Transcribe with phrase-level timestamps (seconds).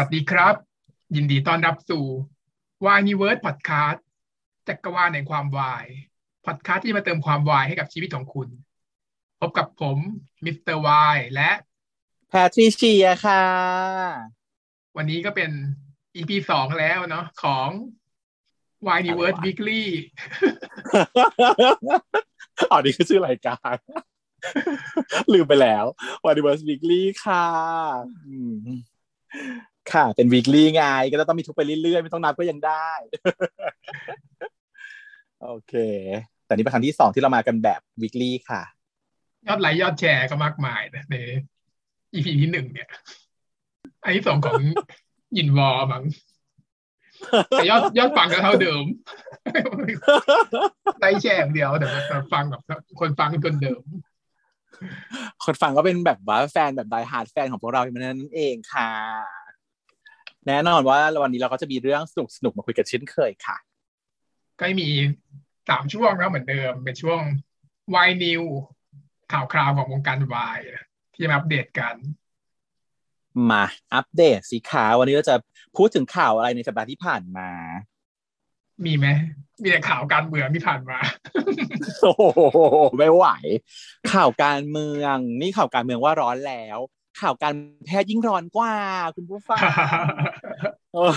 [0.00, 0.54] สวัสดีครับ
[1.16, 2.04] ยินดีต้อนรับสู่
[2.86, 4.04] วายนิเวิร์สพอดคาสต์
[4.68, 5.86] จักรวาลแห่งความวาย
[6.46, 8.48] พอดคาสต์ที่มาเติมความวายให้กับชีวิตของคุณ
[9.40, 9.98] พบกับผม
[10.44, 11.50] มิสเตอร์วายและ
[12.28, 13.44] แพทริเชียค่ะ
[14.96, 15.50] วันนี้ก็เป็น
[16.16, 17.68] EP สองแล้วเนาะของ
[18.86, 19.88] วายนิเวิร์สอะไรวะ weekly
[22.70, 23.76] อ๋อนี่คือชื่อรายการ
[25.32, 25.84] ลืมไปแล้ว
[26.24, 27.46] วายนิเวิร์ส weekly ค่ะ
[28.26, 28.66] อืม
[29.92, 32.88] ค่ะ เป็น weekly ไงก็ต้องมีทุกไปเรื่อยๆ ไม่ต้องนับก็ยังได้
[35.42, 35.74] โอเค
[36.46, 38.62] แต่นี่เป็นครั้งที่สองที่เรามากันแบบ weekly ค่ะ
[39.46, 41.16] ยอดไลค์ยอดแชร์ก็มากมายนะใน
[42.14, 42.88] EP ที่หนึ่งเนี่ย
[44.02, 44.60] อันที่สองของ
[45.36, 46.04] ยินวอร์มั้ง
[47.50, 48.84] แต่ยอดยอดฟังก็เท่าเดิม
[51.00, 52.62] ไลค์แชร์อย่างเดียวแต่ว่าฟังแบบ
[53.00, 53.82] คนฟังคนเดิม
[55.44, 58.90] คนฟังก็เป็นแบบว่าแฟนแบบ die-hard fan ของพวกเรานั่นเองค่ะ
[60.46, 63.56] แน่นอนว่าวันนี้เราก็จะมีเรื่องสนุกสนุกมาคุยกันเช่นเคยค่ะ
[64.60, 64.88] ก็มี
[65.68, 67.20] สามช่วงแล้วเหมือนเดิม เป็นช่วง
[67.94, 68.42] วาย news
[69.32, 70.60] ข่าวคราวของวงการวาย
[71.12, 71.96] ที่จะมาอัปเดตกัน
[73.50, 75.36] มาอัปเดตสิคะวันนี้เราจะ
[75.76, 77.50] พูดถึงข่าวอะไรในสัปดาห์ที่ผ่านมา
[78.84, 79.06] มีไหม
[79.62, 80.98] มีแต่ข่าวการเมืองที่ผ่านมา
[82.02, 82.22] โอ้โห
[82.98, 83.26] ไม่ไหว
[84.12, 86.78] ข่าวการเมือง นี่ข่าวการเมืองว่าร้อนแล้ว
[87.20, 87.54] ข่าวการ
[87.86, 88.72] แพทย์ยิ่งร้อนกว่า
[89.16, 89.60] คุณผู้ฟัง
[90.94, 91.12] เออ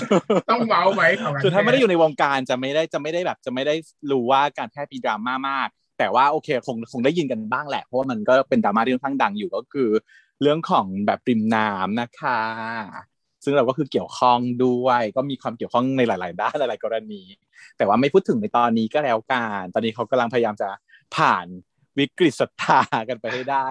[0.50, 3.76] ต้องเมาส์ไหมข่าวการคือถ้าไม่ได้อยู่ในวงการจะไม่ได้จะไม่ได้แบบจะไม่ได้
[4.12, 9.90] รู้ว่าการแพทย์มีดราม่ามาก แต่ว่าโอเคคงคงได้ยินกันบ้างแหละ เพราะว่ามันก็เป็นดราม่าที่ค่อนข้างดังอยู่ก็คือ
[10.42, 12.40] เรื่องของแบบริมน้ำนะคะ
[13.44, 17.22] ซึ่งเราก็คือเกี่ยวข้องด้วยก็มีความเกี่ยวข้องในหลาย ๆ ด้านหลาย ๆ กรณี
[17.78, 20.70] แต่ว่าไม่พูดถึงในตอนนี้ก็แล้วกันตอนนี้เขากำลังพยายามจะ
[21.16, 21.46] ผ่าน
[22.00, 23.68] วิกฤตศรัทธากันไปให้ได้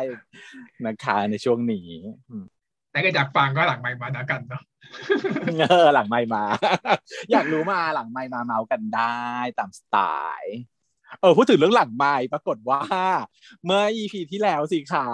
[0.86, 1.88] นะคะในช่วงนี้
[2.30, 2.44] อืม
[2.90, 4.62] แต่ก็อยากฟังก็หลังไมค์มาแล้วกันเนาะ
[5.70, 6.44] เออหลังไม่มา
[7.32, 9.22] อยากรู้มาหลังไม่มาเมากันได้
[9.58, 9.96] ตามสไต
[10.40, 10.56] ล์
[11.20, 12.82] เออพูดถึงเรื่องหลังไม่ปรากฏว่า
[13.64, 15.06] เมื่อ EP ที่แล้วสิขา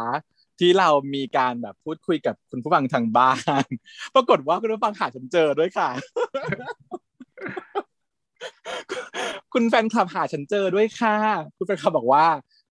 [0.60, 3.66] ที่เรามีการแบบพูดคุยกับคุณผู้ฟังทางบ้าน
[4.14, 5.88] ปรากฏว่าคุณผู้ฟังหาฉันเจอด้วยค่ะ
[9.52, 11.16] คุณแฟนคลับหาฉันเจอด้วยค่ะ
[11.56, 12.26] คุณแฟนคลับบอกว่า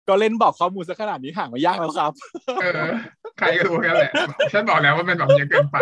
[0.08, 2.12] ก็เล่นบอกข้อมูลซะขนาดนี้ห่างมายากแล้วครับ
[2.62, 2.92] เออ
[3.40, 4.12] ใครก็รู้กันแหละ
[4.54, 5.78] ฉันบอกแล้วว่ามันแบบเยอะเกินไป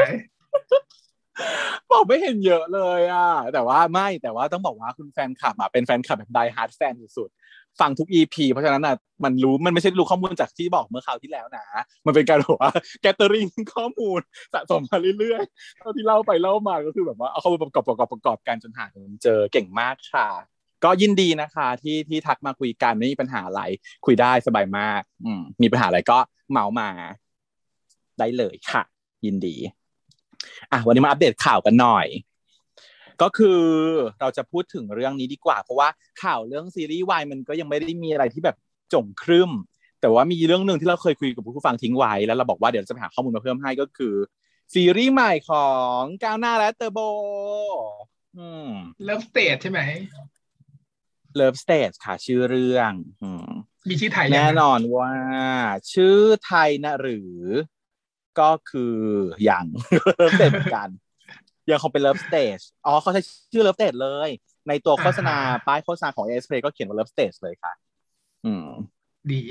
[1.92, 11.66] บอกไม่เห็นเยอะเลยอะ แต่ว่าไม่ แต่ว่าต้องบอกว่าคุณแฟนคลับอะเป็นแฟนคลับแบบ die hard แฟนสุดๆ ฟังทุก EP เพราะฉะนั้นอะ มันรู้ มันไม่ใช่รู้ข้อมูลจากที่บอกเมื่อคราวที่แล้วนะ
[12.06, 12.72] มันเป็นการบอกว่า
[13.02, 14.20] แกตเตอริงข้อมูล
[14.54, 20.51] สะสมมาเรื่อยๆ เท่าที่เล่าไปเล่ามาก็คือแบบว่าเอาข้อมูลประกอบประกอบประกอบกันจนหาจนเจอเก่งมากค่ะ
[20.84, 23.62] ก็ยินดีนะคะที่ที่ทักมาคุยกันไม่มีปัญหาอะไร
[24.06, 26.18] คุยได้สบายมาก อืมมีปัญหาอะไรก็
[26.52, 26.90] เมามา
[28.20, 28.82] ได้เลยค่ะ
[29.26, 29.56] ยินดี
[30.72, 32.08] อะวันนี้มาอัปเดตข่าวกันหน่อย
[33.22, 33.62] ก็คือ
[34.22, 35.90] เราจะพูดถึงเรื่องนี้ดีกว่า เพราะว่า
[36.24, 38.56] ข่าวเรื่องซีรีส์วายมันก็ยังไม่ได้มีอะไรที่แบบ
[38.94, 39.52] จงครึม
[40.02, 44.16] แต่ว่ามีเรื่องหนึ่งที่เราเคยคุยกับผู้ฟังทิ้งไว้แล้วเราบอกว่าเดี๋ยวจะไปหาข้อมูลมาเพิ่มให้ก็คือ
[44.74, 47.00] ซีรีส์ใหม่ของก้าวหน้าและเตอร์โบ
[48.38, 48.70] อืม
[49.04, 49.80] Love Stage ใช่ไหม
[51.36, 52.92] Love Stage ค่ะ ชื่อเรื่อง
[53.24, 53.50] อืม
[53.90, 55.12] มีชื่อไทยยังแน่นอนว่า
[55.94, 57.36] ชื่อไทยนะหรือ
[58.40, 58.98] ก็คือ
[59.44, 59.66] อย่าง
[60.18, 60.90] Love Stage เหมือนกัน
[61.72, 63.22] ยังคงเป็น Love Stage อ๋อเขาใช้
[63.54, 64.30] ชื่อ Love Stage เลย
[64.68, 65.36] ในตัวโฆษณา
[65.68, 67.74] ป้ายโฆษณาของ AIS Play ก็เขียนว่า Love Stage เลยค่ะ
[68.46, 68.68] อืม
[69.32, 69.42] ดี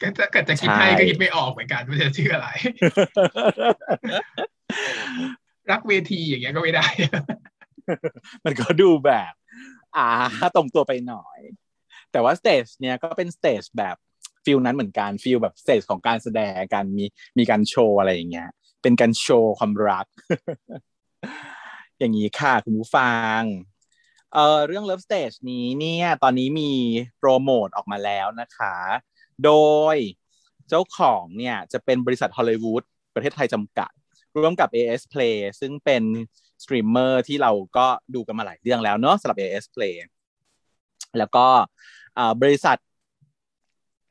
[0.00, 2.48] ก็จะเกิดจะคิดชื่อไทยก็คิดไม่ออกเหมือนกันว่าจะชื่ออะไร
[5.70, 6.86] รักเวทีอย่างเงี้ยก็ไม่ได้
[8.44, 9.32] มันก็ดูแบบ
[9.96, 10.08] อ่า
[10.56, 11.40] ตรงตัวไปหน่อย
[12.12, 13.96] แต่ว่า stage เนี้ยก็เป็น stage แบบ
[14.44, 17.04] feel นั้นเหมือนกัน feel แบบ stage ของการแสดงการมี
[17.38, 18.48] มีการโชว์อะไรอย่างเงี้ย
[18.82, 20.06] เป็นการโชว์ความรัก
[21.98, 23.40] อย่างนี้ค่ะ คุณผู้ฟัง
[24.32, 26.72] เอ่อเรื่อง Love Stage นี้เนี่ยตอนนี้มี
[27.18, 28.76] โปรโมทออกมาแล้วนะคะ
[29.44, 29.52] โด
[29.94, 29.96] ย
[30.68, 32.82] เจ้าของเนี่ยจะเป็นบริษัทฮอลลีวูด
[33.14, 33.90] ประเทศไทยจำกัด
[34.36, 36.02] ร่วมกับ AIS Play ซึ่งเป็น
[36.62, 39.94] สตรีมเมอร์ที่เราก็ดูกันมาหลายเรื่องแล้วเนอะสำหรับ AIS Play
[41.18, 41.46] แล้วก็
[42.42, 42.78] บริษัท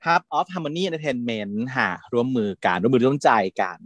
[0.06, 3.31] Hub of Harmony Entertainment ค่ะร่วมมือกันร่วมมือร่วมใจ
[3.62, 3.77] กัน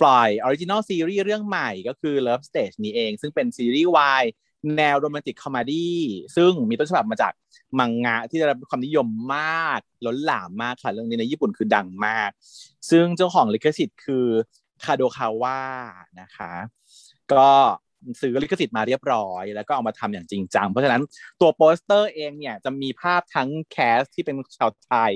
[0.00, 4.24] ปล่อย original ซีรีส์เรื่องใหม่ก็คือ Love Stage นี้เอง ซึ่งเป็นซีรีส์วาย
[4.76, 6.00] แนว romantic comedy
[6.36, 7.32] ซึ่งมีต้นฉบับมาจาก
[7.78, 12.30] มังงะที่ได้รับความนิยมมากล้นหลามมากค่ะ เรื่องนี้ในญี่ปุ่นคือดังมาก
[12.90, 14.26] ซึ่งเจ้าของลิขสิทธิ์คือ
[14.84, 15.60] คาโดคาวะ
[16.20, 16.52] นะคะ
[17.32, 17.50] ก็
[18.20, 21.02] ซื้อลิขสิทธิ์มาเรียบร้อย แล้วก็เอามาทำอย่างจริงจัง เพราะฉะนั้น
[21.40, 25.12] ตัวโปสเตอร์เองเนี่ยจะมีภาพทั้ง cast ที่เป็นชาวไทย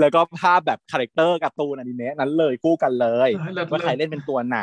[0.00, 4.60] แล้วก็ภาพแบบ character การ์ตูนอนิเมะนั้นเลยคู่กันเลยเออเลิศว่าใครเลิศเล่นเป็นตัวไหน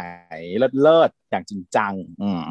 [0.58, 2.44] เลิศเลิศอย่างจริงจัง อืม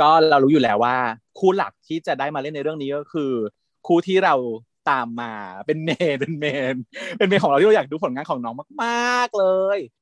[0.00, 0.96] ก็เรารู้อยู่แล้วว่า
[1.38, 3.32] คู่หลักที่จะได้มาเล่นในเรื่องนี้ก็คือ
[3.86, 4.34] คู่ที่เรา
[4.90, 5.32] ตามมา
[5.66, 6.74] เป็น main เป็น main
[7.18, 9.46] เป็น main ของเราที่เราอยากดูผลงานของน้องมาก ๆเล
[9.76, 9.78] ย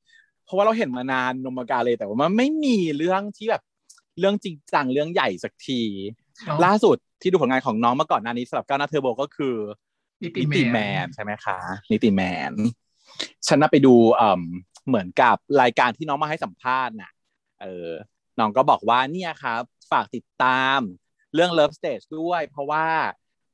[0.51, 3.63] ราะว่าเราเห็นมานานนมกาเลยแต่ว่ามันไม่มีเรื่องที่แบบ
[4.19, 5.81] เรื่องจริงจังเรื่องใหญ่สักที
[6.45, 9.55] เนาะล่าสุดที่ดูผลงานของน้องมาก่อนหน้านี้สำหรับก้าวหน้าเทอร์โบก็คือ
[10.23, 11.57] นิตินิแมติแมนนใช่ไหมคะ
[11.91, 12.21] นิติแม
[12.51, 12.53] น
[13.47, 14.41] ฉันน่ะไปดูเอ่ม
[14.87, 17.11] เหมือนกับรายการที่น้องมาให้สัมภาษณ์น่ะ
[17.61, 17.89] เออ
[18.39, 19.61] น้องก็บอกว่าเนี่ยครับ
[19.91, 20.79] ฝากติดตาม
[21.33, 22.85] เรื่อง Love Stage ด้วย เพราะว่า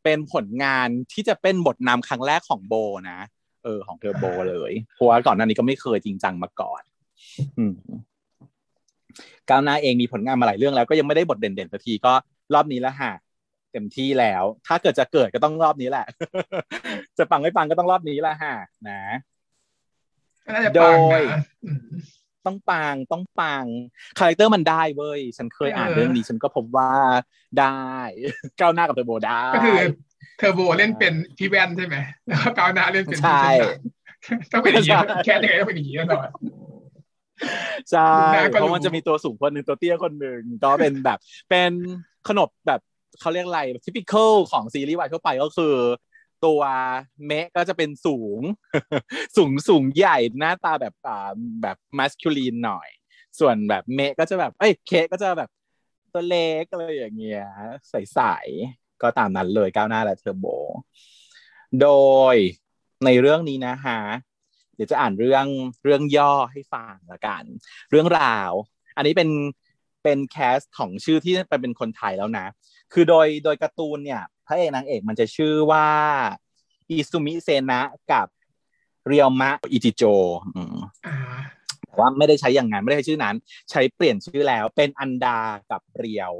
[0.03, 2.73] เป็นผลงานที่จะเป็นบทนำครั้งแรกของโบ
[3.11, 3.19] นะ
[3.63, 6.87] เออ ของเทอร์โบเลย เพราะว่าก่อนหน้านี้ก็ไม่เคยจริงจังมาก่อนอืม
[9.50, 12.13] ก้าวหน้าเองมีผลงานมาหลายเรื่องแล้ว ก็ยังไม่ได้บทเด่นๆสักทีก็
[12.54, 13.13] รอบนี้แล้วฮะ
[13.72, 16.06] เต็มที่แล้ว ถ้าเกิดจะเกิดก็ต้องรอบนี้แหละ
[17.18, 18.56] จะปังไม่ปังก็ต้องรอบนี้แหละฮะ
[18.89, 19.01] นะ
[20.45, 21.80] ก็น่าจะปังโดยนะอืม
[22.45, 23.66] ต้องปังต้องปัง
[24.18, 26.92] คาแรคเตอร์มันได้เว้ยฉันเคยอ่านเออเรื่องนี้ ฉันก็พบว่า
[27.60, 27.78] ได้
[28.60, 29.78] ก้าวหน้ากับเทอร์โบได้ก็คือ
[30.38, 31.95] เทอร์โบเล่นเป็นพี่แว่นใช่ไหม
[32.28, 33.45] แล้วก็กาวหน้าเล่นเป็นพี่ใช่
[34.24, 36.28] เชนต้องเป็นอย่างนี้ใช่แค่ยังไงต้องเป็นอย่างนี้แน่นอน
[37.92, 41.19] ใช่หน้าก็เพราะมันรู้จะมีตัวสูงคนหนึ่งตัวเตี้ยคนหนึ่งก็เป็นแบบ
[41.50, 41.72] เป็น
[42.28, 42.81] ขนบแบบ
[43.19, 45.75] เขาเรียกอะไร typical ของซีรีส์วายทั่วไปก็คือ
[46.45, 46.62] ตัว
[47.25, 48.39] เมะก็จะเป็นสูง
[49.38, 51.31] สูงสูงใหญ่หน้าตาแบบอ่า
[51.62, 52.89] แบบ masculine หน่อย
[53.40, 55.50] ส่วนแบบเมะก็จะแบบเอ้ยเคก็จะแบบ
[56.13, 57.48] ตัวเล็กอะไรอย่างเงี้ย
[57.90, 60.45] ใสๆก็ตามนั้นเลยก้าวหน้าและเทอร์โบ
[61.81, 61.90] โด
[62.33, 62.36] ย
[63.06, 64.00] ในเรื่องนี้นะฮะ
[64.77, 65.45] เดี๋ยวจะอ่านเรื่อง
[65.83, 67.44] เรื่องย่อให้ฟังละกัน
[67.91, 68.51] เรื่องราว
[68.97, 69.29] อันนี้เป็น
[70.03, 72.45] เป็นแคสของชื่อที่เป็นคนไทยแล้วนะ
[72.94, 75.88] คือโดยโดยการ์ตูนเนี่ยพระเอกนางเอกมันจะชื่อว่า
[76.89, 77.81] อิซุมิเซนะ
[78.12, 78.27] กับ
[79.07, 80.03] เรียวมะอิจิโจ
[80.56, 80.77] อืม
[81.07, 81.15] อ่า
[81.88, 83.35] แต่ว่าไม่ได้ใช้อย่างนั้นไม่ได้ใช้ชื่อนั้น
[83.71, 85.39] ใช้เปลี่ยนชื่อแล้วเป็นอันดา
[85.71, 86.31] กับเรียว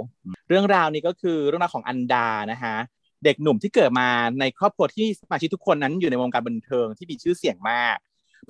[0.48, 2.76] เรื่องราวนี้ก็คือเรื่องราวของอันดานะฮะ
[3.24, 4.10] เด็กหนุ่มที่เกิดมา
[4.40, 7.98] ในครอบครัวที่สมาชิกทุกคนนั้นอยู่ในวงการบันเทิงที่มีชื่อเสียงมาก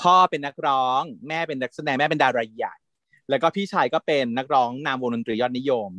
[0.02, 2.76] พ่อเป็นนักร้อง แม่เป็นนักแสดงแม่เป็นดาราใหญ่
[3.30, 5.92] แล้วก็พี่ชายก็เป็นนักร้องนามวงดนตรียอดนิยม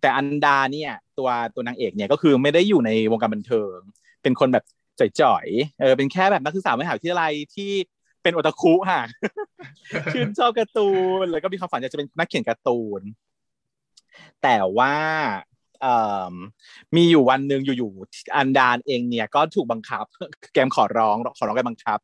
[0.00, 3.78] แต่อันดาเนี่ยตัวตัวนางเอกเนี่ยก็คือไม่ได้อยู่ในวงการบันเทิง
[4.22, 4.64] เป็นคนแบบ
[5.20, 7.72] จ่อยๆเออเป็นแค่แบบนักศึกษามหาวิทยาลัยที่
[8.22, 9.02] เป็นโอตาคุค่ะ
[10.12, 10.90] ชื่นชอบการ์ตู
[11.22, 13.02] นแล้วก็มีความฝันอยากจะเป็นนักเขียนการ์ตูน
[14.42, 14.96] แต่ว่า
[16.96, 20.04] มีอยู่วันหนึ่งอยู่ๆอันดานเองเนี่ยก็ถูกบังคับ
[20.54, 21.98] แกมขอร้องขอร้องแกมบังคับ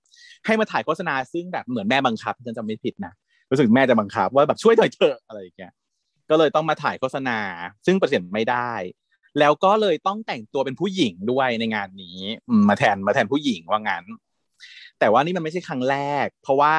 [0.47, 3.13] ให้มาถ่ายโฆษณาซึ่งแบบเหมือนแม่บังคับฉันจำไม่ผิดนะ
[3.51, 5.73] รู้สึกแม่จะบังคับว่าแบบช่วยหน่อยเถอะอะไรอย่างเงี้ย
[6.31, 7.39] ก็เลยต้องมาถ่ายโฆษณา
[7.87, 8.73] ซึ่งปฏิเสธไม่ได้
[9.39, 12.19] แล้วก็เลยต้องแต่งตัวเป็นผู้หญิงด้วยในงานนี้
[12.69, 14.05] มาแทนมาแทนผู้หญิงว่างั้น
[14.99, 16.77] แต่ว่านี่มันไม่ใช่ครั้งแรก เพราะว่า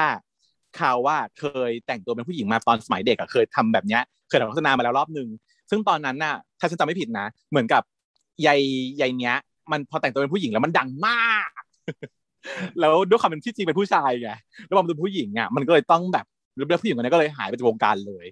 [0.77, 5.27] เขาว่าเคยแต่งตัวเป็นผู้หญิงมาตอนสมัยเด็กอะเคยทำแบบเนี้ยเคยทำโฆษณามาแล้วรอบหนึ่ง
[5.73, 7.81] ซึ่งตอนนั้นน่ะถ้าฉันจำไม่ผิดนะ เหมือนกับ
[8.45, 8.59] ยาย
[9.01, 9.35] ยายเนี้ย
[9.71, 11.49] มันพอแต่งตัวเป็นผู้หญิงแล้วมันดังมาก
[12.79, 14.31] แล้วด้วยความเป็นที่จริงเป็นผู้ชายไง
[14.65, 16.25] แล้วพอมันเป็นผู้หญิงอะมันก็เลยต้องแบบ
[16.55, 18.25] แล้วผู้หญิงคนนี้ก็เลยหายไปจากวงการเลย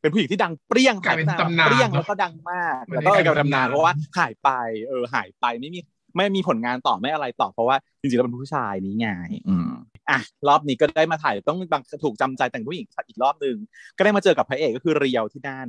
[0.00, 4.50] เป็นผู้หญิงที่ดังเปรี้ยงกลายเป็นตำนานเปรี้ยงเนอะแล้วก็ดังมากมันแล้วก็เลยกกลาลายยเป็นเป็นตำนานตำนานเพราะว่าหายไป
[4.88, 5.80] เออหายไปไม่มี
[6.16, 9.08] ไม่มีผลงานต่อไม่อะไรต่อเพราะว่าจริงๆแล้วเป็นผู้ชายนี้ไง
[9.48, 9.70] อืม
[10.10, 10.18] อะ
[10.48, 13.56] รอบนี้ก็ได้มาถ่ายต้องบังถูกจำใจแต่งผู้หญิงอีกรอบหนึ่ง
[13.96, 15.68] ก็ได้มาเจอกับพระเอกก็คือเรียวที่นั่น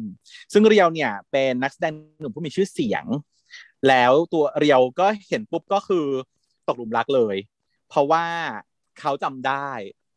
[0.53, 3.05] ซึ่งเรียวเนี่ยเป็นนักแสดงหนุ่มผู้มีชื่อเสียง
[3.87, 6.05] แล้วตัวเรียวก็เห็นปุ๊บก็คือ
[6.67, 7.35] ตกหลุมรักเลย
[7.89, 8.25] เพราะว่า
[8.99, 9.69] เขาจำได้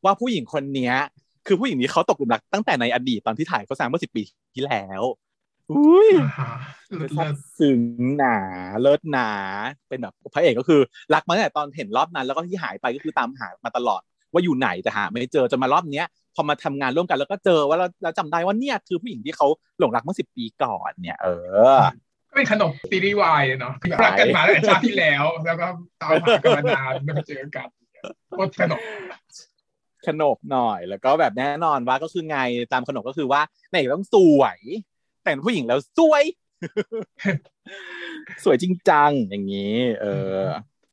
[0.05, 0.95] ว่าผู้หญิงคนเนี้ย
[1.47, 4.23] คือผู้หญิงนี้เขาตกหลุมรักตั้งแต่ในอดีตตอนที่ถ่ายโฆษณาเมื่อสิบปี
[4.55, 5.03] ที่แล้ว
[5.71, 6.49] อุ้ยอ่า
[6.97, 7.81] เลิศซาเลิบศซึ้ง
[8.19, 8.37] หนา
[8.81, 9.31] เลิศหนา
[9.89, 10.81] เป็นแบบพระเอกก็คือ
[11.15, 14.03] รักมาตั้งแต่ตอนเห็นรอบนั้น แล้วก็ที่หายไปก็คือตามหามาตลอด
[14.33, 19.47] ว่าอยู่ไหนแต่หาไม่เจอจนมารอบเนี้ยพอมาทำงานร่วมกันแล้วก็เจอว่าเราเราจำได้ว่าเนี่ยคือผู้หญิงที่เขา
[19.79, 21.29] หลงรักเมื่อสิบปีก่อนเนี่ย เอ
[21.75, 21.81] อ
[22.29, 25.67] ก็เป็นขนมซีรีส์วายเนาะคือรักกันมาตั้งแต่ชาติที่แล้ว แล้วก็
[26.03, 27.69] ตามหากันมานานไม่มาเจอกัน
[28.31, 28.81] โคตรขนม
[30.07, 32.39] ขนบหน่อย แล้วก็แบบแน่นอนว่าก็คือไง
[32.73, 34.59] ตามขนบก็คือว่านางเอกต้องสวย
[35.25, 36.23] แต่งเป็นผู้หญิงแล้วสวย
[38.45, 40.37] สวยจริงจังอย่างนี้ เออ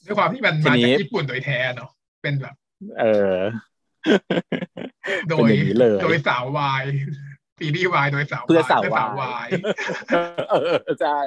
[0.05, 1.89] ด้วยความที่มันทีมานี้จากญี่ปุ่นโดยแท้เนาะ
[2.21, 2.55] เป็นแบบ
[2.99, 3.35] เออ
[5.27, 6.83] โดเป็นยอย่างนี้เลยโดยสาววาย
[7.59, 9.49] ซีรีส์วายโดยสาวเพื่อสาวพื่วายย
[10.51, 11.19] เออใช่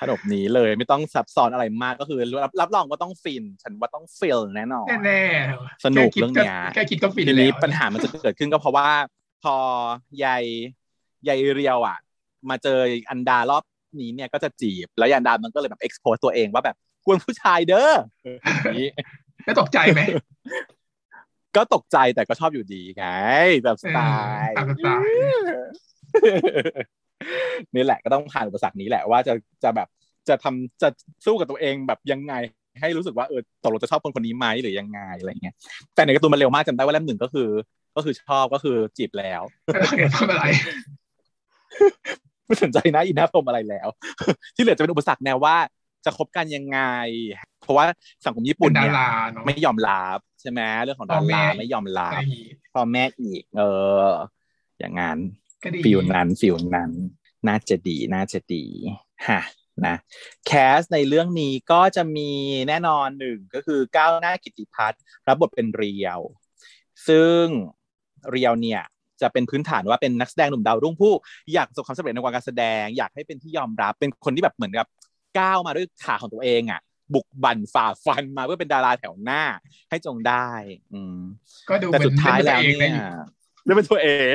[0.00, 8.88] ขนบนี้เลยไม่ต้องซับซ้อนอะไรมากก็คือรับรับรองว่าต้องฟิน ฉันว่าต้องฟินแน่นอนแน่ๆสนุกแค่คิดเรื่องเนี้ยแค่คิดก็ฟินแล้นี้ปัญหามันจะเกิดขึ้นก็เพราะว่า
[9.42, 9.56] พอ
[10.24, 10.44] ยาย
[11.28, 11.98] ยายเรียวอะ
[12.50, 12.78] มาเจอ
[13.10, 13.64] อันดารอบ
[14.00, 17.92] นี้เนี่ยก็จะจีบ แล้วยายอันดามันก็เลยแบบ expose ตัวเองว่าแบบกูผู้ชายเด้อ
[18.62, 18.90] อย่างนี้
[19.44, 20.00] แล้วตกใจไหม
[21.56, 23.06] ก็ตกใจแต่ก็ชอบอยู่ดีไง
[23.64, 23.98] แบบสไต
[24.44, 25.12] ล์ตามสไตล์
[27.74, 29.88] นี่แหละก็ต้องผ่านอุปสรรคนี้แหละว่าจะจะแบบ
[30.28, 30.88] จะทำจะ
[31.26, 32.34] สู้กับตัวเองแบบยังไง
[32.80, 35.54] ให้รู้สึกว่าเออตกลงจะชอบคนคนนี้ไหมหรือยังไงอะไรเงี้ย
[35.94, 37.48] แต่ในการ์ตูนมันเร็วมากจำได้ว่าเล่มหนึ่งก็คือ
[37.96, 40.44] ก็คือชอบก็คือจีบแล้วแล้วเราเนี่ยทำอะไร
[42.46, 43.88] ไม่สนใจนะอินหน้าพรหมอะไรแล้ว
[44.54, 45.56] ที่เหลือจะเป็นอุปสรรคแนวว่า
[46.04, 46.80] จะคบกันยังไง
[47.60, 47.84] เพราะว่า
[48.24, 53.62] สังคมญี่เป็ปุ่นนดาเนี่ยราเนาะไม่ยอมรับใช่ไหมเรื่องของพ่ดาอแม่ราไม่ยอมรัอะไรบอย่างงี้พ่อแม่อีก เอ
[54.02, 54.08] อ
[54.78, 55.18] อย่างงั้น
[55.62, 56.90] ก็ดี feel นั้น feel นั้น
[57.48, 58.64] น่าจะดีน่าจะดี
[59.28, 59.40] ฮะ
[59.86, 59.96] นะ
[60.46, 62.30] cast ในเรื่องนี้ก็จะมี
[62.68, 66.20] แน่นอนหนึ่งก็คือก้าวหน้ากิติพัฒน์รับบทเป็นเรียว
[67.08, 67.44] ซึ่ง
[68.30, 68.82] เรียวเนี่ย
[69.20, 71.14] จะเป็นพื้นฐานว่าเป็นนักแสดงหนุ่มดาวรุ่งผู้
[71.52, 74.86] อยากประสบความสำเร็จในวงการแสดง อยากให้เป็นที่ยอมรับเป็นคนที่แบบเหมือนกับ
[75.38, 76.80] ก้าวมาด้วยขาของตัวเองอะ
[77.14, 79.42] บุกบั่นฝ่าฟันมาเพื่อเป็นดาราแถวหน้า
[79.90, 80.48] ให้จงได้
[80.92, 81.18] อืม
[81.68, 84.34] ก็ดูเหแต่มือนสุดท้ายแล้วเล่นเนี่ตัวเองได้อยู่ยเล่นเป็นตัวเอง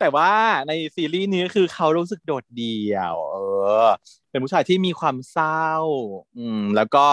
[0.00, 0.30] แต่ว่า
[0.68, 3.36] ในซีรีส์นี้คือเขารู้สึกโดดเดี่ยว เอ
[3.84, 3.86] อ
[4.30, 5.68] เป็นผู้ชายที่มีความเศร้า
[6.38, 7.06] อืม แล้วก็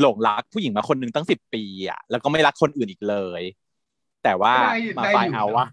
[0.00, 3.42] หลงรักผู้หญิงมาคนหนึ่งตั้งสิบปีอะแล้วก็ไม่รักคนอื่นอีกเลย
[4.24, 5.66] แต่ว่าได้มาได้ไฟอยู่เอาว่า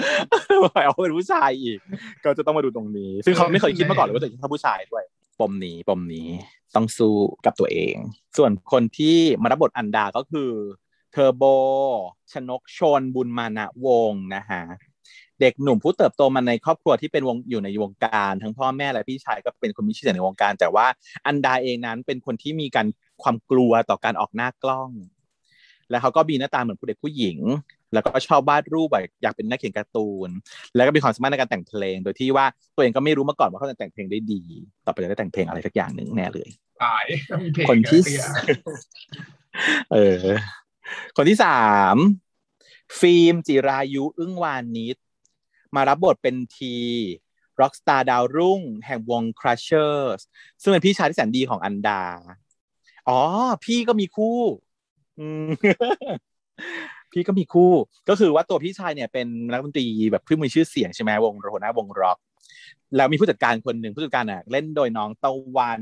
[0.00, 1.78] อืมมเอาเป็นผู้ชายอีก
[2.24, 5.04] ก็จะต้องมาดูตรงนี้ ซึ่งเขาไม่เคยคิดมาก่อนเลยว่าตัวเจะชอบผู้ชายด้วย
[5.40, 6.28] ปมนี้ปมนี้
[6.74, 7.96] ต้องสู้กับตัวเอง
[8.36, 10.50] ส่วนคนที่มารับบทอันดาก็คือ
[11.12, 11.42] เทอร์โบ
[12.32, 14.62] ชนกชนบุญมานะวงศ์นะฮะ
[15.40, 20.86] เด็กหนุ่มผู้เติบโตมาในครอบครัวที่เป็นวงอยู่ในวงการ ทั้งพ่อแม่และพี่ชายก็เป็นคนมีชื่อเสียงในวงการ แต่ว่า
[21.26, 22.86] อันดาเองนั้นเป็นคนที่มีการ
[23.22, 24.90] ความกลัวต่อการออกหน้ากล้อง
[25.90, 27.38] แล้วเขาก็มีหน้าตาเหมือนผู้เด็กผู้หญิง
[27.96, 30.30] แล้วก็ชอบวาดรูปแบบอยากเป็นนักเขียนการ์ตูน
[30.74, 34.42] แล้วก็มีความสามารถในการแต่งเพลง โดยที่ว่าตัวเองก็ไม่รู้มาก่อนว่าเขาจะแต่งเพลงได้ดี
[34.86, 36.48] ต่อไปจะได้แต่งเพลงอะไรสักอย่างหนึ่งแน่เลย
[36.84, 38.22] ตายก็มีเพลงคนที่เสีย
[39.92, 40.24] เออ
[41.16, 41.96] คนที่สาม
[43.00, 44.96] ฟิล์มจิรายุอึ้งวานิช
[45.74, 46.76] มารับบทเป็นที
[47.60, 50.20] ร็อกสตาร์ดาวรุ่ง แห่งวง Crushers
[50.62, 52.02] ซึ่งเป็นพี่ชายที่แสนดีของอันดา
[53.08, 53.20] อ๋อ
[53.64, 54.40] พี่ก็มีคู่
[55.18, 55.48] อืม
[57.16, 57.72] พี่ก็มีคู่
[58.08, 62.18] ก็คือว่าตัวพี่ชายเนี่ยเป็นนักดนตรีแบบเพิ่งมีชื่อเสียงใช่ไหมวงโรนะวงร็อก
[62.96, 65.80] แล้วมีผู้จัดการคนหนึ่งผู้จัดการอะเล่นโดยน้องตะวัน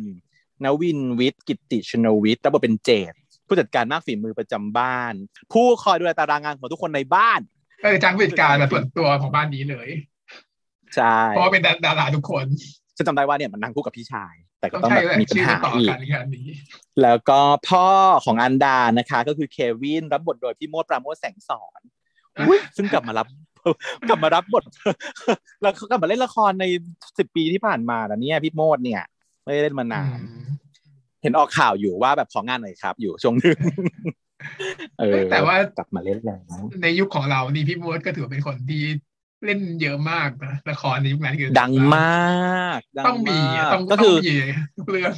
[0.64, 3.12] นวินวิทย์กิตติชนวิทย์รับบทเป็นเจด
[3.46, 5.14] ผู้จัดการมากฝีมือประจำบ้าน
[5.52, 7.40] ผู้คอยดูแลตารางงานของทุกคนในบ้าน
[7.82, 9.88] ก็เลยจ้างผู้จัดการมาส่วนตัวของบ้านนี้เลย
[10.94, 12.46] ใช่เพราะว่าเป็นดาราทุกคน
[12.96, 14.34] ฉันจำได้ว่าเนี่ยมันนั่งคู่กับพี่ชาย
[14.64, 16.47] แต่ก็ต้องต้องใช้แบบแหละมีปัญชื่อหาต่ออีกกันงานนี้
[17.02, 17.87] แล้วก็พ่อ
[18.25, 21.80] ของอันดานะคะ ก็คือเควินรับบทโดยพี่โมดปราโมทแสงสอน
[22.38, 23.26] อุ๊ยซึ่งกลับมารับ
[24.09, 24.64] กลับมารับบท
[25.62, 26.64] แล้วเขากลับมาเล่นละครใน
[27.18, 29.02] สิบปีที่ผ่านมาแล้วเนี่ยพี่โมดเนี่ย
[29.44, 30.18] ไม่ได้เล่นมานาน
[31.23, 33.59] เห็นออกข่าวอยู่ว่าแบบของานหน่อยครับ อยู่ช่วงหนึง
[34.99, 38.83] เออแต่ว่ากลับมาเล่นแล้วในยุคของเรานี่พี่มดก็ถือว่าเป็นคนที่
[39.46, 44.36] เล่นเยอะมากนะละครในยุคนั้นคือดังมากดัต้องมีากต้องก็ต้คือองมี
[44.78, 45.12] ทุกเรื่อง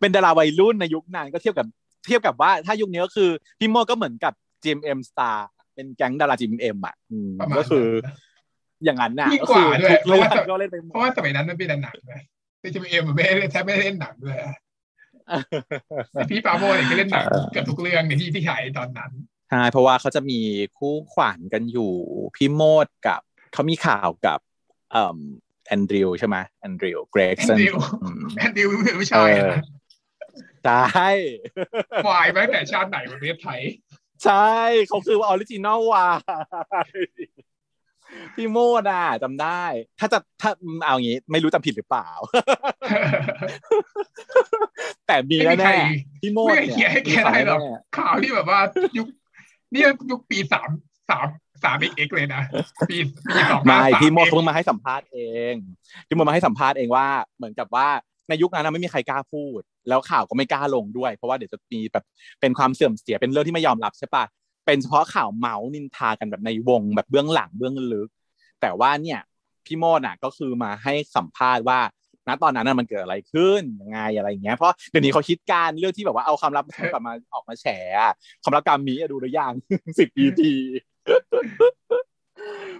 [0.00, 1.66] เป็นดาราวัยรุ่นในยุคนั้นก็เทียบกับ
[2.06, 5.38] เทียบกับว่าถ้ายุคนี้ก็คือพี่โมดก็เหมือนกับ GMM Star
[5.74, 8.14] เป็นแก๊งดารา GMM อะอืมประมาณก็คือนั้นนะ
[8.84, 12.20] อย่างนั้นน่ะยิ่งกว่าด้วยก็คือทุกเรื่องเพราะว่าก็เล่นไปหมเพดราะว่าสมัยนั้นมันเป็นหนังนะ
[12.60, 14.54] แต่จะมีเอ็มไม่ได้แทบไม่ได้เล่นหนังเลยอะ
[16.12, 20.40] แต่พี่ปราโมทเนี่ยก็เล่นหนังเกือบทุกเรื่องในที่ที่ถ่ายตอนนั้นใช่เพราะว่าเขาจะมี
[20.78, 21.92] คู่ขวัญกันอยู่
[22.36, 23.20] พี่โมดกับ
[23.52, 24.38] เขามีข่าวกับ
[24.92, 25.18] เอ่อ
[25.68, 27.74] แอนดริวใช่ไหมแอนดริวเกรกแอนสันดิว
[28.38, 29.62] แอนดิวเป็นผู้ชายนะ
[30.64, 31.10] ใช่
[32.08, 33.60] วายมาตั้งแต่ชาติไหนประเทศไทย
[34.24, 34.52] ใช่
[34.88, 36.08] เขาคือออริจินอลว่ะ
[38.36, 39.62] พี่โมดอะจำได้
[39.98, 40.50] ถ้าจะถ้า
[40.84, 42.08] เอางี้ ไม่รู้จำผิดหรือเปล่า
[45.06, 48.60] แต่มีไม่มีใครแน่ๆพี่โมดไม่เนี่เขียนให้ยแกได้หรอกมีข่าวแน่ข่าวที่แบบว่า
[48.98, 49.06] ยุค
[49.74, 50.70] นี่ยุคปีสาม
[51.10, 51.26] สาม
[51.64, 52.42] สาม X เลยนะ
[52.88, 52.96] ปี
[53.34, 55.18] ปีสองๆไม่ห้าสามพี่โมดเอ็กเขาเพิ่งมาให้สัมภาษณ์เอ
[55.52, 55.54] ง
[56.08, 57.88] พี่โมดมาให้สัมภาษณ์เองว่าเหมือนกับว่า
[58.28, 62.04] ในยุคนั้นนะไม่มีใครกล้าพูด แล้วข่าวก็ไม่กล้าลงด้วย เพราะว่าเดี๋ยวจะมีแบบ
[62.40, 64.24] เป็นความเสื่อมเสียเป็นเรื่องที่ไม่ยอมรับใช่ปะ
[64.66, 68.08] เป็นเฉพาะข่าวเมาส์นินทากันแบบในวงแบบเบื้องหลังเบื้องลึก
[68.60, 69.20] แต่ว่าเนี่ย
[69.66, 71.80] พี่โมดน่ะก็คือมาให้สัมภาษณ์ว่า
[72.28, 77.66] ณตอนนั้นมันเกิดอะไรขึ้นยังไงอะไรอย่างเงี้ยเพราะเดี๋ยวนี้เขาคิดการเรื่องที่แบบว่าเอาความลับกลับมาออกมาแฉ
[78.42, 79.52] ความลับกรรมมีดูหรือยัง
[79.98, 80.40] สิบ EP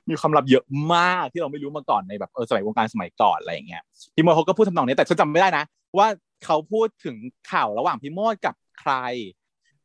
[0.09, 3.83] มีความลับเยอะมากที่เราไม่รู้มาก่อนในแบบเออสมัยวงการสมัยก่อนอะไรอย่างเงี้ย
[4.15, 5.65] พี่โมดเขาก็พูดทำนองนี้แต่ฉันจำไม่ได้นะ
[5.99, 6.07] ว่า
[6.45, 7.17] เขาพูดถึง
[7.53, 8.93] ข่าวระหว่างพี่โมดกับใคร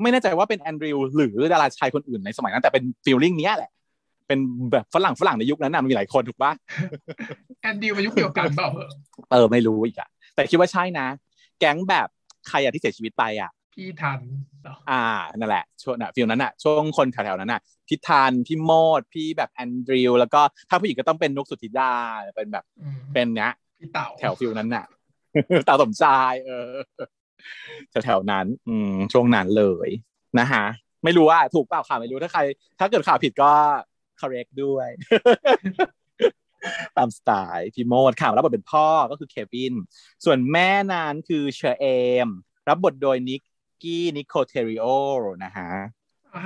[0.02, 3.72] ไม่แน่ใจว่าเป็นแอนดริวหรือดาราชายคนอื่นในสมัยนั้นแต่เป็นฟีลลิ่งเนี้ยแหละ
[4.30, 4.40] เป็น
[4.72, 6.52] แบบฝรั่งฝรั่งในยุคนั้นน่ะมันมีหลายคนถูกปะ
[7.62, 8.90] แอนดิวมายุคเดียวกันเปล่าเหรอ
[9.32, 11.08] เออไม่รู้อีกอะแต่คิดว่าใช่นะ
[11.60, 12.08] แก๊งแบบ
[12.48, 14.20] ใครอะที่เสียชีวิตไปอะพี่ทัน
[14.64, 15.04] เหรออ่า
[15.36, 21.94] นั่นแหละช่วงน่ะ feel นั้นอะช่วงคนแถวๆนั้นอะพี่ทานพี่โมดพี่แบบแอนดริวแล้วก็ถ้าผู้หญิงก็ต้องเป็นนุกสุธิดา
[22.36, 24.86] เป็นแบบอืมเป็นเนี้ยพี่เต่าแถว feel นั้นน่ะ
[25.68, 26.72] ตาสมชายเออ
[28.06, 29.90] แถวๆนั้น อืมช่วงนั้นเลย
[30.40, 30.66] นะฮะ
[31.04, 32.42] ไม่รู้ว่าถูกเปล่าข่าวไม่รู้ถ้าใคร
[32.80, 33.52] ถ้าเกิดข่าวผิดก็
[34.22, 34.90] correct ด้วย
[36.98, 39.74] ตามสไตล์พี่โมดข่าวรับบทเป็นพ่อก็คือเควิน
[40.26, 41.86] ส่วนแม่นั้นคือเชอเอ
[42.26, 42.28] ม
[42.68, 43.42] รับบทโดยนิก
[43.84, 44.86] กี้นิโคเทริโอ
[45.44, 45.72] นะฮะ
[46.36, 46.44] อะ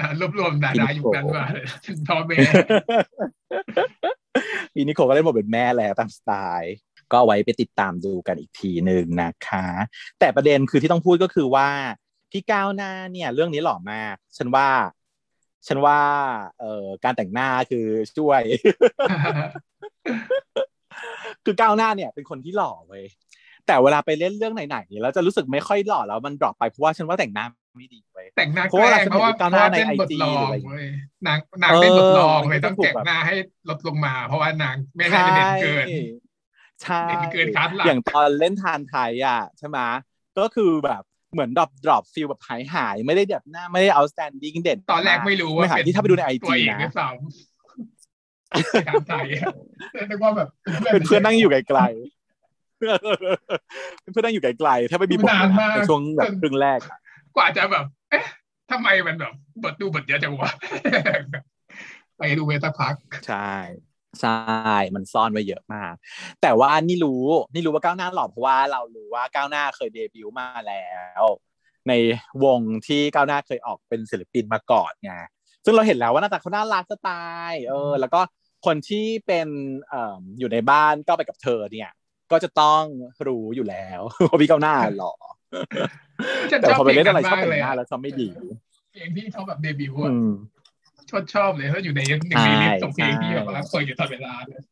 [0.00, 2.38] น่ารวบรวมดารายุคนั้นมาเลยถึงพ่อแม่
[4.72, 6.74] พี่นิโคก็เล่นบทเป็นแม่แล้วตามสไตล์
[7.10, 9.66] ก็เอาไว้ไปติดตามดูกันอีกทีหนึ่งนะคะ
[10.18, 11.68] แต่ประเด็นคือที่ต้องพูดก็คือว่า
[12.30, 14.68] พี่ก้าวหน้าเนี่ย เรื่องนี้หล่อมาก ฉันว่า
[15.68, 15.98] ฉันว่า
[16.60, 18.42] เอ่อการแต่งหน้าคือช่วย
[21.44, 23.04] คือก้าวหน้าเนี่ย เป็นคนที่หล่อเว้ย
[23.66, 27.44] แต่เวลาไปเล่นเรื่องไหนๆแล้วจะรู้สึกไม่ค่อยหล่อแล้วมันดรอปไปเพราะว่าฉันว่าแต่งหน้า
[27.76, 30.86] ไม่ดีเว้ยแต่งหน้าเพราะว่าแกล้งเพราะว่าเราเพราะว่าในเล่นบท IG ลอหรืงออะไรอย่างเงี้ยเว้ย
[31.26, 33.34] นางนางเล่นบทลองเออเลยต้องมันก็ถูกแต่งแบบหน้าให้
[33.68, 35.86] ลดลงมา เพราะว่านางไม่ให้ไปเด่นเกิน
[36.82, 39.78] ใช่เด่นเกินคาดหลังอย่างตอนเล่นทานไทยอะใช่ไหม
[40.38, 49.26] ก็คือแบบ เหมือนดรอปดรอปฟิลแบบหายหายๆไม่ได้แบบหน้าไม่ได้ outstanding เด่นตอนแรกไม่รู้ว่าไม่หาเป็นที่ถ้าไปดูในไอตัวจีเอกนะด้วยซ้ำการไทย
[50.10, 50.48] นึกว่าแบบ
[50.92, 56.98] เป็นเพื่อนนั่งอยู่ไกลๆเป็นเพื่อนนั่งอยู่ไกลๆถ้าไม่มีบทนานนะมากในช่วงแบบครึ่งแรกอะ
[57.36, 58.24] กว่าจะแบบ เอ๊ะ
[58.70, 59.32] ทำไมมันแบบ
[59.62, 60.50] บทดูบทเยอะจังวะ
[62.18, 62.94] ไปดูเวสักพัก
[63.28, 63.52] ใช่
[64.20, 65.94] ใช่มันซ่อนไว้เยอะมาก
[66.42, 67.24] แต่ว่านี่รู้
[67.54, 70.86] นี่รู้ว่าก้าวหน้าหล่อเพราะว่าเรารู้ว่าก้าวหน้าเคยเดบิวต์มาแล้
[71.20, 71.22] ว
[71.88, 71.92] ใน
[72.44, 75.12] วงที่ก้าวหน้าเคยออกเป็นศิลปินมาก่อนไง
[75.64, 77.08] ซึ่งเราเห็นแล้วว่าหน้าตาเขาน่ารักสไต
[77.50, 78.20] ล์เออ แล้วก็
[78.66, 79.48] คนที่เป็น
[79.88, 81.90] เอ่ออยู่ในบ้านก็ไปกับเธอเนี่ย
[82.32, 82.82] ก็จะต้อง
[83.26, 85.12] รู้อยู่แล้วว่าพี่ก้าวหน้าหล่อ
[86.50, 88.28] ฉันแต่ชอบพอไปเล่นอะไรเพลงชอบมากแต่เลงยหน้าอะแล้วเขาไม่ดี
[88.92, 90.30] เพลงที่เขาแบบเดบิวต์อือะม
[91.10, 94.62] ชอบชอบเลยเขาอยู่ในหนึ่งในลิสต์ของเพลงที่แบบว่าเปิดอยู่ตลอดเวลาเลย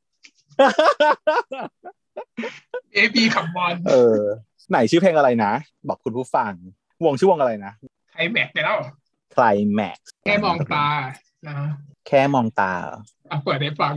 [2.95, 4.19] เอบีขับบอลเออ
[4.71, 5.53] ไหนชื่อเพลงอะไรนะ
[5.89, 6.53] บอกคุณผู้ฟัง
[7.05, 7.73] วงชื่อวงอะไรนะ
[8.13, 8.79] ไทยแม็กไปแล้ว
[9.35, 10.87] Climax แค่มองตา
[11.49, 11.59] นะ
[12.07, 12.73] แค่มองตา
[13.31, 13.93] อะเปิดให้ฟัง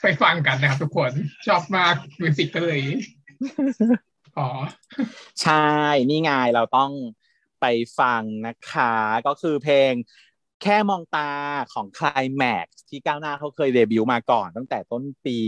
[0.00, 1.10] ไปฟังกันนะครับทุกคน
[1.46, 2.80] ชอบมากมิวสิกก็เลย
[4.38, 4.48] อ๋อ
[5.42, 5.68] ใช่
[6.10, 6.90] นี่ไงเราต้อง
[7.66, 8.94] ไปฟังนะคะ
[9.26, 9.92] ก็คือเพลง
[10.62, 11.30] แค่มองตา
[11.74, 15.38] ของ Climax ที่ก้าวหน้าเขาเคยเดบิวต์มาก่อนตั้งแต่ต้นปี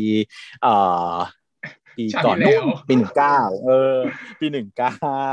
[0.63, 0.75] เอ่
[1.13, 1.15] อ
[1.97, 3.97] ปีก่อนชาติที่แล้วปีหนึ่งเก้าเออ
[4.41, 5.27] ปีหนึ่งเก้า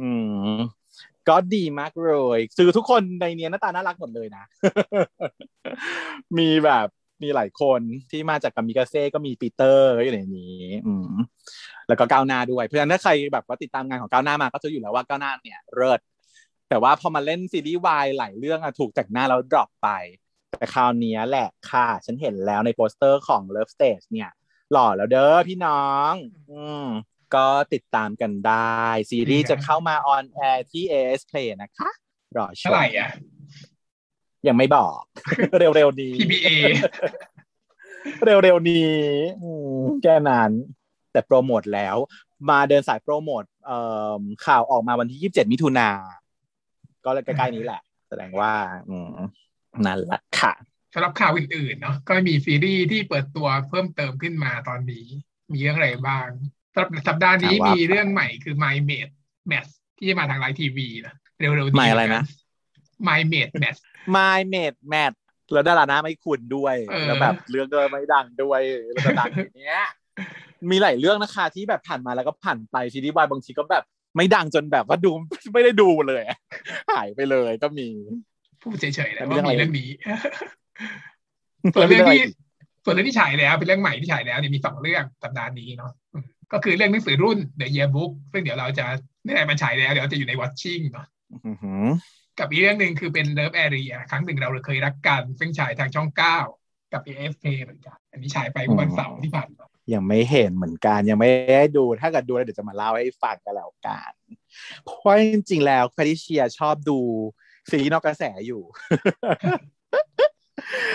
[0.00, 0.10] อื
[0.50, 0.56] ม
[1.28, 4.44] ก็ดีมากเลยคือทุกคนในเนี้ยหน้าตาน่ารักหมดเลยนะ
[6.38, 6.86] มีแบบ
[7.22, 11.12] มีหลายคนที่มาจากกามิกาเซ่ก็มีปีเตอร์อยู่ในนี้ อืม
[11.88, 16.00] แล้วก็ก้าวหน้าด้วย เพราะฉะนั้นถ้าใครแบบว่าติดตามงานของก้าวหน้ามาก็จะอยู่แล้วว่าก้าวหน้าเนี่ยเลิศ
[16.68, 19.88] แต่ว่าพอมาเล่นซีรีส์วายหลายเรื่องอะถูกแต่งหน้าแล้ว drop ไป
[20.58, 24.30] แต่คราวเนี้ยแหละค่ะ ฉันเห็นแล้วในโปสเตอร์ของ Love Stage เนี่ย
[24.72, 26.12] หล่อแล้วเด้อพี่น้อง
[26.50, 26.86] อืม
[27.34, 31.90] ก็ติดตามกันได้ ซีรีส์จะเข้ามา on air ที่ AIS Play นะคะ
[32.36, 33.10] รอชเท่ามไหร่อะ
[34.48, 35.00] ยังไม่บอก
[35.58, 36.48] เร็วๆนี้ TBA
[38.24, 38.96] เร็วๆนี้
[39.42, 40.50] อืมแค่นั้น
[41.16, 41.96] แต่โปรโมทแล้ว
[42.50, 43.78] มาเดินสายโปรโมทเอ่
[44.18, 45.88] อข่าวออกมาวันที่27มิถุนา
[47.04, 48.52] ก็ใกล้ๆนี้แหละ แสดงว่า
[48.88, 49.08] อืม
[49.86, 50.52] นั่นแหละค่ะ
[50.94, 55.06] สำหรับข่าวอื่นๆเนาะก็มีซีรีส์ที่เปิดตัวเพิ่มเติมขึ้นมาตอนนี้
[55.52, 56.28] มีเรื่องอะไรบ้าง
[56.72, 59.12] สำหรับสัปดาห์นี้ถามว่ามีมีเรื่องใหม่คือ My Mate
[59.50, 62.22] Match ที่จะมาทางไลฟ์ทีวีนะเร็วๆนี้ My อะไรนะ
[63.08, 63.78] My Mate Match
[64.16, 65.12] My Mate Matt
[65.52, 68.60] แล้วดาราหน้าไม่คุณด้วยเออแล้วแบบเรื่องก็ไม่ดังด้วย
[68.92, 69.80] แล้วก็ดังอย่างเนี้ย
[70.70, 73.84] มีหลายเรื่องนะคะ ที่แบบผ่านมาแล้วก็ผ่านไปซีรีส์วายบางทีก็แบบ
[74.16, 75.10] ไม่ดังจนแบบว่าดู
[75.52, 76.38] ไม่ได้ดูเลยอะ
[76.92, 77.88] หายไปเลยก็มี
[78.62, 79.90] พูดเฉยๆแหละแล้วมีว่าเรื่องอะไรมีเรื่องนี้
[81.74, 82.22] ส่วนเรื่องที่
[82.84, 88.86] ส่วนเรื่องที่ฉายแล้วเป็นเรื่องใหม่ที่ฉายแล้วเนี่ยมีสองเรื่องสัปดาห์นี้เนาะอืมก็คือเรื่องหนังสือรุ่น The Yearbook ซึ่งเดี๋ยวเราจะ
[89.24, 91.06] ไม่ได้มันฉายแล้วเดี๋ยวจะอยู่ใน Watching เนาะ
[91.46, 91.86] อื้อหือ
[92.38, 96.38] กับอีกเรื่องหนึ่งคือเป็น Love Area ครั้งหนึ่งเราเคยรักกัน ซึ่งฉายทางช่องเก้า
[96.92, 104.12] กับ AFK เหมือนกัน อันนี้ฉายไปเมื่อวันเสาร์ที่ผ่านมา ยังไม่เห็นเหมือนกันยังไม่ได้ดู ถ้าเกิดดูแล้วเดี๋ยวจะมาเล่าให้ฟังกันแล้วกัน
[104.84, 106.98] เพราะว่าจริงๆแล้วแพทริเชียชอบดู
[107.70, 108.62] ซีรีส์นอกกระแสอยู่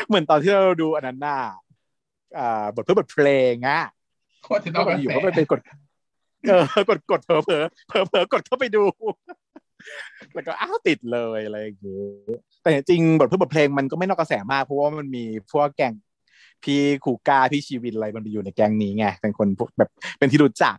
[0.07, 1.39] เหมือนตอนที่เราดูอันนั้นน่ะ
[2.37, 3.81] อ่าบทเพื่อบทเพลงอะ
[4.43, 5.59] โคตรจะต้ก็องแบบอยู่ก็ไปเป็นกด
[6.49, 8.83] เออกดกดเผลอเผลอเผลอเผลอกดเข้าไปดู
[10.33, 12.03] แล้วก็อ้าวติดเลยอะไรอย่างเงี้
[12.35, 15.93] ยแต่จริงๆบทเพื่อบทเพลงมันก็ไม่นอกกระแสมากเพราะว่ามันมีพวกแก่ง
[16.63, 20.77] พี่คูก้าพี่ชีวินอะไรมันไปอยู่ในแก๊งนี้ไงเป็นคนพวกแบบเป็นที่รู้จัก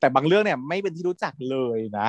[0.00, 2.08] แต่บางเรื่องเนี่ยไม่เป็นที่รู้จักเลยนะ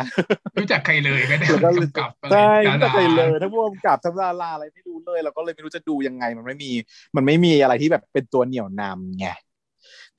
[0.61, 6.71] รู้จักใครเลยไม่ได้แล้วก็กำกับอะไรใช่ดาไม่ราเคยเลยทั้งพวกำกับทั้งดาราอะไรไม่รู้เลยเราก็เลยไม่รู้จะดูยังไง มันไม่มี
[7.15, 9.27] มันไม่มีอะไรที่แบบเป็นตัวเหนี่ยวนำไง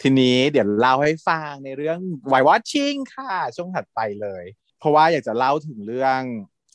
[0.03, 1.99] ทีนี้เดี๋ยวเล่าให้ฟังในเรื่อง
[2.33, 4.45] Why Watching ค่ะ ช่วงถัดไปเลย
[4.79, 6.21] เพราะว่าอยากจะเล่าถึงเรื่อง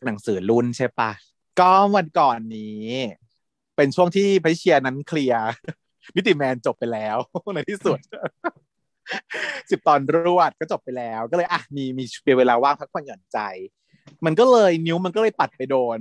[0.05, 1.11] หนังสือรุ่นใช่ปะ
[1.59, 2.85] ก็วันก่อนนี้
[3.75, 5.45] เป็นช่วงที่พระเชียร์นั้นเคลียร์
[6.15, 7.17] มิติแมนจบไปแล้ว
[7.55, 7.99] ในที่สุด
[9.69, 11.85] สิบตอนรวดก็จบไปแล้ว ก็เลยอะมี
[12.27, 13.39] มีเวลาว่างพักผ่อนหย่อนใจ
[14.25, 15.99] มันก็เลยนิ้วมันก็เลยปัดไปโดน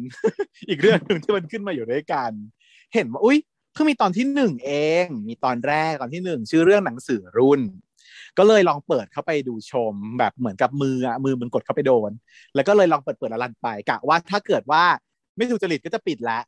[0.68, 2.32] อีกเรื่องหนึ่งที่มันขึ้นมาอยู่ด้วยกัน
[2.94, 3.38] เห็นว่าอุ้ย
[3.72, 4.72] เพิ่งมีตอนที่หนึ่งเอ
[5.04, 7.61] ง มีตอนแรกตอนที่หนึ่งชื่อเรื่องหนังสือรุ่น
[8.38, 12.11] ก็เลยลองเปิดเข้าไปดูชมแบบเหมือนกับมืออะมือมันกดเข้าไปโดน
[12.54, 14.84] แล้วก็เลยลองเปิดเปิดล้วรันไปกะว่าถ้าเกิดว่า
[15.37, 16.38] ไม่ถูกจริตก็จะปิดละ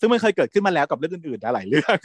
[0.00, 1.96] ซึ่งมันเคยเกิดขึ้นมาแล้วกับเรื่องอื่นๆนหลายเรื่อง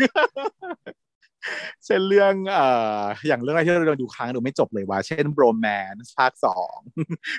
[1.86, 2.66] เช่นเรื่องเอ่
[3.02, 6.78] ออย่างเรื่องอะไรที่เราดูค้างดูไม่จบเลยว่า เช่นโบรแมนภาคสอง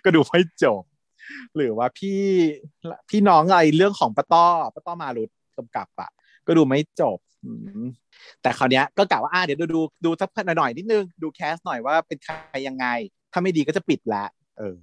[0.04, 0.82] ก็ดูไม่จบ
[1.56, 2.22] หรือว่าพี่
[3.10, 6.10] พี่น้องอะไรเรื่องของป้าต้อป้าต้อมารุดกำกับอะ
[6.46, 7.50] ก็ดูไม่จบอื
[7.82, 7.86] ม
[8.42, 12.86] แต่คราวเนี้ยก็กะว่าอ่าเดี๋ยวดูดูดูสักหน่อยนิดนึง ดูแคสหน่อยว่าเป็นใครยังไง
[13.32, 14.24] ถ้าไม่ดีก็จะปิดละ
[14.58, 14.78] เออ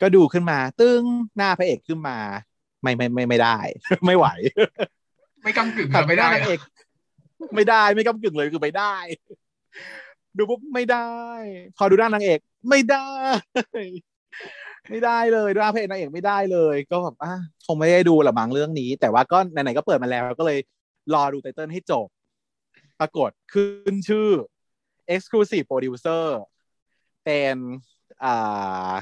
[0.00, 1.02] ก็ดูขึ้นมา ตึ้ง
[1.36, 2.18] หน้าพระเอกขึ้นมา
[2.82, 3.58] ไม่ไม่ไม่ไม่ได้
[4.06, 4.26] ไม่ไหว
[5.42, 6.60] ไม่กำกึ่งตัดเราไม่ไม่ได้ได้นางเอก
[7.54, 8.94] ไม่ได้ไม่กำกึ่งเลยคือไม่ได้
[10.36, 11.10] ดูปุ๊บไม่ได้
[11.76, 13.08] พอดูด้านนางเอก ไม่ได้
[14.90, 17.32] ไม่ได้เลยด้านพระเอกนางเอกไม่ได้เลย ก็แบบอะ
[17.66, 20.58] คงไม่ได้ดูหรอมั้งเรื่องนี้ แต่ว่าก็ไหนๆก็เปิดมาแล้วก็เลย
[21.14, 22.06] รอดูไตเติ้ลให้จบ
[23.00, 24.28] ปรากฏขึ้นชื่อ
[25.14, 26.24] exclusive producer
[27.24, 27.56] เป็น
[28.24, 28.92] อ่า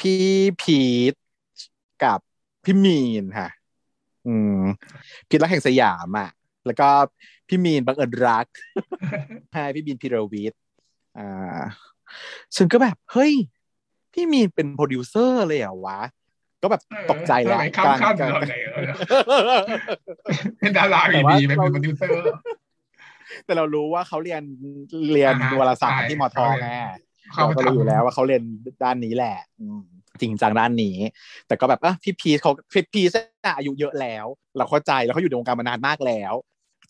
[0.00, 0.24] พี่
[0.62, 0.80] พี
[1.12, 1.14] ท
[2.04, 2.18] กับ
[2.64, 3.48] พี่มีนค่ะ
[4.26, 4.60] อืม
[5.28, 6.30] พีชรักแห่งสยามอะ
[6.66, 6.88] แล้วก็
[7.48, 8.46] พี่มีนบังเอิญรัก
[9.52, 10.60] ใช่พี่มีนพีรวิทย์
[11.18, 11.60] อ่า
[12.56, 13.32] ฉันก็แบบ เฮ้ย
[14.12, 16.00] พี่มีนเป็นโปรดิวเซอร์เลยเหรอวะ
[16.62, 18.90] ก็แบบตกใจแล้วทำไมข้ามข้ามเราไหนเออ
[20.58, 22.24] เป็นดาราอยู่ดีเป็นโปรดิวเซอร์
[23.44, 24.42] แต่เรารู้ว่าเขาเรียน
[25.12, 26.78] เรียนอ่าฮะวารสารใช่ที่มอทอแม่
[27.32, 28.42] เขาเรามาก็รู้อยู่ทำแล้วว่าเขาเรียน
[28.84, 29.80] ด้านนี้แหละอืม
[30.20, 30.96] จริงจังด้านนี้
[31.46, 33.10] แต่ก็แบบอะพี่พีชเขาพี่พีช
[33.44, 34.26] น่ะอายุเยอะแล้ว
[34.56, 36.34] เราเข้าใจแล้วเขาอยู่ในวงการมานานมากแล้ว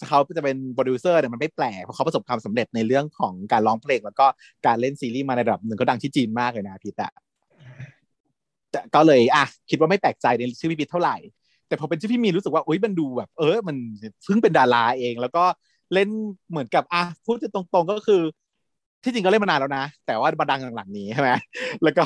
[0.09, 4.26] เขาจะเป็นโปรดิวเซอร์เนี่ยมันไม่แปลกเพราะเขาประสบความสำเร็จในเรื่องของการร้องเพลงแล้วก็
[4.66, 7.12] การเล่นซีรีส์มาในระดับหนึ่งก็ดังที่จีนมากเลยนะพีชอะ
[8.94, 11.16] ก็เลยอะคิดว่าไม่แปลกใจในชื่อพี่พีชเท่าไหร่
[11.68, 13.76] แต่พอเป็นชื่อพี่มีนรู้สึกว่าเอ้ยมันดูแบบ เออมัน
[14.24, 15.44] เพิ่งเป็นดาราเอง แล้วก็
[15.94, 16.09] เล่น
[16.50, 18.22] เหมือนกับอะพูดตรงๆก็คือ
[19.04, 21.30] ที่จริงก็เล่นมานานแล้วนะ แต่ว่ามาดังหลังๆนี้ใช่ไหม
[21.82, 22.04] แล้วก็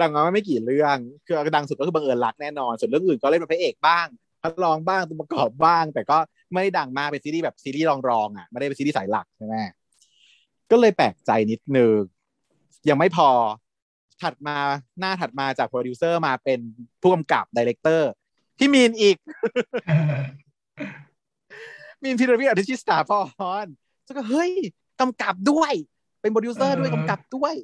[0.00, 4.06] ดังมาไม่กี่เรื่อง คือดังสุดก็คือบังเอิญรักแน่นอน ส่วนเรื่องอื่นก็เล่นเป็นพระเอกบ้าง
[4.42, 6.18] พระรองบ้างตัวประกอบบ้าง แต่ก็
[6.52, 9.56] ไม่ได้ดังมากเป็นซีรีส์แบบซีรีส์รองๆอะไม่ได้เป็นซีรีส์สายหลักใช่ไหม
[10.70, 11.98] ก็เลยแปลกใจนิดนึง
[12.88, 13.30] ยังไม่พอ
[14.22, 14.56] ถัดมา
[15.00, 16.60] หน้าถัดมาจากโปรดิวเซอร์มาเป็น
[17.00, 18.10] ผู้กำกับ director
[18.58, 19.16] พี่มีนอีก
[22.02, 23.12] มีนพีรวิทย์อธิชิตสตาพ
[23.64, 23.66] ร
[24.04, 24.52] แล้วก็เฮ้ย
[25.00, 25.72] กำกับด้วย
[26.20, 27.54] เป็นโปรดิวเซอร์ด้วยเออกำกับด้วย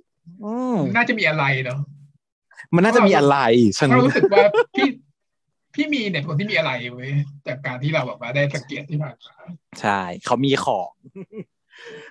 [0.45, 1.81] อืมน่าจะมีอะไรเนาะ
[2.75, 3.37] มันน่าจะมีอะไร
[3.79, 4.45] ฉันเรารู้สึกว่า
[4.77, 4.89] พี่
[5.77, 7.13] พี่มีนเนี่ยคนที่มีอะไรเว้ย
[7.47, 9.35] จากการที่เราแบบว่าได้สังเกตที่ผ่านมา
[9.81, 10.93] ใช่เขามีของ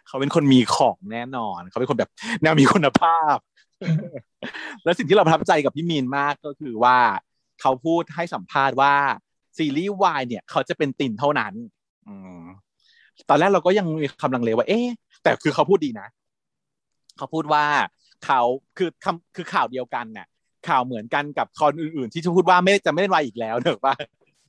[0.07, 3.37] เขาเป็นคนมีของแน่นอน เขาเป็นคนแบบแนวมีคุณภาพ
[4.83, 6.97] และสิ่งที่เราประทับใจกับพี่มีนมากก็คือว่า
[7.61, 8.93] เขาพูดให้สัมภาษณ์ว่า
[9.57, 11.53] ซีรีส์วายเนี่ย เขาจะเป็นติ่งเท่านั้น
[12.07, 12.09] อ
[13.29, 14.87] ตอนแรกเราก็ยังมีคำลังเลว่า เอ๊ะ
[15.23, 16.07] แต่คือเขาพูดดีนะ
[17.17, 17.65] เขาพูดว่า
[18.25, 18.41] เขา
[18.77, 20.27] คือคำคือข่าวเดียวกันน่ะ
[20.69, 23.95] ข่าวเหมือนกันกับคนอื่นๆ ที่จะพูดว่าไม่จะไม่เล่นวายอีกแล้วเนอะว่า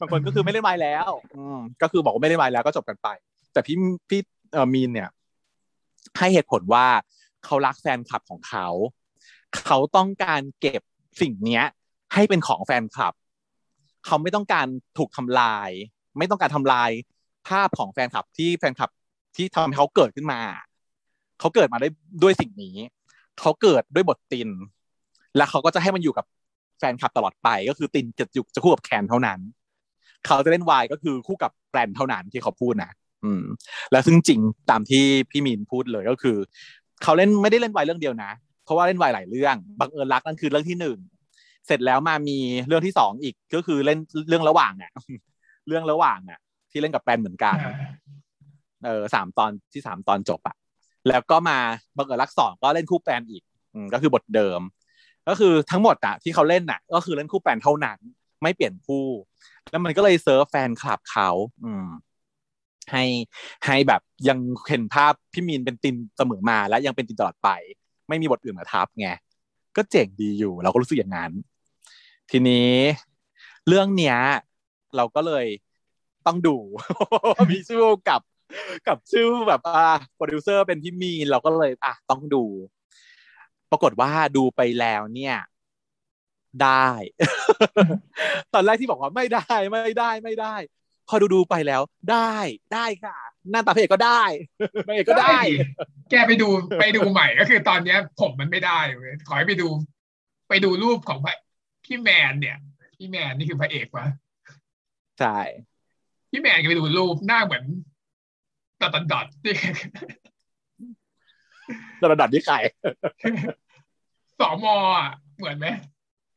[0.00, 3.08] บางคนก็คือไม่เล่นวายแล้ว อืมก็คือบอกว่าไม่เล่นวายแล้วก็จบกันไป
[3.52, 3.76] แต่พี่
[4.08, 4.20] พี่
[4.52, 5.10] เอ่อมีนเนี่ย
[6.18, 6.86] ให้เหตุผลว่า
[7.44, 8.68] เขารักแฟนคลับของเขา
[9.66, 10.82] เขาต้องการเก็บ
[11.20, 11.64] สิ่งเนี้ย
[12.14, 13.14] ให้เป็นของแฟนคลับ
[14.06, 14.66] เขาไม่ต้องการ
[14.98, 15.70] ถูกทำลาย
[16.18, 16.90] ไม่ต้องการทำลาย
[17.48, 18.90] ภาพของแฟนคลับที่แฟนคลับ
[19.36, 20.40] ที่ทำให้เขาเกิดขึ้นมา
[21.40, 21.88] เขาเกิดมาได้
[22.22, 22.76] ด้วยสิ่งนี้
[23.40, 24.48] เขาเกิดด้วยบทติน
[25.36, 26.24] และเขาก็จะให้มันอยู่กับ
[26.78, 29.40] แฟนคลับตลอดไป ก็คือตินจะอยู่จะคู่กับแคนเท่านั้น
[30.26, 32.90] เขาจะเล่นวายก็คือคู่กับแกรนเท่านั้นที่เขาพูดนะ
[33.24, 33.42] อืม
[33.92, 36.36] แล้วซึ่งจริงตามที่พี่มีนพูดเลยก็คือ
[37.02, 38.30] เขาเล่นไม่ได้เล่นวายเรื่องเดียวนะ
[38.64, 40.98] เพราะว่าเล่นวายหลายเรื่องบังเอิญรักนั่นคือเรื่องที่หนึ่ง
[41.66, 44.92] เสร็จแล้วมามีเรื่องที่สองอีกก็คือเล่นเรื่องระหว่างอะ
[45.68, 46.38] เรื่องระหว่างอะ
[46.70, 47.56] ที่เล่นกับแปนเหมือนกัน
[48.84, 50.56] เออสามตอนที่สามตอนจบอะ
[51.08, 51.58] แล้วก็มา
[51.96, 53.42] บังเอิญรักสองก็เล่นคู่แปนอีก
[53.74, 54.60] อืมก็คือบทเดิม
[55.28, 57.98] ก็คือทั้งหมดอะที่เขาเล่นน่ะ ก็คือเล่นคู่แปนเท่านั้น
[58.42, 59.06] ไม่เปลี่ยนคู่
[59.70, 61.28] แล้วมันก็เลยเซิร์ฟแฟนคลับเขา
[61.64, 61.86] อืม
[62.92, 63.04] ให้
[63.66, 67.48] ให้แบบยังเห็นภาพพี่มีนเป็นตินเสมอมาและยังเป็นตินตลอดไป
[68.08, 69.08] ไม่มีบทอื่นมาทับไง
[69.76, 71.32] ก็เจ๋งดีอยู่ เราก็รู้สึกอย่างนั้น
[72.30, 72.72] ทีนี้
[73.68, 74.16] เรื่องเนี้ย
[74.96, 75.46] เราก็เลย
[76.26, 76.56] ต้องดู
[77.50, 78.20] มีชื่อกับ
[78.88, 82.44] กับชื่อแบบอ่าโปรดิวเซอร์เป็นพี่มีนเราก็เลยอะต้องดู
[83.70, 85.36] ปรากฏว่าดูไปแล้วเนี่ย
[86.62, 86.88] ได้
[88.54, 90.54] ตอนแรกที่บอกว่าไม่ได้ไม่ได้ไม่ได้
[91.08, 92.34] พอดูดูไปแล้ว ได้
[92.74, 93.16] ได้ค่ะ
[93.50, 94.22] หน้าตาพระเอกก็ได้
[94.88, 95.38] พระเอกก็ได้
[96.10, 96.48] แกไปดู
[96.80, 99.68] ไปดูใหม่ก็คือตอนเนี้ย ผมมันไม่ได้เว้ยขอให้ไปดู
[100.48, 101.18] ไปดูรูปของ
[101.84, 102.56] พี่แมนเนี่ย
[102.96, 104.06] พี่แมนนี่คือพระเอกวะ
[105.20, 105.38] ใช่
[106.30, 107.64] พี่แมนก็ไปดูรูปหน้าเหมือน
[108.80, 109.54] ดอทดอทที่
[112.12, 112.56] ระดับที่ใคร
[114.40, 115.66] สอมอะเหมือนไหม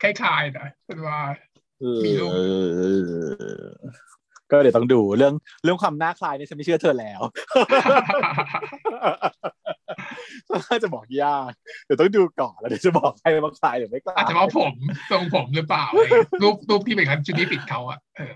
[0.01, 1.19] คล้ายๆนะเป็นว่า
[2.05, 2.39] มีรูปเอ
[3.63, 3.69] อ
[4.51, 7.21] ก็เดี๋ยวต้องดูเรื่องเรื่องความน่าคลายเนี่ยฉันไม่เชื่อเธอแล้ว
[10.69, 11.51] น่าจะบอกยาก
[11.85, 14.73] เดี๋ยวต้องดูก่อนแล้วเดี๋ยวจะบอกใครว่าคลายหรือไม่คลาอาจยจะเพราะผม
[15.11, 18.33] ทรงผมหรือเปล่าอะไรเงี้ยรูปรูปที่เป็นคันชุดนี้ปิดเขาอะเออ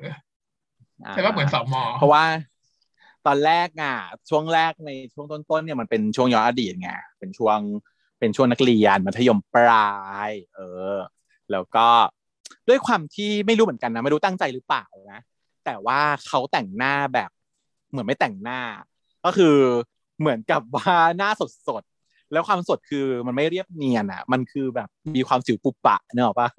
[1.16, 2.24] แต่ก็เหมือนสอมอเพราะว่า
[3.28, 3.96] ตอนแรกอะ
[4.30, 7.60] ช่วงแรกในช่วงต้นๆเนี่ยมันเป็นช่วงย้อนอดีตไงเป็นช่วง
[8.20, 9.92] เป็นช่วงนักเรียนมัธยมปลา
[10.30, 10.60] ย เอ
[10.94, 10.98] อ
[11.52, 11.88] แล้วก็
[12.70, 15.22] ด้วยความที่ไม่รู้เหมือนกันนะไม่รู้ตั้งใจหรือเปล่านะ
[15.66, 17.30] แต่ว่าเขาแต่งหน้าแบบ
[17.92, 18.60] เหมือนไม่แต่งหน้า
[19.26, 19.56] ก็คือ
[20.20, 26.50] เหมือนกับว่าหน้าสดสดๆแล้วความสดคือมันไม่เรียบเนียนอะ มันคือแบบมีความสิวปุบปะเนอะปะ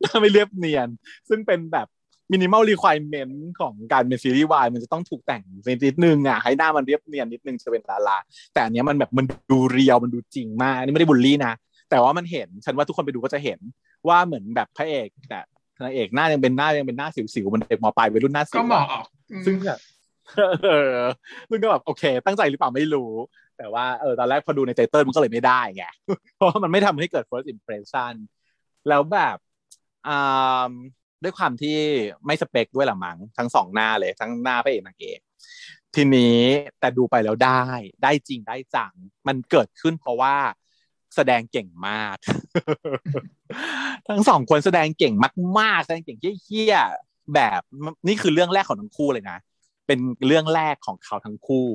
[0.00, 0.88] หน้าไม่เรียบเนียน
[1.28, 1.86] ซึ่งเป็นแบบ
[2.32, 5.42] มินิมอลรีคว i เมนต์ของการเป็นซีรีส์วายมันจะต้องถูกแต่ง
[5.84, 8.16] นิดนึงอะให้หน้ามันเรียบเนียนนิดนึงจะเป็นดารา
[8.52, 11.52] แต่อันเนี้ยมันแบบมันดูเรียวมันดูจริงมากอันนี่ไม่ได้บูลลี่นะ
[11.90, 13.58] แต่ว่ามันเห็นฉันว่าทุกคนไปดูก็จะเห็น
[14.08, 15.40] ว่าเหมือนแบบพระเอกแต่
[15.82, 19.78] นางเอกหน้ายังเป็นหน้ายังเป็นหน้าสิวๆมันเด็กมปลายวัยรุ่นหน้าสิวก็อะเหมาะออกอืมซึ่งแบบ
[20.64, 20.96] เออ
[21.48, 23.12] ซึ่งก็แบบโอเค ตั้งใจหรือเปล่าไม่รู้
[23.58, 25.84] แต่ว่าเออตอนแรกพอดูในเตเตอร์มันก็เลยไม่ได้ไง
[26.36, 28.14] เพราะว่ามันไม่ทำให้เกิด first impression
[28.88, 29.36] แล้วแบบ
[30.08, 30.70] อ่า
[31.22, 31.76] ด้วยความที่
[32.26, 35.20] ไม่สเปคด้วยละมั้งทั้งสองหน้าเลยทั้งหน้าพระเอกนางเอก
[35.94, 36.40] ทีนี้
[36.80, 37.64] แต่ดูไปแล้วได้
[38.02, 38.92] ได้จริงได้จัง
[39.26, 40.36] มันเกิดขึ้นเพราะว่า
[41.16, 42.16] แสดงเก่งมาก
[44.08, 45.14] ทั้งสองคนแสดงเก่ง
[45.58, 47.60] มากๆแสดงเก่งเฮี้ยๆแบบ
[48.06, 49.38] นี่คือเรื่องแรกของทั้งคู่เลยนะ
[49.86, 51.68] เป็นเรื่องแรกของเขาทั้งคู่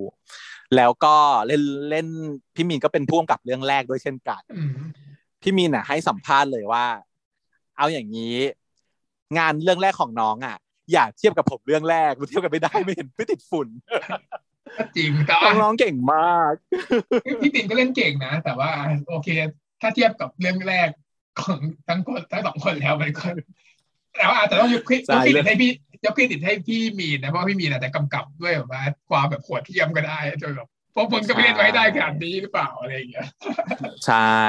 [0.76, 1.16] แล้วก็
[1.48, 2.08] เล่นเล่น
[2.56, 4.72] พี่มีนก็เป็นพ่วงกับเรื่องแรกด้วยเช่นกันอืม
[5.42, 6.86] พี่มีนอะ ให้สัมภาษณ์เลยว่า
[7.78, 8.36] เอาอย่างนี้
[9.38, 10.58] งานเรื่องแรกของน้องอะ
[10.92, 13.68] อย่าเทียบกับผมเรื่องแรกมันเทียบกันไม่ได้ไม่เห็นไม่ติดฝุ่น
[14.78, 16.54] ก็จริงแต่ว่าน้องๆเก่งมาก
[17.42, 18.72] พี่ตินก็เล่นเก่งนะ แต่ว่า
[19.10, 19.30] โอเค
[19.82, 20.90] ถ้าเทียบกับเรื่องแรก
[21.40, 23.26] ของทั้งคนทั้งสองคนแล้วมันก็
[24.18, 25.72] แต่ว่าอาจจะต้องยกเครดิตใช่ยกเครดิตให้พี่
[26.06, 33.28] ยกเครดิตให้พี่มีนนะเพราะว่าพี่มีนอาจจะกำกับด้วยแบบว่าความแบบโหดเทียมก็ได้จนแบบพวกมึงก็ไม่เล่นไว้ได้ขนาดนี้หรือเปล่าอะไรอย่างเงี้ย
[34.06, 34.42] ใช่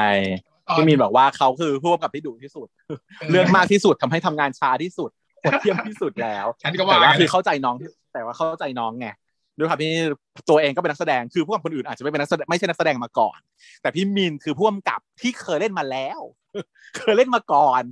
[0.47, 2.69] ตอน พี่มีนบอกว่าเขาคือผู้กำกับที่ดุที่สุด
[3.31, 7.77] เรื่องมากที่สุดทำให้ทำงานช้าที่สุดโหดเทียมที่สุดแล้วฉันก็แต่ว่าว่ากันคือเข้าใจน้อง
[8.13, 9.09] แต่ว่าเข้าใจน้องไง
[9.59, 9.93] ด้วยความที่
[10.51, 13.39] ตัวเองก็เป็นนักแสดงคือผู้กำกับคนอื่นอาจจะไม่เป็นนักแสดงไม่ใช่นักแสดงมาก่อน
[13.83, 16.21] แต่พี่มินคือผู้กำกับที่เคยเล่นมาแล้ว
[16.97, 17.83] เคยเล่นมาก่อน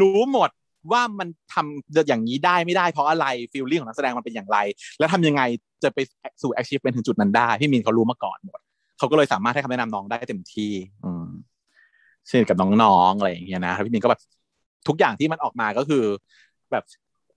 [0.00, 0.50] รู้หมด
[0.92, 4.58] ว่ามันทำอย่างนี้ได้ไม่ได้เพราะอะไรฟีลลิ่งของนักแสดงมันเป็นอย่างไร
[4.98, 5.42] แล้วทำยังไง
[5.82, 5.98] จะไป
[6.42, 8.60] สู่ achievement ถึงจุดนั้นได้ พี่มินเขารู้มาก่อนหมด
[8.98, 10.72] เขาก็เลยสามารถให้คำแนะนำน้องได้เต็มที่
[11.04, 11.12] อื
[12.28, 14.20] มเช่นกับน้องๆอะไรอย่างเงี้ยนะพี่มีนก็แบบ
[14.88, 16.04] ทุกอย่างที่มันออกมาก็คือ
[16.72, 16.84] แบบ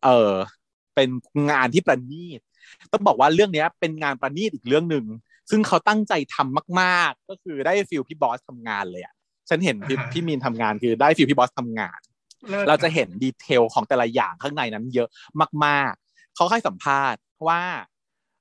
[0.04, 0.32] เออ
[0.96, 1.10] เป็น
[1.52, 2.42] งานที่ประณีต
[2.92, 5.06] ต้องบอกว่าเรื่องเนี้ย เป็นงานประณีตอีกเรื่องหนึ่ง
[5.50, 9.14] ซึ่งเขาตั้งใจทำมาก ๆ ก็คือได้ feel พี่บอสทำงานเลยอะ
[9.50, 12.00] ฉันเห็นพี่พี่มีนทำงานคือได้ feel พี่บอสทำงาน
[12.68, 15.10] เราจะเห็น detail ของแต่ละอย่างข้างในนั้นเยอะ
[15.66, 17.62] มากๆ เขาให้สัมภาษณ์ว่า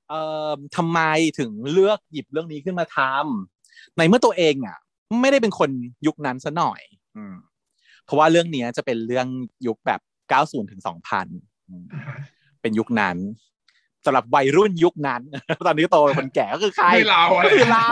[0.09, 0.21] เอ่
[0.55, 0.99] อทำไม
[1.39, 4.77] ถึงเลือกหยิบเรื่องนี้ขึ้นมาทำในเมื่อตัวเองอะ
[5.21, 5.69] ไม่ได้เป็นคน
[6.07, 6.81] ยุคนั้นซะหน่อย
[7.17, 7.35] อืม
[8.05, 9.27] เพราะว่าเรื่องเนี้ยจะเป็นเรื่อง
[9.67, 12.17] ยุคแบบ90ถึง2000อืมอ่าฮะ
[12.61, 13.17] เป็นยุคนั้น
[14.05, 15.21] สำหรับวัยรุ่นยุคนั้น
[15.67, 17.89] ตอนนี้โตเป็นคนแก่ก็คือใครคือเราอะก็คือเรา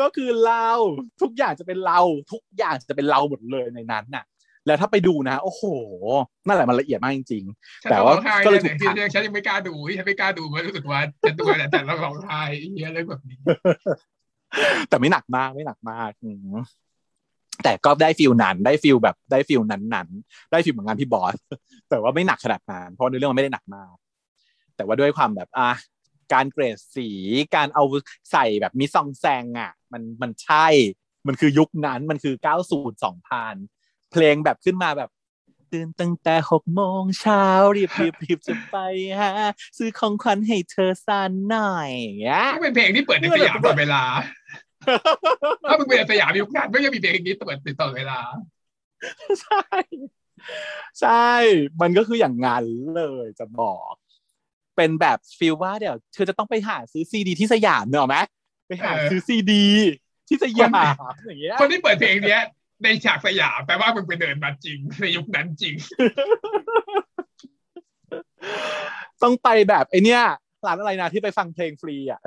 [0.00, 0.68] ก็คือเรา
[1.22, 2.00] ทุกอย่างจะเป็นเรา
[2.32, 4.24] ทุกอย่างจะเป็นเราหมดเลยในนั้นน่ะ
[4.66, 5.62] แล้วถ้าไปดูนะ โอ้โห
[6.46, 7.44] นั่นแหละมันละเอียดมากจริง
[7.82, 12.40] ฉันแต่ก็ว่าร้องไห้ก็เลยนะถูกที่ถ่ายฉันยังไม่กล้าดูฉันไม่กล้าดูเพราะรู้สึกว่าฉันดูแต่แต่เราร้องไห้
[12.72, 14.19] เฮียอะไรแบบนี้ๆ
[14.88, 16.10] แต่ไม่หนักมากไม่หนักมาก
[17.64, 21.36] แต่ก็ได้ฟิลนั้นได้ฟิลแบบได้ฟิลนั้นๆได้ฟิลเหมือนงานพี่บอส
[21.90, 23.94] แต่ว่าไม่หนักขนาดนั้นเพราะในเรื่องมันไม่ได้หนักมาก
[24.76, 25.70] แต่ว่าด้วยความแบบอะ
[26.32, 27.08] การเกรดสี
[27.56, 27.84] การเอา
[28.32, 30.66] ใส่แบบมีซองแซงอะ มันมันใช่
[31.26, 35.10] มันคือยุคนั้นมันคือ 90 2000 เพลงแบบขึ้นมาแบบ
[35.72, 37.44] ตื่นตั้งแต่หกโมงเช้า
[37.76, 38.76] รีบรีบรีบจะไป
[39.20, 39.32] ฮะ
[39.78, 44.02] ซื้อของขวัญให้เธอสันหน่อยอย่างเงี้ยก็เป็นเพลงที่เปิดในสยามตลอดเวลา
[45.70, 48.20] ถ้ามึงเป็นสยามยุคนั้นไม่ยังมีเพลงนี้เปิดติดตลอดเวลา
[49.42, 49.64] ใช่
[51.00, 51.30] ใช่
[51.80, 52.64] มันก็คืออย่างงั้น
[52.96, 53.92] เลยจะบอก
[54.76, 58.16] เป็นแบบฟีลว่าเดี๋ยวเธอจะต้องไปหาซื้อซีดีที่สยามเนอะไหม
[58.68, 59.66] ไปหาเออซื้อซีดี
[60.28, 62.42] ที่สยามอย่างเงี้ยคนที่เปิดเพลงเนี้ย
[62.82, 65.74] ในฉากสยามแปลว่ามึงไปเดินมาจริงในยุคนั้นจริง
[69.22, 70.22] ต้องไปแบบไอเนี้ย
[70.66, 72.20] ร้านอะไรนะที่ไปฟังเพลงฟรีอะ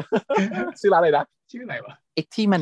[0.80, 2.62] ชื่อร้านอะไรนะชื่ออะไรวะเอ็กที่มัน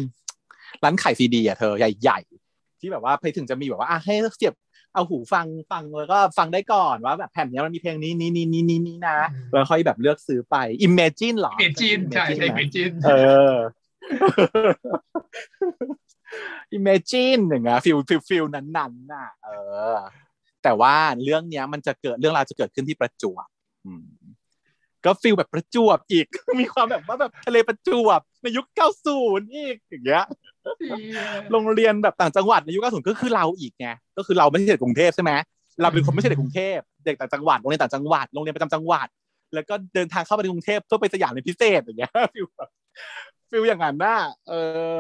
[0.84, 4.56] ร้านขายซีดีอะเธอใหญ่ๆที่แบบว่าไปถึงจะมีแบบว่าอะให้เสียบ
[4.94, 10.56] เอาหูฟังฟังแล้วก็ฟังได้ก่อนว่าแบบแผ่นเนี้ยมันมีเพลงนี้นี้นี้นี้นี้นี้นะอืมแล้วค่อยแบบเลือกซื้อไป
[10.88, 13.12] Imagine เหรอ Imagine ใช่ใช่ Imagine เอ
[13.52, 13.54] อ
[16.78, 19.50] Imagine อย่างเงี้ย feel feel feel นั้นๆน่ะ เอ
[19.94, 19.96] อ
[20.64, 23.48] แต่ว่าเรื่องเนี้ยมันจะเกิดเรื่องราวจะเกิดขึ้นที่ประจวบ
[23.86, 24.08] อืม
[25.06, 26.28] ก็ feel แบบประจวบอีก
[26.62, 28.66] มีความแบบว่าแบบทะเลประจวบในยุค
[29.10, 30.26] 90 อีกอย่างเงี้ย
[31.52, 35.32] โรงเรียนแบบต่างจังหวัดในยุค 90 ก็คือเราอีกไงก็คือเราไม่ใช่เด็กกรุงเทพใช่ไหม
[35.82, 39.08] เราเป็นคนไม่ใช่เด็กกรุงเทพเด็กต่างจังหวัดโรงเรียนต่างจังหวัดโรงเรียนประจำจังหวัด
[39.54, 42.70] แล้วก็เดินทางเข้าไปในกรุงเทพเพื่อไปสยามในพิเศษอย่างเงี้ยฟิลแบบ
[43.50, 44.18] ฟิลอย่างนั้นน่ะ
[44.48, 44.54] เอ
[44.96, 44.98] อ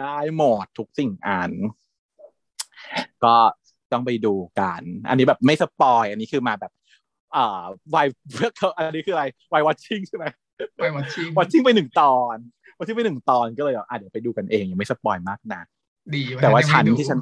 [0.00, 1.50] ได้หมดทุกสิ่งอ่าน
[3.24, 3.34] ก็
[3.92, 6.72] ต้องไปดูกัน อันนี้แบบไม่สปอยอันนี้คือมาแบบ
[7.36, 7.62] อ่า
[7.94, 10.24] วายเพื่ออันนี้คืออะไรวายวัชชิ่งใช่ไหม
[10.76, 12.36] ไปวัดชิงวัชชิ่งไปหนึ่งตอน
[12.78, 15.62] วัชชิ่งไปหนึ่งตอนก็เลยอะเดี๋ยวไปดูกันเองยังไม่สปอยมากนะ
[16.14, 17.18] ดีแต่ว่าฉันยังไม่ดูที่ฉัน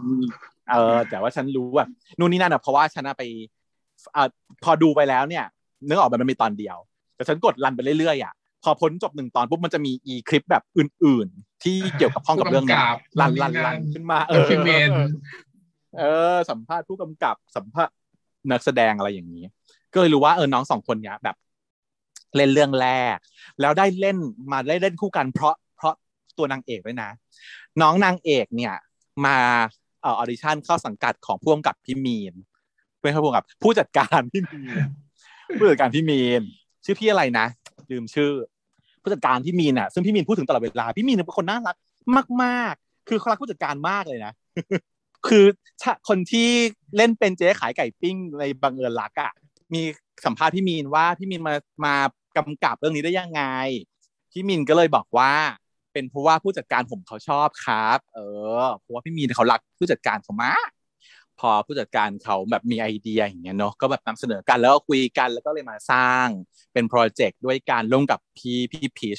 [0.70, 3.22] เออแต่ว่าฉันรู้แบบนู่นนี่นั่นอะเพราะว่าฉันอะไป
[4.12, 4.28] เอ่อ
[4.64, 5.44] พอดูไปแล้วเนี่ย
[5.88, 6.76] นึกออกไหมมันมีตอนเดียว
[7.16, 12.80] แต่ฉันกดรันไปเรื่อยๆอะ พอพ้นจบหนึ่งตอนปุ๊บมันจะมีอีคลิปแบบอื่น ๆ ที่เกี่ยวกับข้องกับเรื่องเนี้ย
[13.20, 14.90] รันรันรันขึ้นมา เออฟิเมน
[15.98, 16.02] เอ
[16.34, 17.94] อ สัมภาษณ์ผู้กำกับสัมภาษณ์
[18.50, 19.44] นักแสดงอะไรอย่างนี้
[19.92, 21.36] ก็เลยรู้ว่าเออน้องสองคนเนี้ยแบบ
[22.36, 23.16] เล่นเรื่องแรก
[23.60, 24.16] แล้วได้เล่น
[24.52, 25.94] มาได้เล่นคู่กันเพราะเพราะ
[26.38, 27.10] ตัวนางเอกด้วยนะ
[27.80, 28.74] น้องนางเอกเนี่ย
[29.26, 29.36] มา
[30.02, 32.34] เออ audition เข้าสังกัดของผู้กำกับพี่มีน
[33.00, 34.86] เป็นผู้กำกับ ผู้จัดการพี่มีน
[35.58, 36.42] ผู้จัดการพี่มีน
[36.84, 37.46] ชื่อพี่อะไรนะ
[37.90, 38.30] ลืมชื่อ
[39.02, 41.76] ผู้จัดการพี่มีนอะซึ่งพี่มีนพูดถึงตลอดเวลาพี่มีนเป็นคนน่ารัก
[42.42, 44.32] มาก ๆ คือเขารักผู้จัดการมากเลยนะ
[45.28, 45.44] คือ
[46.08, 46.48] คนที่
[46.96, 49.32] เล่นเป็นเจ๊ขายไก่ปิ้งในบังเอิญรักอะ
[49.74, 49.82] มี
[50.24, 51.94] สัมภาษณ์พี่มีนว่าพี่มีนมามา
[52.36, 53.42] กำกับเรื่องนี้ได้ยังไง
[54.32, 55.32] พี่มีนก็เลยบอกว่า
[55.92, 58.18] เป็นเพราะว่าผู้จัดการผมเขาชอบครับ เอ
[58.62, 60.70] อเพราะว่าพี่มีนเขารักผู้จัดการเขามาก
[61.40, 66.28] พอผู้จัดการเขาแบบมีไอเดียอย่างเงี้ยเนาะก็แบบนำเสนอกันแล้วก็คุยกันแล้วก็เลยมาสร้าง
[66.72, 69.18] เป็นโปรเจกต์ด้วยการร่วมกับพี่พี่พีช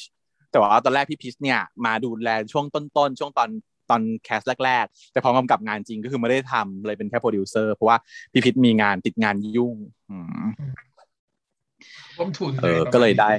[0.51, 3.49] แต่ว่าตอนแรกพี่พีชเนี่ยมาดูแลช่วงต้นๆช่วงตอน
[3.89, 7.97] ตอน cast แรกๆ แต่พอกำกับงานจริงก็คือไม่ได้ทำเลยเป็นแค่โปรดิวเซอร์เพราะว่า
[8.31, 9.75] พี่พีชมีงานติดงานยุ่ง
[10.09, 10.45] อืม
[12.17, 13.31] ร่วมทุนเออก็เลยได้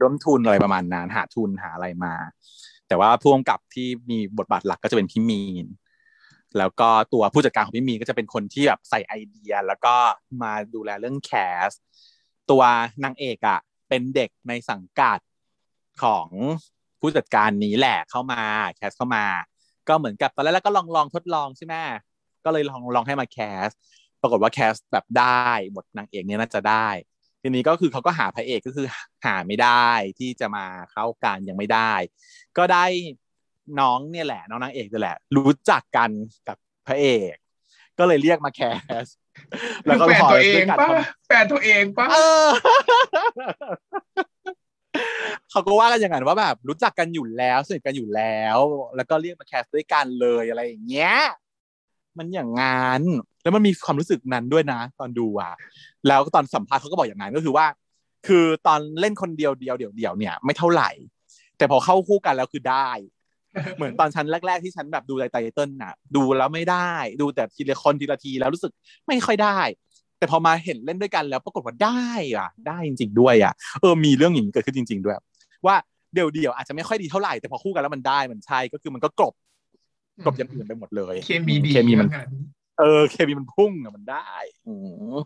[0.00, 2.14] ร่วมทุนอะไรประมาณนั้นหาทุนหาอะไรมา
[2.88, 5.66] แต่ว่าผู้กำกับที่มีบทบาทหลักก็จะเป็นพี่มีน
[6.58, 9.94] แล้วก็ตัวผู้จัดการของพี่มีก็จะเป็นคนที่แบบใส่ไอเดีย แล้วก็
[10.42, 11.32] มาดูแลเรื่องแค
[11.66, 11.68] ส
[12.50, 12.62] ตัว
[13.04, 15.18] นางเอกอะ่ะเป็นเด็กในสังกัด
[16.02, 16.28] ของ
[17.00, 18.42] ผู้จัดการนี้แหละเข้ามา
[18.76, 19.24] แคสเข้ามา
[19.88, 21.74] ก็เหมือนกับตอนแรกๆก็ลองลองทดลองใช่ไหม
[22.44, 23.68] ก็เลยลองลองให้มาแคส
[24.20, 26.88] ปรากฏว่าแคสแบบได้บทนางเอกเนี่ยน่าจะได้
[27.42, 28.86] ทีนี้ก็คือเขาก็หาพระเอกก็คือ
[29.24, 31.92] หาไม่ได้ที่จะมาเข้ากันยังไม่ได้
[32.58, 32.84] ก็ได้
[33.80, 36.10] น้องเนี่ยแหละ น้องนางเอกนี่แหละ รู้จักกัน
[36.48, 36.56] กับ
[36.86, 37.34] พระเอก
[37.98, 38.60] ก็เลยเรียกมาแค
[39.02, 39.06] ส
[39.86, 40.92] แล้วก็แฟนพอตัวเองด้วยกันปะท
[41.26, 42.48] แฟนตัวเองปะำเออ
[45.50, 48.58] เขาก็ว่ากันอย่างนั้นว่าแบบรู้จักกันอยู่แล้วสนิทกันอยู่แล้ว
[48.96, 51.14] แล้วก็เรียกมาแคสด้วยกันเลยอะไรอย่างเงี้ย
[52.18, 53.02] มันอย่างงั้น
[53.42, 55.52] แล้วมันมีความรู้สึกนั้นด้วยนะ ตอนดูอะ
[56.08, 57.66] แล้วตอนสัมภาษณ์เขาก็บอกอย่างนั้นก็คือว่า
[58.26, 60.90] คือตอนเล่นคนเดียวเดียวเดียวเดียวเนี่ย ไม่เท่าไหร่
[61.56, 62.90] แต่พอเข้าคู่กันแล้วคือได้
[63.76, 68.72] เหมือนตอนชั้นแรก ๆ ที่ฉันแบบดูไตเติ้ลน่ะ ดูแล้วไม่ได้ ดูแต่ทีละคนทีละทีแล้วรู้สึก
[69.08, 69.58] ไม่ค่อยได้
[70.18, 75.16] แต่พอมาเห็นเล่นด้วยกันแล้วปรากฏว่าได้อะ ได้จริง ๆ ด้วยอะเออมีเรื่องอย่างนี้เกิดขึ้นจริง ๆ ด้วย
[75.66, 75.76] ว่า
[76.14, 79.34] เดี่ยวเดี่ยวๆอาจจะไม่ค่อยดีเท่าไหร่แต่พอคู่กันแล้วมันได้มันใช่ก็คือมันก็กลบ
[80.24, 82.28] กลบอย่างอื่นไปหมดเลยเคมีดีเคมีมันว่างั้น
[82.78, 84.30] เออเคมีมันพุ่งอะมันได้
[84.66, 84.74] อื
[85.14, 85.16] ม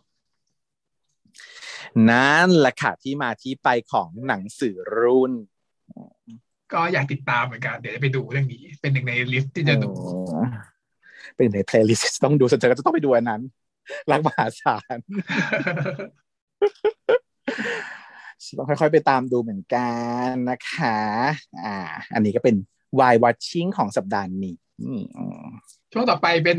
[2.10, 5.32] นั่นแหละค่ะที่มาที่ไปของหนังสือรุ่น
[6.74, 10.42] ก็อยากติดตามเหมือนกัน เดี๋ยวจะไปดูเรื่องนี้ เป็นหนึ่งในลิสต์ที่จะดูอ๋อ
[11.36, 13.42] เป็นในเพลย์ลิสต์ต้องดูส่วนเธอก็จะต้องไปดูอันนั้น
[14.10, 14.96] รักมหาศาล
[18.58, 19.88] ต้องค่อยๆไปตามดูเหมือนกั
[20.28, 20.98] นนะคะ
[21.64, 21.76] อ่า
[22.14, 22.56] อันนี้ก็เป็น
[22.98, 25.02] Why Watching ของสัปดาห์นี้อืม
[25.92, 26.58] ช่วงต่อไปเป็น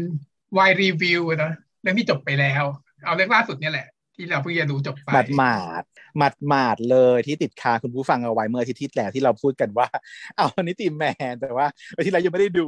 [0.58, 1.54] วายรีวิวนะ
[1.86, 2.64] รื่องที่จบไปแล้ว
[3.06, 5.84] เอาเรื่องล่าสุดเนี่ยแหละ ที่เราเพิ่งจะดูจบไปหมาดหมาด
[6.18, 9.88] หมาดหมาดเลยที่ติดคาคุณผู้ฟังเอาไว้เมื่ออาทิตย์ที่แล้วที่เราพูดกันว่า
[10.36, 12.68] เอาอันนี้ตีแมนแต่ว่าอาทิตย์แล้วยังไม่ได้ดู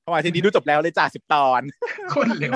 [0.00, 1.62] เพราะว่าอาทิตย์นี้ดูจบแล้วเลยจ้าสิบตอน
[2.14, 2.54] คนเร็ว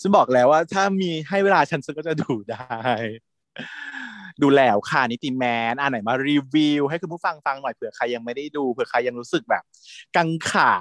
[0.00, 2.84] ฉันบอกแล้วว่าถ้ามีให้เวลาฉันฉันก็จะดูได้
[4.42, 9.62] ดูแล้วค่ะนิติแมนอ่าไหนมารีวิว ให้คุณผู้ฟังฟังหน่อยเผื่อใครยังไม่ได้ดูเผื่อใครยังรู้สึกแบบ
[10.16, 10.72] กังขา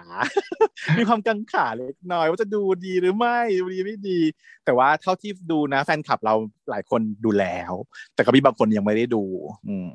[0.98, 4.20] มีความกังขาเล็กน้อย ว่าจะดูดีหรือไม่ดูดีไม่ดี
[4.66, 6.36] แต่ว่าเท่าที่ดูนะแฟนคลับเรา
[6.70, 7.74] หลายคนดูแล้ว
[8.16, 9.24] แต่ก็มีบางคนยังไม่ได้ดู
[9.68, 9.90] อืม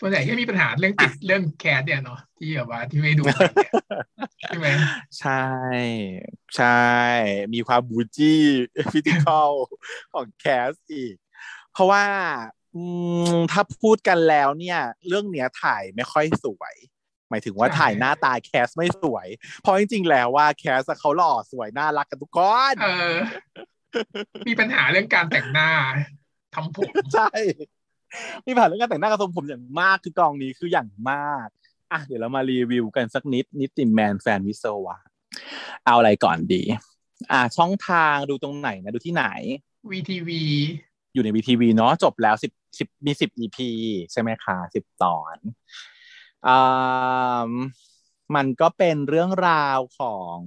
[0.00, 3.72] ส่วนใหญ่ก็มีปัญหาเรื่องติดเรื่อง cast เนี่ยเนาะที่แบบว่าที่ไม่ดูเนี่ย
[4.48, 4.68] ใช่ไหม
[5.20, 5.44] ใช่
[6.56, 6.82] ใช่
[7.54, 8.42] มีความบูลลี่
[8.92, 9.50] physical
[10.14, 11.14] ของ cast อีก
[11.72, 12.04] เพราะว่า
[12.46, 12.61] อืม
[13.52, 16.74] ถ้าพูดกันแล้วเนี่ย เรื่องเนี้ยถ่ายไม่ค่อยสวย
[17.30, 19.26] หมายถึงว่าถ่ายหน้าตา cast ไม่สวย
[19.62, 22.38] เพราะจริงๆแล้วว่า cast เขาหล่อสวยน่ารักกันทุกค
[22.72, 23.12] นเออ
[24.48, 25.70] มีปัญหาเรื่องการแต่งหน้า
[26.54, 27.30] ทำผมใช่
[28.46, 31.48] มีผ่านเรื่องการแต่งหน้ากระทรงผมอย่างมากคือกองนี้คืออย่างมาก
[31.92, 34.96] อะเดี๋ยวเรามารีวิวกันสักนิดนิติแมนแฟนวิศวะ
[35.84, 36.62] เอาอะไรก่อนดี
[37.32, 39.24] อะช่องทางดูตรงไหนนะดูที่ไหน
[39.90, 40.42] วีทีวี
[41.14, 43.58] อยู่ในวีทีวีเนาะจบแล้วสิบสิบมีสิบ EP
[44.12, 45.36] ใช่ไหมคะสิบตอน
[46.46, 47.50] อ่า
[48.34, 50.38] มันก็เป็นเรื่องราวของ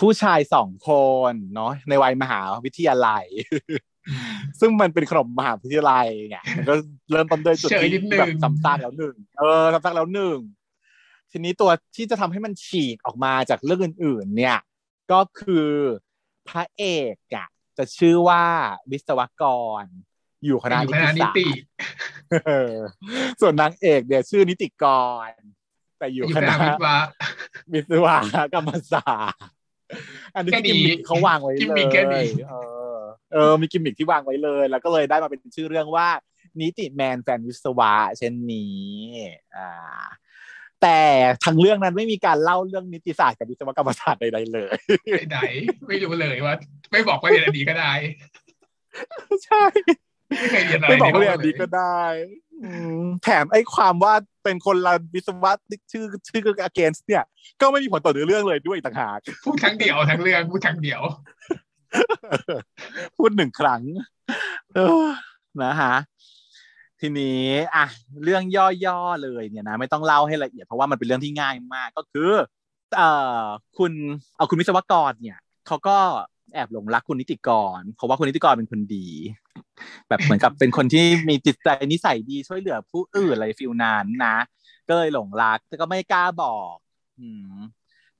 [0.00, 0.90] ผู้ชายสองค
[1.30, 3.26] นเนาะในวัยมหาวิทยาลัย
[4.60, 6.74] ซึ่งมันเป็นขนมมหาวิทยาลัยไงมันก็
[7.10, 10.38] เริ่มต้นด้วยจุดเฉยที่นิดนึงแบบซ้ำซากแล้วหนึ่งเออซ้ำซากแล้วหนึ่ง
[11.30, 14.58] ทีนี้ตัวที่จะทำให้มันฉีกออกมาจากเรื่องอื่น ๆ เนี่ย
[15.12, 15.68] ก็คือ
[16.48, 16.84] พระเอ
[17.14, 18.44] กอะ จะชื่อว่า
[18.90, 19.44] วิศวก
[19.82, 19.84] ร
[20.44, 21.62] อยู่คณะอยู่นิคติณะนิศาสตติร์
[22.46, 22.74] เออ
[23.40, 24.84] ส่วนนางเอกเนี่ยชื่อนิติก
[25.28, 25.30] ร
[25.98, 26.96] แต่อยู่อยู่คคณะณะวิศวะ
[27.72, 28.06] วิศว
[28.54, 29.42] กรรมศาสตร์
[30.34, 32.54] อันนี้แค่คือนี้กิมมิคเขาวางไว้กิมเลมิคแค่นี้ยเอ
[32.96, 32.98] อ
[33.32, 36.08] เออมีกิมมิคที่วางไว้เลย แล้วก็เลยได้มาเป็นชื่อเรื่องว่า
[36.60, 38.84] นิติแมนแฟนวิศวะเช่นนี้
[39.56, 40.06] อ่า
[40.82, 41.00] แต่
[41.44, 44.76] ทั้งเรื่องนั้นไม่มีการเล่าเรื่องนิติศาสตร์กับวิศวกรรมศาสตร์ใดๆเลย
[45.32, 46.54] ใดๆไม่รู้เลยว่า
[46.92, 47.92] ไม่บอกว่าเรียนอันนี้ก็ได้
[49.44, 49.64] ใช่
[50.38, 52.02] ไม่เคยเรียนอะไรไม่บอกว่าเรียนในอันโลนี้ก็ได้
[52.62, 52.70] อื
[53.00, 54.14] มแถมไอ้ความว่า
[54.44, 55.52] เป็นคนละวิศวะ
[55.92, 57.24] ชื่อชื่อ against เนี่ย
[57.60, 61.00] ก็ไม่มีผลต่อเนื้อเรื่องเลยด้วยอีกต่างหากพูดครั้งเดียวทั้งเรื่องพูดครั้งเดียว
[63.16, 63.82] พูดหนึ่งครั้ง
[64.74, 65.08] เออ
[65.62, 65.94] นะฮะ
[67.00, 67.44] ทีนี้
[67.74, 67.86] อะ
[68.24, 68.42] เรื่อง
[68.86, 72.30] ย่อๆเลยเนี่ยนะไม่ต้องเล่าให้ละเอียดเพราะว่ามันเป็นเรื่องที่ง่ายมากก็คือ
[72.96, 73.44] เอ่อ
[73.78, 73.92] คุณ
[74.36, 75.98] เอาคุณวิศวกรเนี่ยเขาก็
[76.54, 79.08] แอบหลงรักคุณนิติกร เพราะว่าคุณนิติกรเป็นคนดี
[80.08, 84.36] แบบเหมือนกับเป็นคนที่มีจิตใจนิสัยดีช่วยเหลือผู้อื่นอะไร feel นั้นนะ
[84.88, 86.74] ก็เลยหลงรักแต่ก็ไม่กล้าบอก
[87.18, 87.54] อืม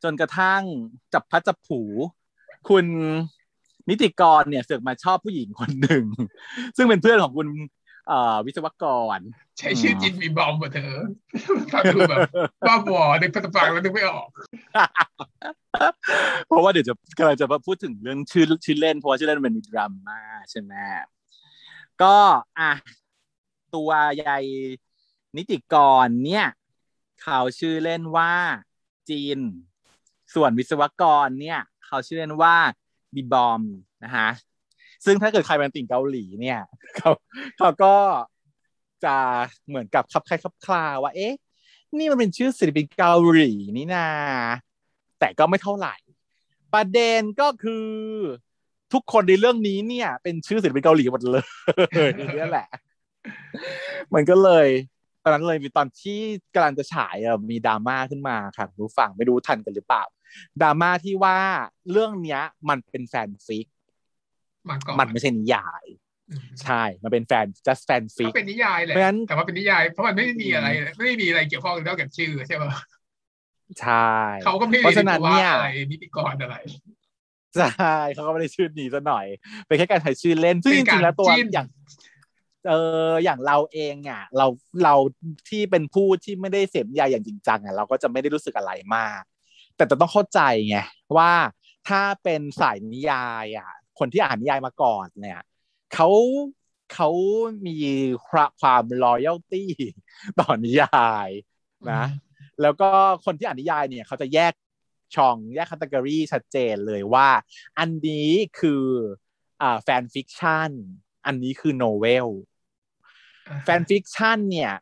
[0.02, 0.62] จนกระทั่ง
[1.12, 1.82] จับพลัดจับผลู
[2.68, 2.86] คุณ
[3.88, 6.04] นิติกรเนี่ยเสือกมาชอบผู้หญิงคนหนึ่ง
[6.76, 7.75] ซึ่งเป็นเพื่อนของคุณเอ่อ
[8.46, 8.84] วิศวก
[9.16, 9.18] ร
[9.58, 10.92] ใช้ชื่อจินบีบอมดีกว่าเธอ
[11.72, 12.18] ฟังดูแบบ
[12.66, 14.28] บ้าบอนึกภาษาฟังแล้วนึกไม่ออก
[16.46, 20.72] เพราะว่าเดี๋ยวจะกำลังจะมาพูดถึงเรื่องชื่อชื่อเล่นเพราะว่าชื่อเล่นมันมีดราม่าใช่ไหม
[22.02, 22.16] ก็
[22.58, 22.72] อะ
[23.74, 23.90] ตัว
[24.22, 24.44] ยาย
[25.36, 26.46] นิติกรเนี่ย
[27.22, 28.32] เขาชื่อเล่นว่า
[29.10, 29.38] จีน
[30.34, 32.56] ส่วนวิศวกรเนี่ย เขาชื่อเล่นว่า
[33.14, 33.62] บีบอม
[34.04, 34.28] นะฮะ
[35.06, 36.60] ซึ่งถ้าเกิดใครเป็นติ่งเกาหลีเนี่ย
[36.96, 37.10] เขา
[37.58, 37.94] เขาก็
[39.04, 39.16] จะ
[39.68, 41.34] เหมือนกับคับใครคับคลาว่า เอ๊ะ
[41.98, 44.08] นี่มันเป็นชื่อศิลปินเกาหลีนี่นา
[45.18, 45.94] แต่ก็ไม่เท่าไหร่
[46.74, 47.86] ประเด็นก็คือ
[48.92, 51.44] ทุกคนในเรื่องนี้เนี่ย เป็นชื่อศิลปินเกาหลีหมดเลย
[52.36, 52.68] นี่แหละ
[54.14, 54.68] มันก็เลย
[55.22, 56.18] ตอนนั้นเลยมีตอนที่
[56.54, 57.16] กำลังจะฉาย
[57.50, 60.04] มีดราม่าขึ้นมาค่ะรู้ฟังไม่รู้ทันกันหรือเปล่า
[60.62, 61.38] ดราม่าที่ว่า
[61.90, 63.66] เรื่องเนี้ย มันเป็นแฟนฟิก
[64.70, 65.84] มาก่อนมันไม่ใช่นิยาย
[66.30, 72.70] อืมใช่ มันเป็นแฟน just แฟนฟิก็กเป็นนิยายแหละเพราะฉะนั้นแต่ว่าเป็นนิยาย เพราะมันไม่ได้มีอะไร ไม่ได้มีอะไรเกี่ยวข้องนอกจากชื่อใช่ป่ะ
[73.80, 74.14] ใช่
[74.44, 76.56] เขาก็ไม่เพราะฉะนั้นว่าเนี่ยอะไรนิติกรอะไร
[77.56, 79.26] ใช่เขาก็ไม่ได้ชื่อนี้ซะหน่อย
[79.66, 81.66] เป็นแค่การใช้ชื่อเล่นซึ่งเป็จนการริงๆแล้วตัวจิ้นอย่าง
[82.68, 82.72] เอ
[83.10, 84.46] ออย่างเราเองอะเรา
[84.84, 84.94] เรา
[85.48, 89.22] ที่เป็นผู้ที่ไม่ได้เสพนิยายอย่างจริงจังอะเราก็จะไม่ได้รู้สึกอะไรมาก
[89.76, 90.76] แต่จะต้องเข้าใจไง
[91.16, 91.32] ว่า
[91.88, 95.40] ถ้าเป็นสายนิยายอะ คนที่อ่านนิยายมาก่อนเนี่ย
[95.94, 96.08] เขา
[96.94, 97.10] เขา
[97.66, 97.76] มี
[98.60, 99.64] ความ loyalty
[100.40, 101.28] ต่อนิยาย
[101.90, 102.04] นะ
[102.62, 102.90] แล้วก็
[103.24, 104.52] คนที่อ่านนิยายเนี่ยเขาจะแยก
[105.16, 107.28] ช่องแยก category ชัดเจนเลยว่า
[107.78, 108.84] อันนี้คือ
[109.62, 110.70] อ่า fan fiction
[111.26, 112.28] อันนี้คือ novel
[113.48, 114.72] อ่า fan fiction เนี่ย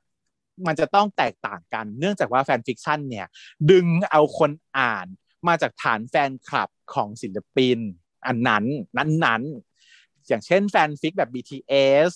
[0.67, 3.27] มันจะต้องแตกต่างกัน เนื่องจากว่า fan fiction เนี่ย
[3.71, 5.07] ดึงเอาคนอ่าน
[5.49, 7.79] มาจากฐานแฟนคลับของศิลปิน
[8.27, 8.65] อันนั้น
[8.97, 12.11] นั้นๆ อย่างเช่นแฟนฟิกแบบ BTS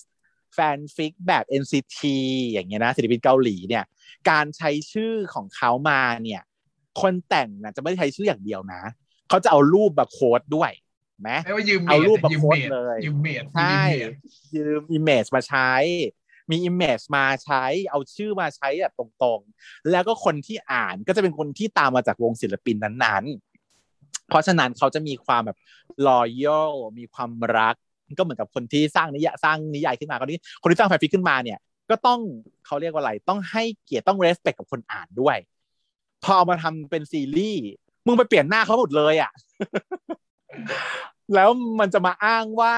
[0.53, 1.99] แฟนฟิกแบบ NCT
[2.51, 3.85] อย่างเงี้ยนะศิลปินเกาหลีเนี่ย
[4.29, 6.41] การใช้ชื่อของเขามาเนี่ย
[7.01, 8.81] คนแต่งนะจะไม่ได้ใช้ชื่ออย่างเดียวนะ
[9.29, 10.71] เขาจะเอารูปมาโค้ดด้วย
[11.21, 14.13] ไหมไม่ว่ายืมเอารูปมายืมโพสเมต์ดเลยยืม image ใช่ยืมimage
[14.55, 15.71] ยืม image มาใช้
[16.51, 23.48] มี image มาใช้ เอาชื่อมาใช้แบบตรงๆ แล้วก็คนที่อ่านก็จะเป็นคนที่ตามมาจากวงศิลปินนั้นๆ
[24.29, 25.57] เพราะฉะนั้นเขาจะมีความแบบ
[26.07, 27.75] loyal มีความรัก
[28.17, 32.19] ก็เหมือนกับคนที่สร้างนิยายสร้างนิยายขึ้นมาคนที่คนที่สร้างแฟนฟิกขึ้นมาเนี่ย ก็ต้อง
[32.65, 35.37] เขาเรียกว่าอะไรต้องให้เกียรติต้อง respect กับคนอ่านด้วย
[36.23, 37.65] พอเอามาทำเป็นซีรีส์
[38.05, 39.31] มึงไปเปลี่ยนหน้าเขาหมดเลยอะ
[41.35, 41.49] แล้ว
[41.79, 42.73] มันจะมาอ้างว่า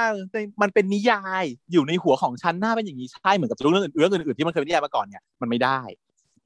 [0.62, 5.80] มันเป็นนิยายอยู่ในหัวของฉันหน้าเป็นอย่างนี้ใช่เหมือนกับเรื่องอื่นเรื่องอื่นๆที่มันเคยเป็นนิยายมาก่อนเนี่ยมันไม่ได้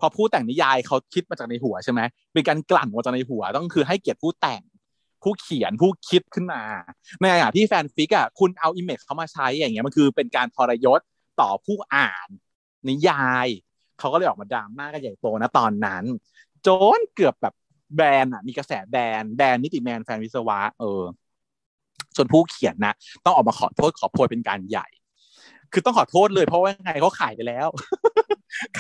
[0.01, 2.01] พอผู้แต่งนิยายเขาคิดมาจากในหัวใช่ไหม
[2.33, 4.63] เป็นการกลั่นมาจากในหัวต้องคือให้เกียรติผู้แต่ง
[5.27, 6.63] ผู้เขียนผู้คิดขึ้นมา
[7.21, 11.01] ในขณะที่แฟนฟิกอะคุณเอา image เขามาใช้อย่างเงี้ยมันคือเป็นการทรยศ
[11.41, 12.29] ต่อผู้อ่าน
[12.89, 13.49] นิยาย
[13.99, 16.05] เขาก็เลยออกมาดราม่ากันใหญ่โตนะตอนนั้น
[16.67, 16.69] จ
[16.99, 17.55] นเกือบแบบ
[17.97, 21.03] แบรน์อะมีกระแสแบรน์แบรนนิติแมนแฟนวิศวะ เออ
[22.17, 24.87] ส่วนผู้เขียนนะต้องออกมาขอโทษขอโพยเป็นการใหญ่
[25.73, 27.69] คือต้องขอโทษเลยเพราะว่าไงเขาขายไปแล้ว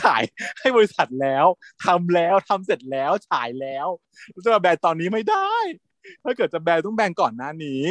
[0.03, 0.23] ขาย
[0.59, 1.47] ให้บริษัทแล้ว
[1.85, 3.87] ทำแล้วทำเสร็จแล้วฉายแล้ว
[4.45, 5.55] จะมาแบนตอนนี้ไม่ได้
[6.27, 7.83] ถ้าเกิดจะแบนต้องแบนก่อนหน้านี้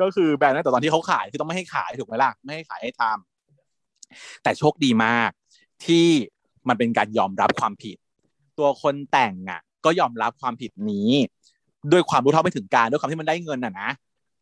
[0.00, 5.30] ก็คือแบนตั้งแต่ตอนที่เขาขายคือต้องไม่ให้ขายถูกไหมล่ะไม่ให้ขายให้ทำแต่โชคดีมาก
[5.86, 6.06] ที่
[6.68, 7.96] มันเป็นการยอมรับความผิด
[8.58, 11.10] ตัวคนแต่งอะ ก็ยอมรับความผิดนี้
[11.92, 13.90] ด้วยความรู้เท่าไม่ถึงการด้วยความที่มันได้เงินอะนะ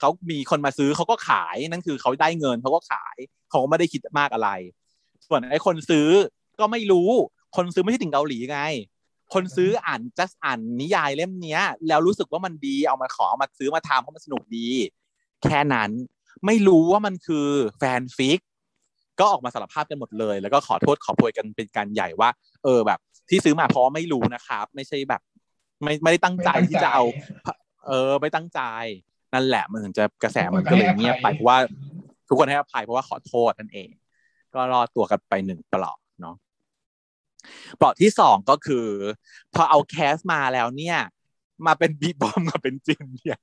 [0.01, 3.17] เขามีคนมาซื้อเขาก็ขายนั่นคือเขาได้เงินเขาก็ขาย
[3.51, 4.49] เขาก็ไม่ได้คิดมากอะไร
[5.29, 6.09] ส่วนไอ้คนซื้อ
[6.61, 7.11] ก็ไม่รู้
[7.57, 8.61] คนซื้อไม่ใช่ถึงเกาหลีไง
[9.33, 14.69] คนซื้ออ่าน just อ่านนิยายเล่มเนี้ย แล้วรู้สึกว่ามันดีเอามาขอเอามาซื้อมาทำเพราะมันสนุกดี
[15.43, 15.91] แค่นั้น
[16.47, 17.47] ไม่รู้ว่ามันคือ
[17.79, 18.39] แฟนฟิก
[19.21, 22.29] ก็ออกมาสารภาพกันหมดเลย แล้วก็ขอโทษขอโพยกันเป็นการใหญ่ว่า
[22.65, 25.23] เออแบบ ที่ซื้อมาเพราะไม่รู้นะครับ ไม่ใช่แบบ
[25.83, 27.03] ไม่ไม่ได้ตั้งใจที่จะเอา
[27.87, 28.61] เออไม่ตั้งใจ
[29.35, 31.59] นั่นแหละมันถึงจะกระแสมันก็เลยเงียบไปเพราะว่า
[32.29, 33.89] ทุกคนให้อภัยเพราะว่าขอโทษนั่นเอง
[34.55, 36.37] ก็รอดตัวกันไปหนึ่งปลอกเนาะ
[37.81, 38.87] ปลอกที่สองก็คือ
[39.55, 40.99] พอเอาแคสมาแล้วเนี่ย
[41.67, 43.39] มาเป็นบีบอมมาเป็นจินเนี่ย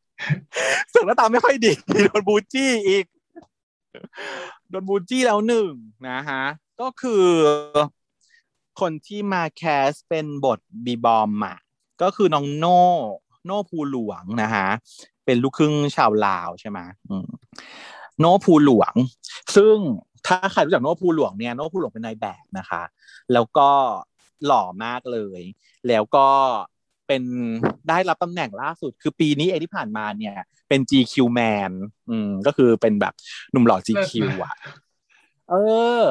[0.93, 1.73] สึกหน้าตาไม่ค่อยดี
[2.05, 3.05] โดนบูจี้อีก
[4.69, 5.71] โดนบูจี้แล้วหนึ่ง
[6.09, 6.43] นะฮะ
[6.81, 7.25] ก็คือ
[8.79, 11.57] คนที่มาแคสเป็นบทบีบอมอะ
[12.01, 12.81] ก็คือน้องโน่
[13.45, 14.67] โน่ภูหลวงนะฮะ
[15.25, 16.79] เป็นลูกครึ่งชาวลาวใช่ไหม
[18.19, 18.93] โน่ภูหลวง
[19.55, 19.75] ซึ่ง
[20.27, 22.83] ถ้าใครรู้จักโน่ภูหลวงเนี่ยโน่ภูหลวงเป็นนายแบบนะคะ
[23.33, 23.69] แล้วก็
[24.45, 25.41] หล่อมากเลย
[25.87, 26.27] แล้วก็
[27.07, 27.23] เป็น
[27.89, 30.35] ได้รับตำแหน่งล่าสุด คือปีนี้เองที่ผ่านมาเนี่ย
[30.69, 31.71] เป็น GQ Man
[32.09, 33.13] อืมก็คือเป็นแบบ
[33.51, 34.13] หนุ่มหล่อ GQ
[34.43, 34.55] อะ
[35.49, 35.55] เอ
[35.99, 36.01] อ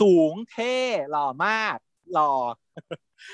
[0.00, 0.76] สูงเท่
[1.10, 1.76] หล่อมาก
[2.12, 2.32] หล่อ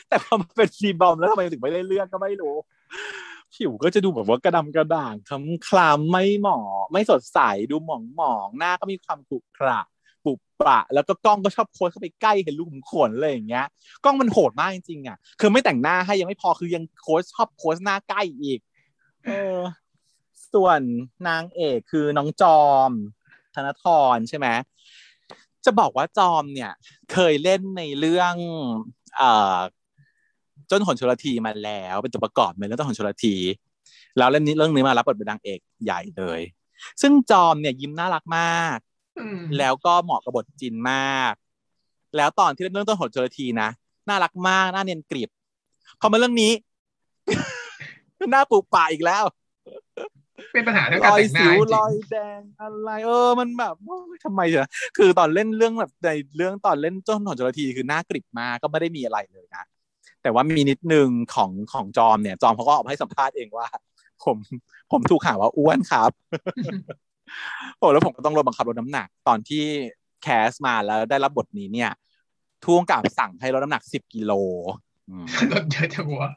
[0.08, 2.56] แต่พอมาเป็นซีบอมแล้วทำไมถึงไม่ได้เลือกก็ไม่รู้
[3.54, 6.58] ผิวก็จะดูแบบว่ากระดำกระด่างคล้ำคล้ำไม่หมอ
[6.92, 7.38] ไม่สดใส
[7.70, 9.80] ดูหมองหมองหน้าก็มีความขรุขระ
[10.24, 13.66] ปุบปะ แล้วก็กล้องก็ชอบโค้ดเข้าไปใกล้เห็นลูขุมขนอะไรอย่างเงี้ย
[14.04, 18.60] กล้องมันโหดมากจริงๆอะคือไม่แต่งหน้าให้ยังไม่พอคือยังโค้ดชอบโค้ดหน้าใกล้อีก
[19.26, 19.58] เออ
[20.52, 20.80] ส่วน
[21.28, 22.90] นางเอกคือน้องจอม
[23.54, 24.48] ธนทรใช่ไหม
[25.64, 26.72] จะบอกว่าจอมเนี่ย
[27.12, 28.34] เคยเล่นในเรื่อง
[29.16, 29.58] เอ่อ
[30.70, 33.36] จนหนชลทีมาแล้ว เป็นตัวประกอบในเรื่องต้นหนชลที
[34.18, 36.40] แล้วเล่นนี้เรื่องนี้มารับบทเป็นนางเอกใหญ่เลย
[37.02, 38.78] ซึ่งจอมเนี่ยยิ้มน่ารักมาก
[39.58, 41.32] แล้วก็เหมาะกับบทจินมาก
[42.16, 43.68] แล้วตอนที่เล่นเรื่องต้นหนชลทีนะ
[44.08, 45.30] น่ารักมากน่าเนียนกริบ
[46.00, 46.52] พอมาเรื่องนี้
[48.30, 49.24] หน้าปูป่าอีกแล้ว
[50.52, 53.74] เป็นปัญหาเรื่องการแต่งหน้าจริงรอยแดงอะไร เออ มันแบบ
[54.24, 59.64] ทำไมเหรอคือตอนเล่นเรื่องแบบในเรื่องตอนเล่นเจ้าหนอนจระทีคือหน้ากริบมาก็ไม่ได้มีอะไรเลยนะ
[60.22, 63.68] แต่ว่ามีนิดนึงของของจอมเนี่ย จอมเขาก็ออกมาให้สัมภาษณ์เองว่า
[64.24, 64.36] ผม
[64.92, 66.10] ผมถูกหาว่าอ้วนครับ
[67.78, 69.64] โอ้แล้วผมก็ต้องลดบังคับลดน้ำหนัก ตอนที่
[70.22, 71.90] แคสมาแล้วได้รับบทนี้เนี่ย
[72.64, 74.32] ท่วงกับสั่งให้ลดน้ำหนักสิบกิโล
[75.52, 76.30] ลดเยอะจังวะ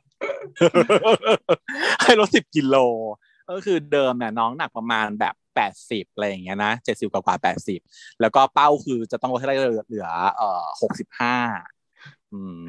[2.02, 2.76] ให้ลดสิบกิโล
[3.50, 7.80] ก็คือเดิมเนี่ยน้องหนักประมาณแบบแปดสิบอะไรอย่างเงี้ยนะเจ็ดสิบกว่าแปดสิบ
[8.22, 9.56] แล้วก็เป้าคือจะต้องลดให้ได้
[9.88, 11.36] เหลือเอ่อหกสิบห้า
[12.34, 12.66] อืม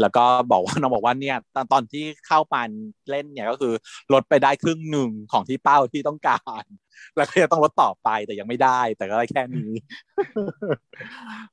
[0.00, 2.70] แล้วก็บอกว่าน้องบอกว่าเนี่ยตอนตอนที่เข้าปาน
[3.10, 3.72] เล่นเนี่ยก็คือ
[4.12, 6.64] ลดไปได้ครึ่งหนึ่งของที่เป้าที่ต้องการ
[7.16, 9.70] แล้วก็ยังต้องลดต่อไปแต่ยังไม่ได้ แต่ก็ได้แค่นี้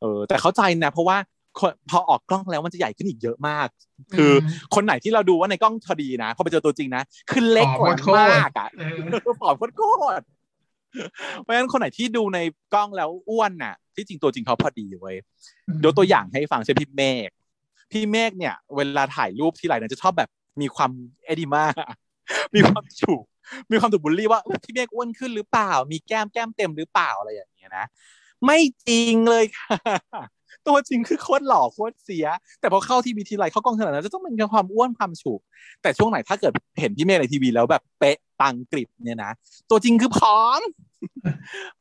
[0.02, 1.18] เออแต่เข้าใจนะเพราะว่า
[1.60, 3.68] คนพอออกกล้องแล้วมันจะใหญ่ขึ้นอีกเยอะมาก
[4.16, 4.36] คือม
[4.76, 9.82] คนไหนที่เราดูว่าในกล้องพอดีนะพอไปเจอตัวจริงนะคือเล็กกว่าผอมโคตรมากอะเออผอมโค
[10.20, 12.40] ตรๆเพราะฉะนั้นคนไหนที่ดูใน
[12.74, 15.16] กล้องแล้วอ้วนน่ะ ที่จริงตัวจริงเขาพอดีเว้ย
[15.84, 17.30] ยกตัวอย่างให้ฟังเช่นพี่เมฆ
[17.92, 20.30] พี่เมฆเนี่ย เวลาถ่ายรูปที่ไรเนี่ยจะชอบแบบ
[20.62, 20.92] มีความ
[21.26, 21.64] เอดิมา
[22.56, 23.24] มีความถูก
[23.72, 27.86] มีความถูกบูลลี่ว่าพี่เมฆอ้วนขึ้นหรือเปล่า มีแก้มแก้มเต็มหรือเปล่าอะไรอย่างเงี้ยนะ
[28.46, 29.76] ไม่จริงเลยค่ะ
[30.68, 32.26] ตัวจริงคือโคตรหล่อโคตรเสีย
[32.60, 35.40] แต่พอเข้าทีวีทีไรเข้ากล้องขนาดนั้นจะต้องเป็นความอ้วนความฉุก
[35.82, 39.32] แต่ช่วงไหนถ้าเกิดเห็นพี่เมฆในทีวีแล้วแบบเป๊ะปังกริบเนี่ยนะ
[39.70, 40.62] ตัวจริงคือผอม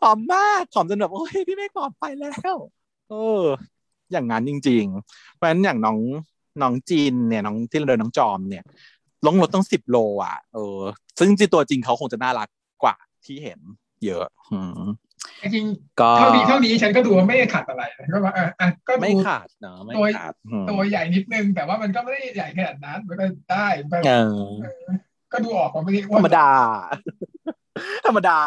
[0.01, 2.57] ผอมมากผอมจนแบบโอ้ยพี่เมฆผอมไปแล้ว
[3.11, 3.45] เออ
[4.13, 5.99] อย่างนั้นจริง ๆ เพราะฉะนั้นอย่างน้อง
[6.63, 8.65] น้องจีนเนี่ยน้องที่เราเดินน้องจอมเนี่ย
[9.27, 10.79] ลงรถต้องสิบโล อะ เออ
[11.19, 12.49] ซึ่งจริงๆตัวจริงเขาคงจะน่ารัก
[12.83, 13.61] กว่าที่เห็น
[14.05, 14.83] เยอะอืม
[15.43, 15.67] จริง
[16.01, 17.83] ก็ๆเท่านี้เท่านี้ฉันก็ดูว่าไม่ได้ขัดอะไร
[18.13, 24.89] ก็ว่าเอออะก็ไม่ดูขาดเนอะไม่ตัวขาดอืมตัวใหญ่นิดนึง แต่ว่ามันก็ไม่ได้ใหญ่ขนาดนั้นมันก็ได้มันเออเออ
[25.33, 26.49] ก็ดูออกว่าไม่ได้อ้ธวรนรมดา
[28.07, 28.39] ธรรมดา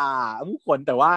[0.47, 1.11] ผู้คนแต่ว่า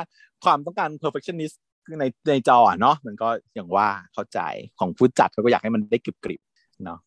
[0.44, 1.57] ความต้องการ perfectionist
[2.01, 4.41] ในในจออะเนาะมันก็อย่างว่าเข้าใจ
[4.78, 6.99] ของผู้จัดเขาก็อยากให้มันได้กริบกริบๆเนาะ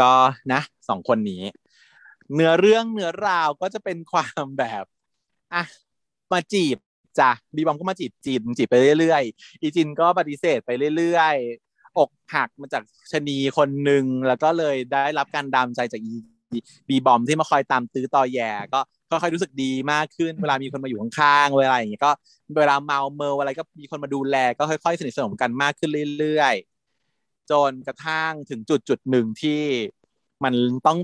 [0.00, 0.12] ก็
[0.52, 1.42] นะสองคนนี้
[2.34, 4.84] เนื้อเรื่องเนื้อราวก็จะเป็นความแบบ
[5.54, 5.62] อะ
[6.32, 6.78] มาจีบ
[7.18, 12.82] จ้ะบีบอมก็มาจีบจีนจีบไปเรื่อยๆอีจินก็ปฏิเสธไปเรื่อยๆอกหักมาจาก
[13.12, 16.14] ชะนีคนหนึ่งแล้วก็เลยได้รับการดามใจจากอี
[16.88, 22.12] บีบอมที่มาคอยตามตื้อตอแย่ก็็ค่อยรู้สึกดีมากขึ้นเวลามีคนมาอยู่ข้างๆเวลาอย่างเงี้ยก็
[22.58, 29.62] เวลาเมาเมออะไรก็มีคนมาดูแล ก็ค่อยๆ สนิทสนมกันมากขึ้นเรื่อยๆจนกระทั่งถึงจุดจุดหนึ่งที่
[30.44, 30.54] มัน
[30.86, 30.98] ต้อง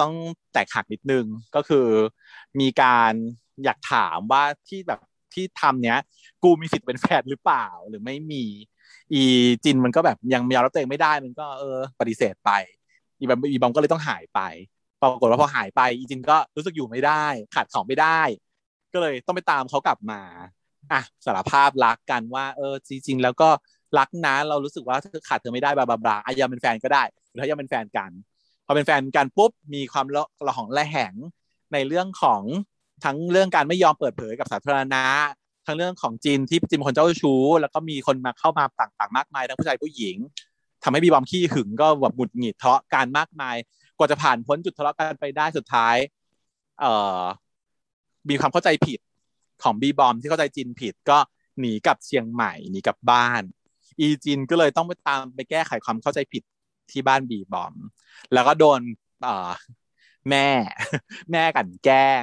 [0.00, 0.12] ต้อง
[0.52, 1.24] แตกหักนิดนึง
[1.54, 1.86] ก็คือ
[2.60, 3.12] มีการ
[3.64, 5.00] อยากถามว่าที่แบบ
[5.34, 5.98] ที่ทำเนี้ย
[6.44, 8.44] กูมีสิทธิ์เป็นแฟนหรือเปล่าหรือไม่มี
[9.12, 9.22] อี
[9.64, 12.50] จินมันก็แบบยังยอมรับตัวเองไม่ได้มันก็เออ ปฏิเสธไป
[13.18, 14.40] อีบอมอีบอมก็เลยต้องหายไป
[15.00, 17.24] ปรากฏว่าพอหายไปอีจินก็รู้สึกอยู่ไม่ได้
[17.54, 18.20] ขาดของไม่ได้
[18.92, 20.20] ก็เลยต้องไปตามเขากลับมา
[20.92, 23.48] อะสารภาพรักกันว่า เออจริง ๆ แล้วก็
[23.98, 28.10] รักนะเรารู้สึกว่าถ้าขาดเธอไม่ได้บลาบลาบลาอะยังเป็นแฟนก็ได้หรือถ้ายังเป็นแฟนกัน
[28.66, 31.14] พอเป็นแฟนกันปุ๊บมีความละละหองละแหง
[31.72, 32.42] ในเรื่องของ
[33.04, 35.04] ทั้งเรื่องการไม่ยอมเปิดเผยกับสาธารณะ
[35.66, 40.16] ทั้งเรื่องของจีนที่จีนเป็นคนเจ้าชู้ แล้วก็มีคนมาเข้ามาต่างๆ มากมายทั้งผู้ชายผู้หญิง
[40.82, 43.56] ทำให้บีบอมขี้หึงก็แบบหงุดหงิดทะเลาะกันมากมาย
[44.00, 45.96] กว่าจะผ่านพ้นจุดทะเลาะกันไปได้สุดท้าย
[46.80, 47.22] เอ่อ
[48.28, 49.00] มีความเข้าใจผิด
[49.62, 51.18] ของบีบอมที่เข้าใจจีนผิดก็
[51.60, 53.42] หนีกลับเชียงใหม่หนีกลับบ้าน
[54.00, 56.42] อีจินก็เลยต้องไปตามไปแก้ไขความเข้าใจผิด
[56.90, 57.74] ที่บ้านบีบอม
[58.32, 58.80] แล้วก็โดน
[60.30, 60.48] แม่
[61.32, 62.22] แม่กันแกล้ง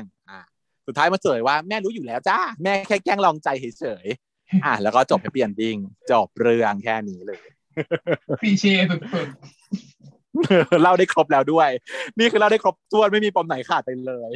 [0.88, 3.50] สุดท้ายมาเฉยว่าแม่รู้อยู่แล้วจ้าแม่แค่แกล้งลองใจ
[3.80, 5.78] เฉยๆอะแล้วก็จบให้เปลี่ยนดิ้ง
[6.12, 7.40] จบเรื่องแค่นี้เลย
[8.40, 9.28] คลีเชสุด
[10.82, 11.70] เล่าได้ครบแล้วด้วย
[12.20, 14.32] นี่คือเล่าได้ครบถ้วนไม่มีปมไหนขาดไปเลย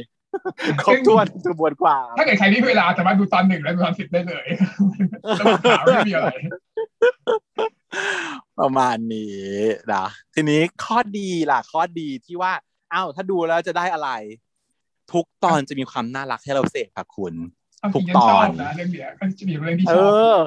[0.86, 4.46] ครบถ้วนกระบวนความๆถ้าเกิดใครที่เวลาสามารถดูตอนหนึ่งและดูตอนสิบได้เลย
[5.38, 6.30] แล้วมาถามไม่มีอะไร
[8.60, 9.46] ประมาณนี้
[9.92, 12.52] นะทีนี้ข้อดีล่ะ ข้อดีที่ว่า
[12.92, 14.10] อ้าวถ้าดูแล้วจะได้อะไร
[15.12, 17.34] ทุกตอนจะมีความน่ารักให้เราเสพค่ะคุณ
[17.80, 20.44] เอาจริงทุกตอนฉัชบนะเรื่องเนี้ยก็จะมีเรื่องที่เอชอบ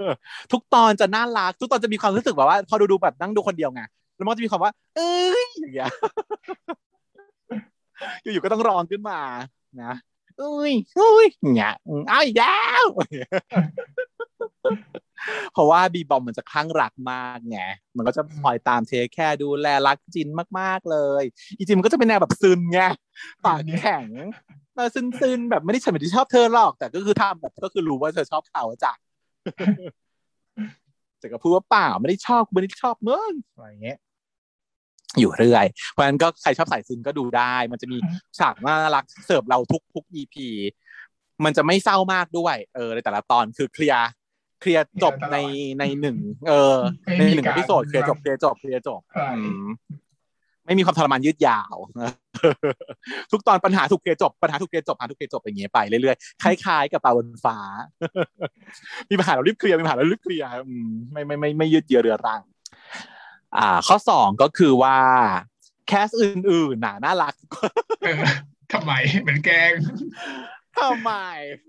[0.00, 0.12] อ
[0.52, 3.82] ทุกตอนจะน่ารัก ทุกตอนจะมีความรู้สึกแบบว่า พอดูดูแบบนั่งดูคนเดียวไง
[4.20, 5.90] แล้วมันจะมีความว่า เอ้ยอย่างเงี้ย
[8.22, 9.20] อยู่ๆก็ต้องร้องขึ้นมา
[9.82, 9.94] นะ
[10.38, 12.84] เอ้ยเอ้ยเงี้ยอืมเอาอีกแล้ว
[15.52, 17.60] เพราะว่าบีบอมมันจะคลั่งรักมากไง
[17.96, 21.22] มันก็จะคอยตามเทคแค่ดูแลรักจินมากๆเลย
[21.56, 22.80] อีจินมันก็จะเป็นแนวแบบซึนไง
[23.44, 24.06] ปากแข็ง
[24.74, 28.92] เออซึนซึนๆแบบไม่ได้ฉันไม่ได้ชอบเธอหรอก แต่ก็คือทำแบบก็คือรู้ว่าเธอชอบเขาจ้ะ
[31.18, 33.98] แต่ก็พูดว่าเปล่าไม่ได้ชอบกูไม่ได้ชอบมึงอะไรเงี้ย
[35.18, 37.98] อยู่เรื่อย เพราะฉะนั้นก็ใครชอบสายซึนก็ดูได้ มันจะมี
[38.38, 40.36] ฉากน่ารักเสิร์ฟเราทุกทุก EP
[41.44, 44.08] มันจะไม่เศร้ามากด้วย เออในแต่ละตอนคือเคลียร์
[44.60, 45.38] เคลียร์จบใน
[45.78, 46.16] ในหนึ่ง
[46.48, 46.78] เออ
[47.18, 49.68] ในหนึ่ง episode เคลียร์จบเคลียร์จบเคลียร์จบใช่อืม
[50.66, 51.74] ไม่มีความทรมานยืดยาว
[53.30, 57.58] ทุกตอนปัญหาถูกเคลียร์จบปัญหาถูกเคลียร์จบปัญหาถูกเคลียร์จบอย่างเงี้ยไปเรื่อยๆคล้ายๆกับปลาบนฟ้า
[59.10, 62.42] มีปัญหาเรารีบเคลียร์มีปัญหาเรารีบเคลียร์อืมไม่ไม่ไม่ไม่ยืดเยื้อเรื้อรัง
[63.58, 64.96] อ่า ข้อสองก็คือว่า
[65.88, 67.34] แคสอื่นๆน่ะน่ารัก
[68.02, 68.22] เออ
[68.72, 69.72] ทำไมเหมือนแกล้ง
[70.80, 71.12] ทำไม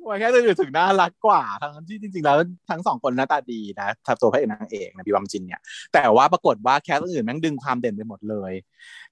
[0.07, 2.37] ว่าแค่อื่นๆถึงน่ารักกว่า ทั้งที่จริงๆแล้ว
[2.69, 5.61] ทั้งสองคนหน้าตาดีนะทับตัวพระเอกนางเอกนะพี่บัมจินเนี่ย
[5.93, 8.53] แต่ว่าปรากฏว่าแคสอื่นแม่งดึงความเด่นไปหมดเลย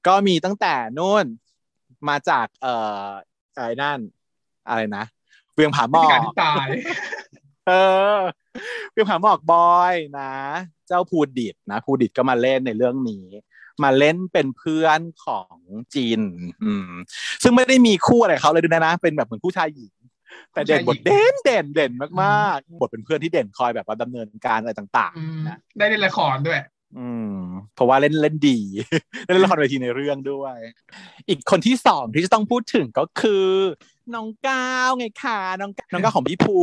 [0.08, 1.26] ก็มีตั้งแต่นู่น
[2.10, 3.06] มาจากเอ่อ
[3.56, 4.00] อะไรนั่น
[4.70, 5.06] อะไรนะ
[5.54, 6.68] เวียงผาหมอพิกการที่ตาย
[7.70, 7.74] เอ
[8.18, 8.20] อ
[8.94, 10.34] พี่ผาหมอกบอยนะ
[10.88, 13.26] เจ้าภูดิตนะภูดิตก็มาเล่นในเรื่องนี้
[13.84, 15.56] มาเล่นเป็นเพื่อนของ
[15.96, 16.20] จีน
[16.64, 16.92] อืม
[17.44, 19.94] ซึ่งไม่ได้มีคู่อะไรเขาเลยด้วยนะ เป็นแบบเหมือนผู้ชายหญิง
[20.54, 21.92] แต่เด่นบทเด่นเด่นเด่น
[22.22, 26.60] มากๆบทเป็นเพื่อนที่เด่นคอยแบบว่าดำเนินการอะไรต่างๆนะได้เล่นละครด้วย
[26.98, 27.36] อืม
[27.76, 28.60] เพราะว่าเล่นเล่นดี
[29.26, 30.58] เล่นละครเวทีในเรื่องด้วย
[31.30, 33.46] อีกคนที่สองที่จะต้องพูดถึงก็คือ
[34.16, 36.60] น้องก้าวไงค่ะน้องก้าวน้องก้าวของพี่ภู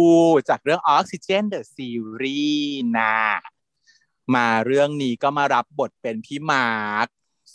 [0.49, 3.17] จากเรื่อง Oxygen the Series นะ
[4.35, 7.07] มาเรื่องนี้ก็มารับบทเป็นพี่มาร์ค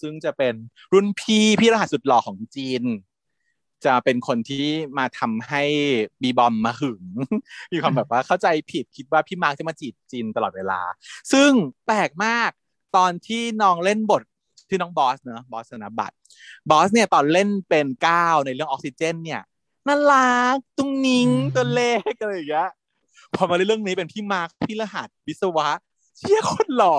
[0.01, 0.53] ซึ่งจะเป็น
[0.93, 2.83] รุ่นพี่พี่รหัสสุดหล่อของจิน
[3.85, 4.65] จะเป็นคนที่
[4.97, 5.63] มาทำให้
[6.21, 7.03] บีบอมมาหึง
[7.73, 10.81] มีความแบบว่าเข้าใจผิดคิดว่าพี่มาร์คจะมาจีบจินตลอดเวลา
[11.31, 11.51] ซึ่ง
[11.85, 12.51] แปลกมาก
[12.95, 14.23] ตอนที่น้องเล่นบท
[14.69, 16.11] ที่น้องบอสเนอะบอสนบัต
[16.69, 19.41] บอสเนี่ยตอนเล่นเป็นก้าวในเรื่อง Oxygen เนี่ย
[19.87, 22.69] น่ารักตุ้งนิ้งอืมตัวเล็กอะไรอย่างเงี้ย
[23.35, 25.69] พอมาในเรื่องนี้เป็นพี่มาร์คพี่รหัสวิศวะ
[26.17, 26.97] เชี่ยโคตรหล่อ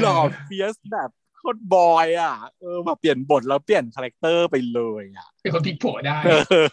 [0.00, 6.30] หล่อ fierce แบบโคตร boy อะเออมาเปลี่ยนบทแล้วเปลี่ยน character ไปเลยอะเป็นคนพลิกโผได้เอ
[6.64, 6.66] อ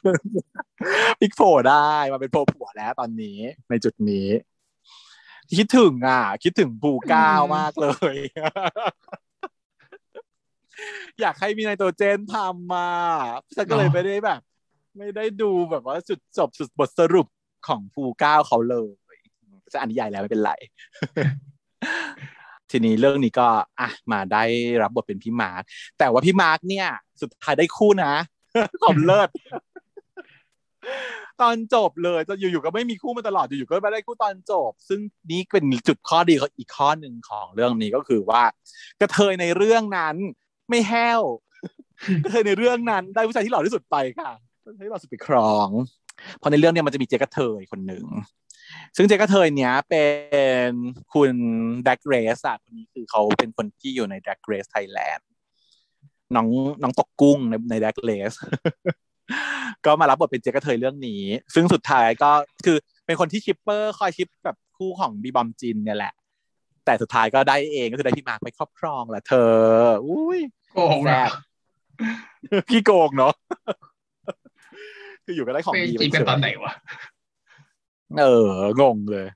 [1.20, 3.38] พลิกโผล่ได้มาเป็นโผล่ผัวแล้วตอนนี้
[3.70, 4.28] ในจุดนี้
[5.58, 8.16] คิดถึงอะ คิดถึงภูก้าวมากเลย
[11.22, 12.89] อยากให้มี Nitrogen ทำมา
[13.56, 14.39] ฉันก็เลยเนอะไม่ได้แบบ
[14.98, 17.28] ไม่ได้ดูแบบว่าจุดจบสุดบทสรุป
[17.68, 18.89] ของภูก้าวเขาเลย
[19.74, 20.52] จะอ่านิยายแล้วไม่เป็นไร
[22.72, 23.48] ทีนี้เรื่องนี้ก็
[23.80, 24.44] อะมาได้
[24.82, 25.62] รับบทเป็นพี่มาร์ค
[26.00, 26.88] แต่ว่าพี่มาร์คเนี่ย
[27.22, 28.14] สุดท้ายได้คู่นะ
[28.84, 29.30] ผมเลิศ
[31.41, 38.44] ตอนจบเลยจะอยู่ๆก็ไม่มีคู่มาตลอดอยู่ๆก็มาได้คู่ตอนจบ ซึ่งนี่เป็นจุดข้อดีของอีกข้อหนึ่งของเรื่องนี้ก็คือว่า
[39.02, 40.16] กระเทยในเรื่องนั้น
[40.70, 41.22] ไม่แห้ว
[42.24, 44.32] กระเทยในเรื่องนั้น ได้ผู้ชายที่หล่อที่สุดไปค่ะ
[44.64, 45.70] ผู้ชายที่หล่อสุดไปครอง
[46.38, 48.05] เพราะในเรื่องเนี้ยมันจะมีเจ๊กระเทยคนหนึ่ง
[48.97, 50.03] ซึ่งเจ๊กระเทยเนี้ยเป็
[50.68, 50.70] น
[51.14, 51.34] คุณ
[51.84, 55.28] แดกเรสอะคนนี้คือเขาเป็นคนที่อยู่ในแดกเรสไทยแลนด์
[56.36, 56.47] น้อง
[56.82, 58.34] น้องตกกุ้งในในแดกเรส
[59.86, 62.32] ก็มารับบทเป็นเจ๊กระเทยเรื่องนี้ ซึ่งสุดท้ายก็
[62.66, 66.14] คือเป็นคนที่ shipper คอย ship แบบคู่ของบีบอมจินเนี่ยแหละ
[66.86, 69.53] แต่สุดท้ายก็ได้เองก็คือได้พี่มาร์คไปครอบครองแหละเธอ
[70.05, 70.39] อุ้ย
[70.72, 71.24] โกหกเหรอ
[72.70, 73.34] พี่โกงเนาะ
[75.26, 76.74] คืออยู่ก็ได้ของไปดีจีบไปกันเฉยตอนไหนวะ
[78.19, 78.49] เออ
[78.82, 79.28] งงเลย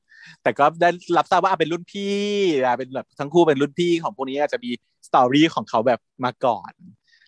[0.43, 2.15] แต่ก็ได้รับทราบว่าเป็นรุ่นพี่
[2.63, 4.71] อะเป็นแบบทั้งคู่เป็นรุ่นพี่ของพวกนี้อาจจะมี
[5.07, 6.71] story ของเขาแบบมาก่อน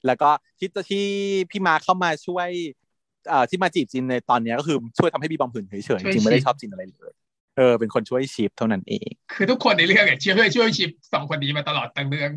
[0.06, 0.30] แล้วก็
[0.60, 1.06] ที่ที่
[1.52, 2.50] พี่มาเข้ามาช่วย
[3.30, 7.14] เอ่อที่มาจีบจินในตอนเนี้ยก็คือช่วยทำให้บีบอมหืนเฉยๆจริงๆไม่ได้ชอบจินอะไรเลย
[7.58, 12.32] เออเป็นคนช่วยชิปเท่านั้นเอง คือทุกคนในเรื่องเนี่ยช่วยช่วยชิปสองคนนี้มาตลอดตั้งเรื่อง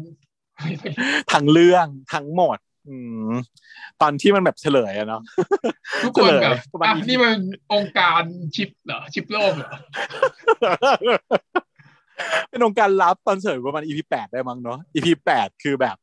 [1.33, 2.72] ทั้งเรื่องทั้งหมดอืม
[4.01, 5.23] ตอนที่มันแบบเฉลยอะเนาะ
[6.05, 7.39] ทุกคนแบบเฉลยประมาณอะนี้นี่มัน
[7.73, 8.23] องค์การ
[8.55, 9.73] ชิปเหรอชิปโลกเหรอ
[12.49, 15.97] เป็นองค์การลับตอนเฉลยประมาณ EP แปดได้มั้งเนาะ EP แปดคือแบบ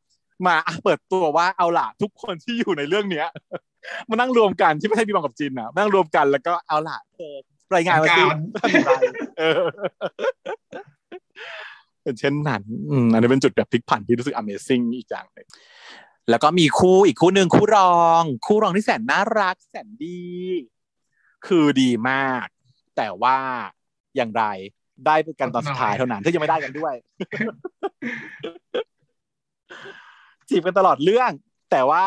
[0.47, 3.27] มาอะเปิดตัวว่าเอาล่ะทุกคนที่อยู่ในเรื่องเนี้ย
[4.09, 7.35] มานั่งรวมกันที่ไม่ใช่พี่บังกับจินอะมานั่งรวมกันแล้วก็เอาล่ะเธอ
[7.75, 8.91] รายงานมาสิการทำอะไร
[9.39, 9.61] เออ
[12.03, 15.47] เป็นเช่นนั้นอืมอันนี้เป็นจุดแบบพลิกผันที่รู้สึก Amazing อีกอย่างหนึ่ง
[16.29, 20.21] แล้วก็มีคู่อีกคู่หนึ่งคู่รอง คู่รองที่แสนน่ารักแสนดี
[21.47, 22.47] คือดีมาก
[22.97, 23.37] แต่ว่า
[24.15, 24.43] อย่างไร
[25.05, 26.93] ได้เป็นกันตอนสุดท้ายเท่านั้นที่ยังไม่ได้กันด้วย
[30.49, 31.31] จีบกันตลอดเรื่อง
[31.71, 32.05] แต่ว่า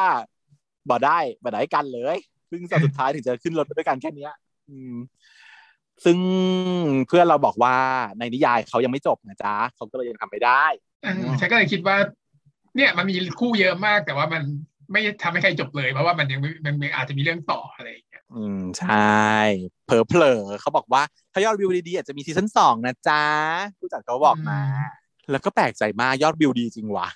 [0.90, 2.16] บ่ได้บ่ได้กันเลย
[2.50, 4.32] ซึ่งตอนสุดท้ายถึงจะขึ้นรถไปด้วยกันแค่เนี้ย
[4.68, 4.94] อืม
[6.04, 6.18] ซึ่ง
[7.08, 7.76] เพื่อนเราบอกว่า
[8.18, 10.64] ในนิยายเขายังไม่จบนะจ๊ะเขาก็เลยยังทำไม่ได้
[11.40, 11.96] ฉันก็เลยคิดว่า
[12.76, 14.42] เนี่ยมันมีคู่เยอะมากแต่ว่ามัน
[14.92, 19.30] ไม่ทำให้ใครจบเลย เพราะว่ามันยังไม่มันมันอาจจะมีเรื่องต่ออะไรอย่างเงี้ยอืมใช่
[19.84, 21.02] เผลอเผลอๆเขาบอกว่า
[21.32, 23.22] ถ้ายอดวิวดีๆอาจจะมีซีซั่นสองนะจ๊ะ
[23.78, 24.60] ผู้จัดเขาบอกมา
[25.30, 27.08] แล้วก็แปลกใจมากยอดวิวดีจริงว่ะ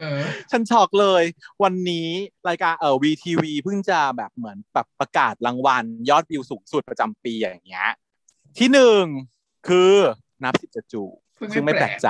[0.00, 0.20] เออ
[0.50, 1.22] ฉันช็อกเลย
[1.62, 2.08] วันนี้
[2.48, 7.90] รายการเอ่อวีทีวีเพิ่งจะแบบเหมือนแบบประกาศรางวัล ยอดวิวสูงสุดประจำปีอย่างเงี้ย
[8.58, 9.04] ที่หนึ่ง
[9.68, 9.92] คือ
[10.44, 11.02] นับสิบจะจู
[11.38, 12.08] ซึ่งไม่ซึ่งไม่แปลกใจ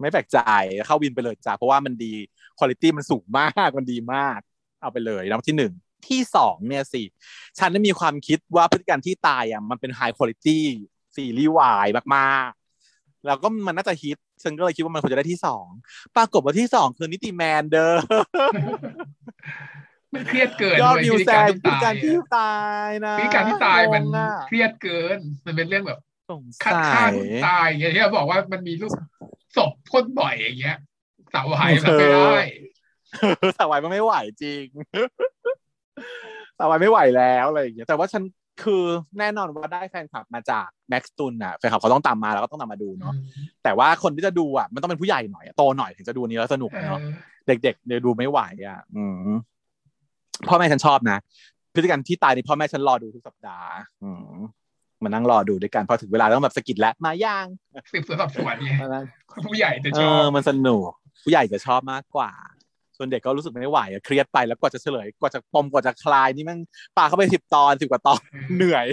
[0.00, 0.38] ไม่แปลกใจ
[0.86, 2.14] เข้าวินไปเลยจ้ะเพราะว่ามันดี
[2.58, 4.38] คุณภาพมันสูงมากมันดีมาก
[4.82, 5.72] เอาไปเลยนับที่หนึ่ง
[6.08, 7.02] ที่สองเนี่ยสิ
[7.58, 10.48] ฉันได้มีความคิดว่าพฤติกรรมที่ตายอะมันเป็นไฮคุณภาพ
[11.16, 15.66] ซีรีส์วายมากๆ แล้วก็มันน่าจะฮิตฉันก็เลยคิดว่ามันควรจะได้ที่สอง
[16.16, 17.92] ปรากฏว่าที่สองคือนิติแมนเด้อ
[20.14, 22.54] มันเครียดเกินยอดเว้วิวพฤติแซกรรมงที่พฤติตากรยรมที่อะตา
[22.86, 26.09] ยนะพฤติกรรมที่ตายมันงงอะเครียดเกิน มันเป็นเรื่องแบบสง
[26.64, 28.92] ฆ่าสัฆ่ายคนตายอย่างเงี้ยที่เราบอกว่ามันมีรูป
[29.56, 30.76] ศพพ่นบ่อยอย่างเงี้ย
[31.34, 32.38] สาวหายมันไม่ได้
[33.56, 34.64] สาววายมันไม่ไหวจริง
[36.58, 38.22] สาววายไม่ไหวแล้วอะไรอย่างเงี้ยแต่ว่าฉัน
[38.62, 38.84] คือ
[39.18, 43.14] แน่นอนว่าได้แฟนคลับมาจากแม็กซ์ตุนอะแฟนคลับเขาต้องตามมาแล้วก็ต้องตามมาดูเนาะ
[43.64, 47.00] แต่ว่าคนที่จะดูอะมันต้องเป็นผู้ใหญ่หน่อยโตหน่อยถึงจะดูนี้แล้วสนุกเนาะ
[47.46, 49.14] เด็กๆเนี่ยดูไม่ไหวอะ อืม
[50.48, 51.18] พ่อแม่ฉันชอบนะ
[51.74, 53.70] พฤติกรรมที่ตายนี่พ่อแม่ฉันรอดูทุกสัปดาห์
[54.04, 54.36] อืม
[55.04, 57.46] มานั่งรอดูด้วยกันพอถึงเวลาต้องแบบสกิดแล้วมาย่าง
[57.92, 59.04] สืบสวนสอบสวนเนี่ยมานั่ง
[59.46, 60.90] ผู้ใหญ่จะเอชอบอมันสนุก
[61.24, 62.32] ผู้ใหญ่จะชอบมากกว่า
[62.96, 66.58] ส่วนเด็กก็รู้สึกไม่ไหวอะเครียดไปแล้วกว่าจะเฉลยกว่าจะปมกว่าจะคลายนี่มัน
[66.96, 68.20] ปาเข้าไปสิบตอนสิบกว่าตอน
[68.56, 68.86] เหนื่อย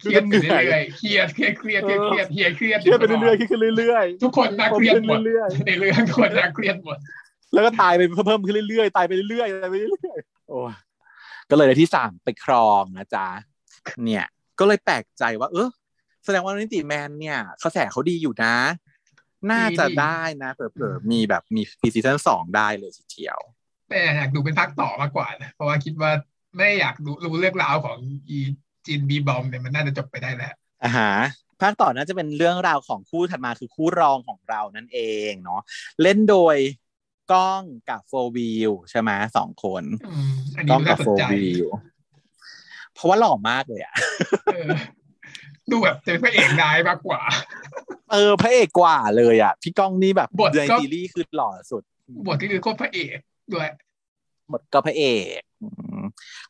[0.00, 10.72] เครียดไปเรื่อยๆเครียดเครียดเครียดเครียดเครียดเครียดเครียดเครียดไปเรื่อยๆเครียดขึ้นเรื่อยทุกคนน่าเครียดหมดเรื่อยในเรื่องทุกคนน่าเครียดหมดๆแล้วก็ตายไปเพิ่มขึ้นเรื่อยๆตายไปเรื่อยๆตายไปเรื่อยๆโอ้ย
[11.50, 13.26] ก็เลยได้ที่สามไปครองนะจ๊ะ
[14.04, 14.26] เนี่ย
[14.62, 15.68] ก็เลยแปลกใจว่า เออ
[16.24, 18.54] แสดงว่านิติแมนเนี่ยเขาแสเขาดีอยู่นะ
[19.50, 23.38] น่าจะได้นะเผลอๆมีแบบมีพีซีซั่นสองได้เลยทีเดียว
[23.90, 26.10] แต่อยากดูเป็นภาคต่อมากกว่านะเพราะว่าคิดว่า
[26.56, 27.98] ไม่อยากรู้รู้เรื่องราวของ
[28.28, 28.38] อี
[28.86, 30.54] จินบีบอมเนี่ยมันน่าจะจบไปได้แล้ว
[30.84, 31.12] อ่าฮะ
[31.60, 35.00] ภาคต่อน่าจะเป็นเรื่องราวของคู่ถัดมาคือคู่รองของเรานั่นเอ
[35.30, 35.60] งเนาะ
[36.02, 36.56] เล่นโดย
[37.32, 41.66] กล้องกับโฟวิวใช่ไหมสองคนอืมอันกล้นี้องกัน่าบสนโฟใจวิว
[42.94, 43.94] เพราะว่าหล่อมากเลยอะ
[44.52, 44.68] เออ
[45.70, 47.20] ดูแบบเป็นพระเอกได้มากกว่า
[48.12, 51.82] เออพระเอกกว่าเลยอะ พี่ก้องนี่แบบบทในก็ซีรีส์คือหล่อสุด
[52.26, 53.18] บทที่คือโคตรพระเอก
[53.54, 53.68] ด้วย
[54.52, 55.04] บทก็พระเอ
[55.38, 55.68] กอื
[56.00, 56.02] ม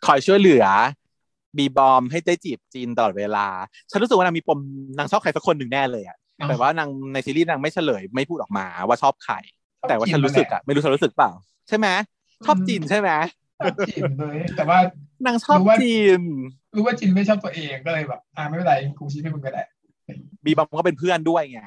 [0.06, 0.64] คอยช่วยเหลือ
[1.56, 3.46] บีบอมให้ได้จีบจีนตลอดเวลา
[3.90, 4.58] ฉันรู้สึกว่านางมีปม
[4.98, 9.34] นางชอบใครสักคนหนึ่งแน่เลยอะอ๋อแต่ว่านางในซีรีส์นางไม่เฉลยไม่พูดออกมาว่าชอบใคร
[9.80, 11.32] ชอบแต่ว่าจีนฉันรู้สึกนั่นแหอะละไม่รู้เธอรู้สึกเปล่า
[11.68, 11.88] ใช่ไหม
[12.46, 13.41] ชอบจีนใช่ไหมชอบ
[13.88, 14.78] จินเลย แต่ว่า
[15.26, 16.22] นางชอบรู้ว่าจีน
[16.76, 19.62] รู้ว่าจินไม่ชอบตัวเองก็เลยแบบ อ่าไม่เป็นไรกูชี้ให้มึงก็ได้
[20.44, 21.62] บีบอมก็เป็นเพื่อนด้วยไง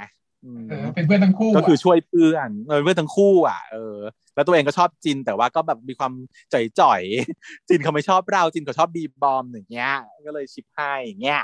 [0.45, 3.97] อืมเออเป็นเพื่อนทั้งคู่ก็คืออะช่วยเพื่อนเออเพื่อนทั้งคู่อะเออ
[4.35, 6.13] แล้วตัวเองก็ชอบจินแต่ว่าก็แบบมีความ
[6.79, 9.93] จ่อยๆจินเขาไม่ชอบเราจินเขาชอบบีบอมอย่างเงี้ย
[10.25, 11.41] ก็เลยชิปให้อย่างเงี้ย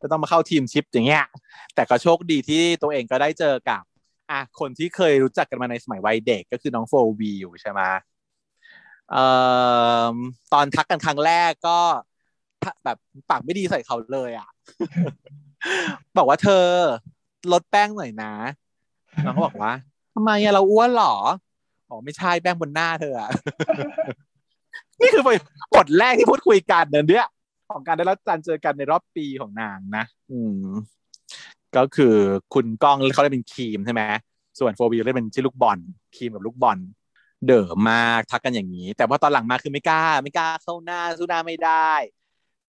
[0.00, 1.24] ก็ต้องมาเข้าทีมชิปอย่างเงี้ย
[1.74, 3.82] แต่ก็โชคดีที่ตัวเองก็ได้เจอกับ
[4.30, 8.00] อะคนที่เคยรู้จักกันมาในสมัยวัยเด็กก็คือน้องโฟวีอยู่ใช่ไหมเอ่อ
[10.52, 11.78] ตอนทักกันครั้งแรกก็
[12.84, 12.98] แบบ
[13.30, 14.48] ปากไม่ดีใส่เขาเลยอะ
[16.16, 16.64] บอกว่าเธอ
[17.52, 18.32] ลดแป้งหน่อยนะ
[19.24, 19.72] น้องก็บอกว่า
[20.14, 21.14] ทำไมอะเราอ้วนหรอ
[21.88, 23.30] อ๋อไม่ใช่แป้งบนหน้าเธออะ
[25.00, 25.22] นี่คือ
[25.74, 27.26] บทแรกที่พูดคุยกันเนเนี่ย
[27.70, 30.64] ของการได้รับการเจอกันในรอบปีของนางนะ อืม
[31.76, 32.14] ก็คือ
[32.54, 34.02] คุณก้องเขาได้เป็นครีมใช่ไหม
[34.58, 35.78] ส่วนโฟบีได้เป็นชื่อลูกบอล
[36.16, 36.78] ครีมกับลูกบอล
[37.46, 41.92] เด๋อมากทักกันอย่างนี้ แต่พอตอนหลังมาคือไม่กล้า ไม่กล้าเข้าหน้าสู้หน้าไม่ได้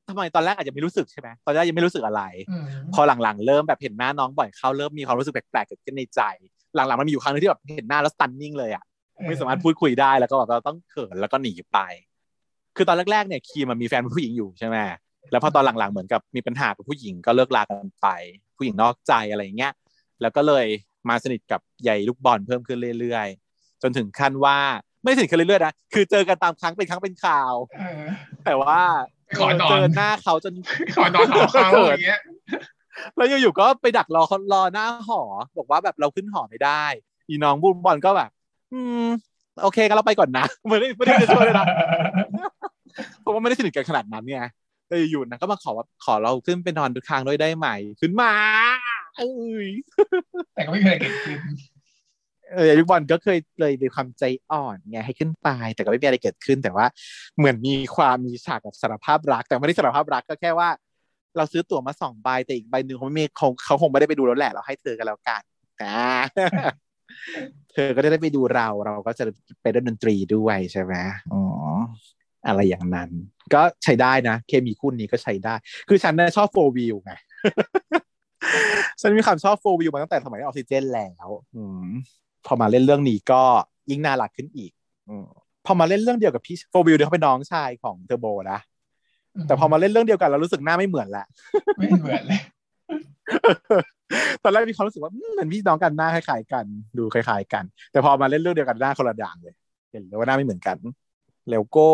[0.10, 2.22] ทำไมตอนแรกอาจจะไม่รู้สึกใช่ไหมตอนแรกยังไม่รู้สึกอะไร
[2.52, 6.22] อืมพอหลังๆ เริ่มแบบเห็นหน้าน้องบ่อยเข้าเริ่มมีความรู้สึกแปลกๆเกิดขึ้นในใจ
[6.76, 8.84] หลังๆมันมีอยู่ครั้งนึงที่แบบเห็นหน้าแล้วสตันนิ่งเลยอะ
[9.28, 11.80] ไม่สามารถพูดคุยได้แล้วก็แบบเราต้องเขินแล้วก็หนีไป
[12.76, 14.78] คือตอนแรกๆเนี่ยคีมันมีแฟนเป็นผู้หญิงอยู่ใช่ไหม
[15.32, 18.08] แล้วพอตอนหลังๆเหมือนกับมีปัญหากับผู้หญิงก็เลิกลากันไป
[18.58, 19.74] ผู้หญิงนอกใจอะไรอย่างเงี้ย
[20.22, 20.66] แล้วก็เลย
[21.10, 23.43] มาสนิทกับใหญ่ลูกบอลเพิ่มขึ้นเรื่อยๆ
[23.84, 24.58] จนถึงขั้นว่า
[25.04, 28.04] ไม่สนิทกันเรื่อยๆนะคือเจอกันตามครั้งเป็นครั้งเป็นข่าวเออ
[28.46, 28.80] แต่ว่า
[29.38, 30.54] ขอนอนเจอหน้าเขาจน
[30.96, 32.20] ขอนอนหอเขาอย่างเงี้ย
[33.18, 35.22] แล้วอยู่ๆก็ไปดักรอเขารอหน้าหอ
[35.58, 36.84] บอกว่าแบบเราขึ้นหอไม่ได้
[37.28, 38.30] อีน้องบุญบอลก็แบบ
[38.74, 39.06] อืม
[39.64, 41.66] โอเคก็เราไปก่อนนะไม่ได้ไม่ได้จะช่วยเลยนะ
[43.22, 44.40] เพราะว่าไม่ได้สนิทกันขนาดนั้นไง
[44.88, 47.68] แต่อยู่ๆนะก็มาขอว่าขอเราขึ้นไปนอนทุกครั้งด้วยได้ไหม
[48.02, 48.34] ขึ้นมา
[49.18, 49.32] เอ้
[49.66, 49.68] ย
[50.56, 51.40] แต่ก็ไม่เคยเกิดขึ้น
[52.56, 56.86] เออลูกบอลก็เคยเลยมีความใจอ่อนไงให้ขึ้นไป แต่ก็ไม่มีอะไรเกิดขึ้น แต่ว่า
[57.38, 60.70] เหมือนมีความมีฉากกับสารภาพรัก แต่ไม่ได้สารภาพรักก็แค่ว่า
[61.38, 65.42] เราซื้อตั๋วมาสองใบแต่อีกใบหนึ่งเขาไม่มีเขาเขาคงไม่ได้ไปดูแล้วแหละเราให้เธอกันแล้วกัน
[65.82, 65.98] อ่า
[67.72, 69.24] เธอก็ได้ไปดูเราเราก็จะ
[69.62, 70.94] ไปเล่นดนตรีด้วยใช่ไหม
[71.34, 71.44] อ๋อ
[72.48, 73.10] อะไรอย่างนั้น
[73.54, 75.56] ก็ใช้ได้นะ เคมีคู่นี้ก็ใช้ได้
[75.90, 77.12] คือฉันน่ะชอบโฟวิวไง
[79.02, 81.90] ฉันมีความชอบโฟวิวมาตั้งแต่สมัยออกซิเจนแล้วอืม
[82.46, 83.42] พอมาเล่นเรื่องนี้ก็
[83.90, 84.72] ยิ่งน่ารักขึ้นอีก
[85.10, 85.26] อม
[85.66, 88.60] พอมาเล่นเรื่องเดียวกับพี่โฟวิลเดี๋ยวเขาเป็นน้องชายของเทอร์โบนะ
[89.48, 91.26] แต่พอมาเล่นเรื่องเดียวกันเรารู้สึกหน้าไม่เหมือนละ
[91.78, 92.42] ไม่เหมือนเลย
[94.44, 96.66] ตอนแรกมีความรู้สึกว่าอืมเหมือนพี่น้องกันหน้าคล้ายๆกัน
[96.98, 99.56] ดูคล้ายๆกัน แต่พอมาเล่นเรื่องเดียวกันหน้าคนละด่างเลย
[99.92, 100.78] เห็นเลยว่าหน้าไม่เหมือนกัน
[101.52, 101.90] แล้วก็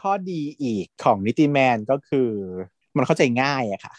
[0.00, 2.30] ข้อดีอีกของนิติแมนก็คือ
[2.96, 3.92] มันเข้าใจง่ายอะค่ะ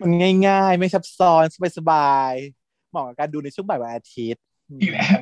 [0.00, 0.10] มัน
[0.48, 1.44] ง่าย ๆ ไม่ซับซ้อน
[1.78, 2.57] สบายๆ
[2.90, 4.42] เหมาะกับการดูในช่วงบ่ายวันอาทิตย์
[4.80, 5.18] อีกแล้ว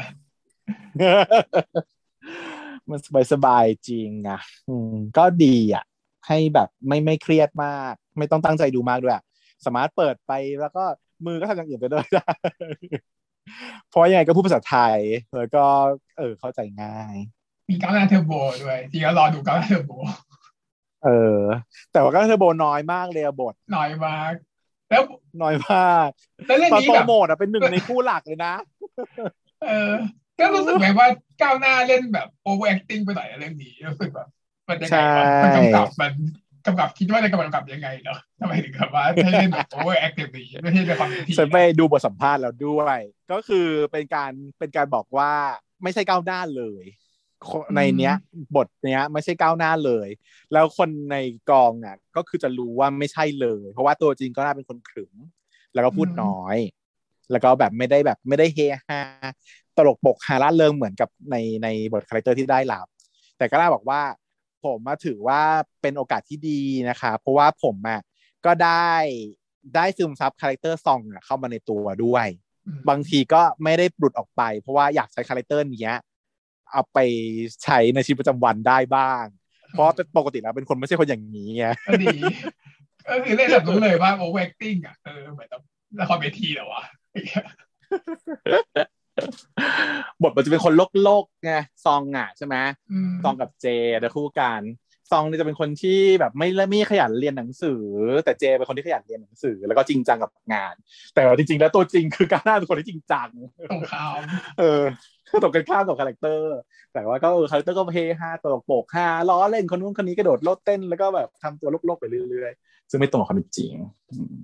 [2.91, 5.85] มันสบายสบายๆจริงอะอืมก็ดีอะ
[6.27, 9.25] ให้แบบไม่ไม่เครียดมาก ไม่ต้องตั้งใจดูมากด้วยอะ
[9.65, 10.85] สามารถเปิดไปแล้วก็
[11.27, 12.31] มือก็ทำอย่างอื่นไปด้วยได้
[13.89, 14.99] เพราะยังไงก็พูดภาษาไทย
[15.37, 15.65] แล้วก็
[16.19, 17.17] เออ เข้าใจง่าย
[17.69, 19.93] มีก้าวหน้าเทอร์โบด้วยจริงๆแล้วรอดูก้าวหน้าเทอร์โบ
[21.05, 21.09] เเอ
[21.39, 21.41] อ
[21.93, 24.33] แต่ว่าก็เทอร์โบน้อยมากเลยอะบทน้อยมาก
[24.91, 25.03] แล้ว
[25.43, 26.09] น้อยมาก
[26.47, 28.55] แล้วเรื่องตอนนี้โปรแบบโมทอะเป็นหนึ่งในคู่หลักเลยนะ
[29.67, 29.93] เออ
[30.39, 31.09] ก็รู้สึกแบบว่า
[31.43, 34.29] ก้าวหน้าเล่นแบบ over acting ไปหน่อยอะเรื่องนี้รู้สึกแบบ
[34.69, 36.13] มันยังไงวะใช่มันกำกับมัน
[36.67, 43.01] กำกับคิดว่าจะกำกับยังไงเนาะทำไมถึงแบบว่าให้เล่นแบบ over act แบบนี้ไม่ใช่ในความเป็นที่ฉันไปดูบทสัมภาษณ์แล้วด้วย
[43.33, 45.33] ก็คือเป็นการเป็นการบอกว่า
[45.83, 46.85] ไม่ใช่ก้าวหน้าเลย
[47.77, 48.15] ในเนี้ย
[48.57, 50.09] บทเนี้ย ไม่ใช่ก้าวหน้าเลย
[50.53, 51.17] แล้วคนใน
[51.51, 55.15] กองอะ ก็คือจะรู้ว่าไม่ใช่เลย เพราะว่าตัวจริงก็น่าเป็นคนขรึม
[55.75, 56.57] แล้วก็พูดน้อย
[57.31, 58.59] แล้วก็แบบไม่ได้แบบไม่ได้เฮ
[58.89, 59.01] ฮา
[59.77, 62.87] ตลกโปกฮาร่าเริงเหมือนกับในในบท character ที่ได้รับ
[63.39, 64.01] แต่ก็ได้บอกว่า
[64.65, 65.43] ผมมาถือว่า
[65.83, 68.01] เป็นโอกาสที่ดีนะคะ เพราะว่าผมอะ
[68.47, 68.93] ก็ได้
[69.75, 72.27] ได้ซึมซับ character ซองอะเข้ามาในตัวด้วย
[72.67, 75.99] อืมบางทีก็ไม่ได้หลุดออกไป เพราะว่าอยากใช้ character เนี้ย
[76.73, 76.99] เอาไป
[77.65, 79.25] ใช้ในชีวิตประจำวันได้บ้าง
[79.71, 79.87] เพราะ
[80.19, 82.17] ปกติแล้วเป็นคนไม่ใช่คนอย่างนี้ไงก็ดี
[83.09, 85.63] ก็คือเล่นแบบรู้เลยว่า over acting อะเออเหมือนแบบ
[86.01, 86.83] ละครเวทีเหรอวะ
[90.23, 91.53] บทมันจะเป็นคนโลกโลกๆไง
[91.85, 92.57] ซองอะใช่ไหม
[92.93, 93.67] อืมซองกับเจ
[94.03, 94.61] จะคู่กัน
[95.11, 97.83] ซองนี่จะเป็นคนที่แบบไม่ไม่ขยันเรียนหนังสือ
[98.25, 100.75] แต่เจเป็นคนที่ขยันเรียนหนังสือ แล้วก็จริงจังกับงาน
[101.15, 103.29] แต่ว่าจริงๆ แล้วตัวจริงคือการหน้าเป็นคนที่จริงจัง
[103.71, 104.21] ตรงข้าม
[104.59, 104.83] เออ
[105.43, 106.57] ตรงกันข้ามกับ character
[106.95, 113.73] แต่ว่าก็เออ character ก็เฮฮาตลกโปกฮาล้อเล่นคนนู้นคนนี้กระโดดโลดเต้นแล้วก็แบบทำตัวโลกๆไปเรื่อยๆ ซึ่งไม่ตรงกับความเป็นจริง
[114.11, 114.37] อืม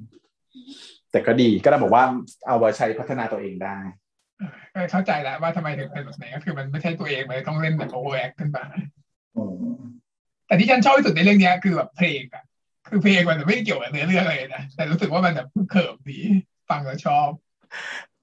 [1.11, 2.05] แต่ก็ดีก็ได้บอกว่า
[2.47, 3.79] เอาไว้ใช้พัฒนาตัวเองได้
[4.75, 8.65] ก็เข้าใจแล้วว่าทำไมถึงเป็นแบบไหนก็คือมันไม่ใช่ตัวเองมันเลยต้องเล่นแบบ over act ขึ้นมา
[9.37, 9.45] อื
[9.75, 9.77] ม
[10.53, 12.45] แต่ที่ฉันชอบที่สุดในเรื่องเนี้ยคือแบบเพลงอะ
[12.89, 16.19] คือเพลงมันไม่ได้เกี่ยวกับเนื้อเรื่องเลยนะแต่รู้สึกว่ามันแบบเขิมดี
[16.71, 17.29] ฟังแล้วชอบ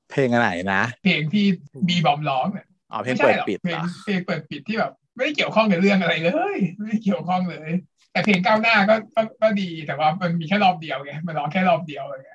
[0.09, 1.45] เพลงอะไรนะ เพลงที่
[1.88, 7.69] บีบอมร้องเนี่ยอ๋อเพลงไม่เปิใช่ดหรอกปิดเพลเหรงอเพลงเปิดปิดที่แบบไม่ได้เกี่ยวข้องกับเรื่องอะไรเลย ไม่ได้เกี่ยวข้องเลย
[8.11, 12.30] แต่เพลงก้าวหน้าก็ก็ก็ดีแต่ว่ามันมีแค่รอบเดียวไงมันร้องแค่รอบเดียวเลย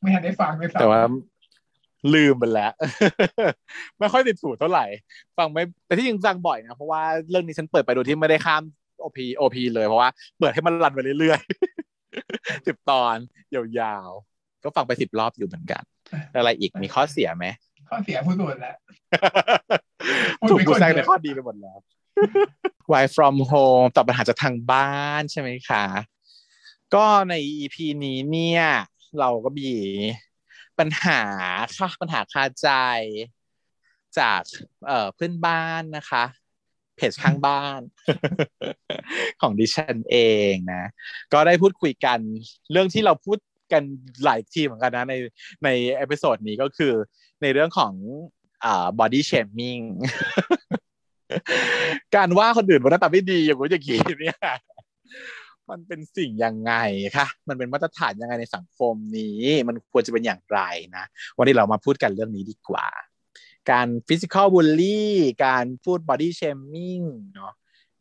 [0.00, 1.02] ไม่ทันได้ฟังไม่ฟังแต่ว่า
[2.14, 2.72] ลืมไปแล้ว
[3.98, 4.84] ไม่ค่อยติดสูตรเท่าไหร่
[5.38, 8.62] ฟังไม่แต่ที่จริงฟังบ่อยนะ เพราะว่าเรื่องนี้ฉันเปิดไปโดยที่ไม่ได้ข้าม
[9.00, 13.16] โอพีโอพีเลยเพราะว่าเปิดให้มันรันไปเรื่อยๆสิบตอน
[13.54, 15.82] ยาวๆ ก็ฟังไปสิบรอบอยู่เหมือนกัน
[16.36, 17.46] อะไรอีกมีข้อเสียไหม
[17.88, 18.76] ข้อเสียพูดหมดแล้ว
[20.50, 21.78] ถูกกูแซงในข้อดีไปหมดแล้ว
[22.92, 25.84] Why from home ตอบปัญหาจากทางบ้านใช่ไหมคะ
[26.94, 28.64] ก็ใน EP นี้เนี่ย
[29.20, 29.70] เราก็มี
[30.80, 31.22] ปัญหา
[31.78, 32.68] ค่ะปัญหาคาใจ
[34.18, 34.42] จาก
[34.86, 36.24] เอ่อเพื่อนบ้านนะคะ
[36.96, 37.80] เพจข้างบ้าน
[39.40, 40.16] ของดิฉันเอ
[40.50, 40.82] งนะ
[41.32, 42.18] ก็ได้พูดคุยกัน
[42.72, 43.38] เรื่องที่เราพูด
[43.72, 43.82] กัน
[44.24, 45.14] หลายทีเหมือนกันนะ ใน
[45.64, 46.92] ใน episode นี้ก็คือ
[47.42, 47.92] ในเรื่องของ
[48.64, 49.84] อ่า body shaming
[52.14, 54.38] การว่าคนอื่นว่าหน้าตาไม่ดีอย่างนู้นอย่างนี้เนี่ย
[55.70, 56.72] มันเป็นสิ่งยังไง
[57.16, 60.60] คะมันเป็นมาตรฐานยังไงในสังคมนี้ มันควรจะเป็นอย่างไร
[60.96, 61.04] นะ
[61.38, 62.88] วันนี้เรามาพูดกันเรื่องนี้ดีกว่า
[63.70, 65.00] การ physical bully
[65.46, 67.04] การพูด body shaming
[67.34, 67.52] เนาะ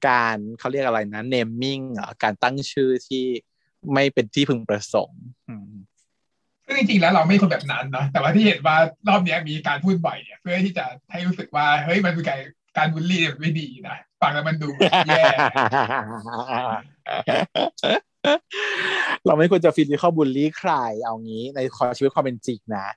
[0.08, 3.26] การเขาเรียกอะไรนะ naming เหรอการตั้งชื่อที่
[3.94, 5.24] ไม่เป็นที่พึงประสงค์
[6.66, 12.40] ซึ่งจริงๆแล้วเราไม่คนแบบนั้นเนาะแต่ว่าที่เห็นว่ารอบนี้มีการพูดบ่อยเนี่ยเพื่อที่จะให้รู้สึกว่าเฮ้ยมันเป็นการ
[12.78, 14.70] การบูลลี่ไม่ดีนะ ฟังแล้วมันดู
[15.08, 15.24] แย่
[19.26, 20.72] เราไม่ควรจะฟิสิคอบูลลี่ใคร
[21.04, 21.60] เอางี้ใน
[21.98, 22.88] ชีวิตความเป็นจริงนะ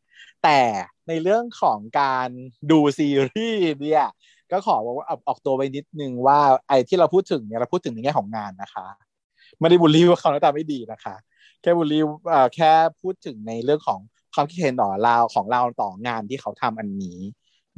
[0.44, 0.60] แต่
[1.08, 2.28] ในเรื่องของการ
[2.70, 4.06] ดูซีรีส์เนี่ย
[4.50, 8.86] ก็ขอว่าออกตัวไปนิดนึงว่าไอ้ที่เราพูดถึงเนี่ยเราพูดถึงในแง่ของงานนะคะ
[9.60, 11.16] ไม่ได้บูลลี่ว่าเขาหน้าตาไม่ดีนะคะ
[11.62, 12.02] แค่บูลลี่
[12.54, 14.00] แค่พูดถึงในเรื่องของ
[14.34, 17.18] ความคิดเห็นต่อเราของเราต่องานที่เขาทำอันนี้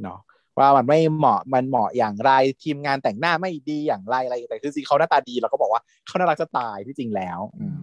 [0.01, 0.19] เนาะ
[0.59, 2.31] ว่ามันไม่เหมาะมันเหมาะอย่างไร
[2.63, 7.81] ทีมงานแต่งหน้าไม่ดีอย่างไรอะไรแต่คือจริงเขาหน้าตาดีเราก็บอกว่าเขาน่ารักจะตายที่จริงแล้วอืม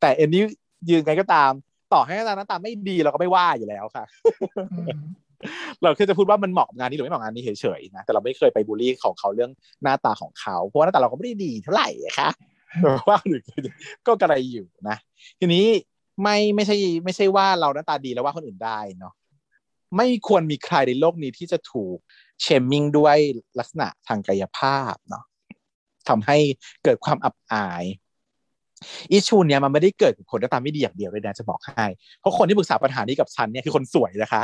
[0.00, 0.42] แต่เอ็นนี้
[0.90, 1.50] ยืนไงก็ตาม
[1.92, 4.04] ต่อให้หน้าตาหน้าตาไม่ดีเราก็ไม่ว่าอยู่แล้วค่ะ
[4.72, 5.00] อืม
[5.82, 9.50] เราแค่จะพูดว่ามันเหมาะกับงานนี้หรือไม่เหมาะกับงานนี้เฉยๆนะแต่เราไม่เคยไปบูลลี่ของเขาเรื่อง
[9.82, 12.30] หน้าตาของเขาเพราะว่าหน้าตาเราก็ไม่ได้ดีเท่าไหร่อะค่ะ
[12.80, 13.42] แต่ว่าหรือ
[14.06, 14.96] ก็กระไรอยู่นะ
[15.40, 15.66] ทีนี้
[16.22, 19.12] ไม่ไม่ใช่ไม่ใช่ว่าเราหน้าตาดีแล้วว่าคนอื่นได้เนาะ
[19.96, 21.96] ไม่ควรมีใครในโลกนี้ที่จะถูก
[22.42, 23.16] เชมมิ่งด้วย
[23.58, 25.24] ลักษณะทางกายภาพเนาะ
[26.08, 26.36] ทำให้
[26.84, 27.84] เกิดความอับอาย
[29.10, 31.86] อิชูเนี้ยมันไม่ได้เกิดกับคนหน้าตาไม่ดีอย่างเดียวเลยนะจะบอกให้
[32.20, 34.42] เพราะคนที่ปรึกษาปัญหานี้กับฉันเนี่ยคือคนสวยนะคะ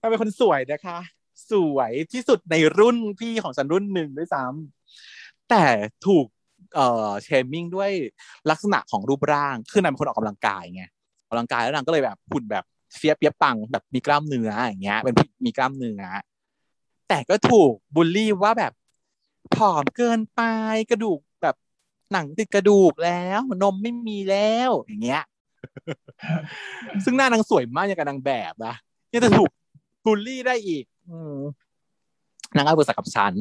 [0.00, 0.98] มันเป็นคนสวยนะคะ
[1.50, 5.64] สวยที่สุดในรุ่นพี่ของฉันรุ่นหนึ่งด้วยซ้ำแต่
[6.06, 6.26] ถูก
[6.74, 7.90] เอ่อเชมมิ่งด้วย
[8.50, 10.82] ลักษณะของรูปร่าง คือนางเป็นคนออกกำลังกายไง
[11.18, 12.64] ออกกำลังกายแล้วนางก็เลยแบบหุ่นแบบ
[12.96, 15.14] เฟียเปียปังแบบมีกล้ามเนื้ออย่างเงี้ย เป็น
[15.44, 16.02] มีกล้ามเนื้อ
[17.08, 18.72] แต่ก็ถูกบูลลี่ว่าแบบ
[19.54, 20.42] ผอมเกินไป
[20.90, 21.56] กระดูกแบบ
[22.12, 25.22] หนังติดกระดูกแล้วนมไม่มีแล้วอย่างเงี้ย
[27.04, 28.74] ซึ่งหน้านางสวยมากอย่างกับนางแบบนะ
[29.12, 29.50] ยังจะถูก
[30.04, 31.12] บูลลี่ได้อีกอ
[32.56, 33.32] นางก็ปรึกษากับฉัน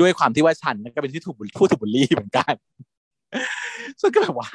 [0.00, 2.54] ด้วยความที่ว่าฉันก็เป็นที่ถูกผู้ถูกบูลลี่เหมือนกัน
[4.00, 4.50] ซึ่งก็แบบว่า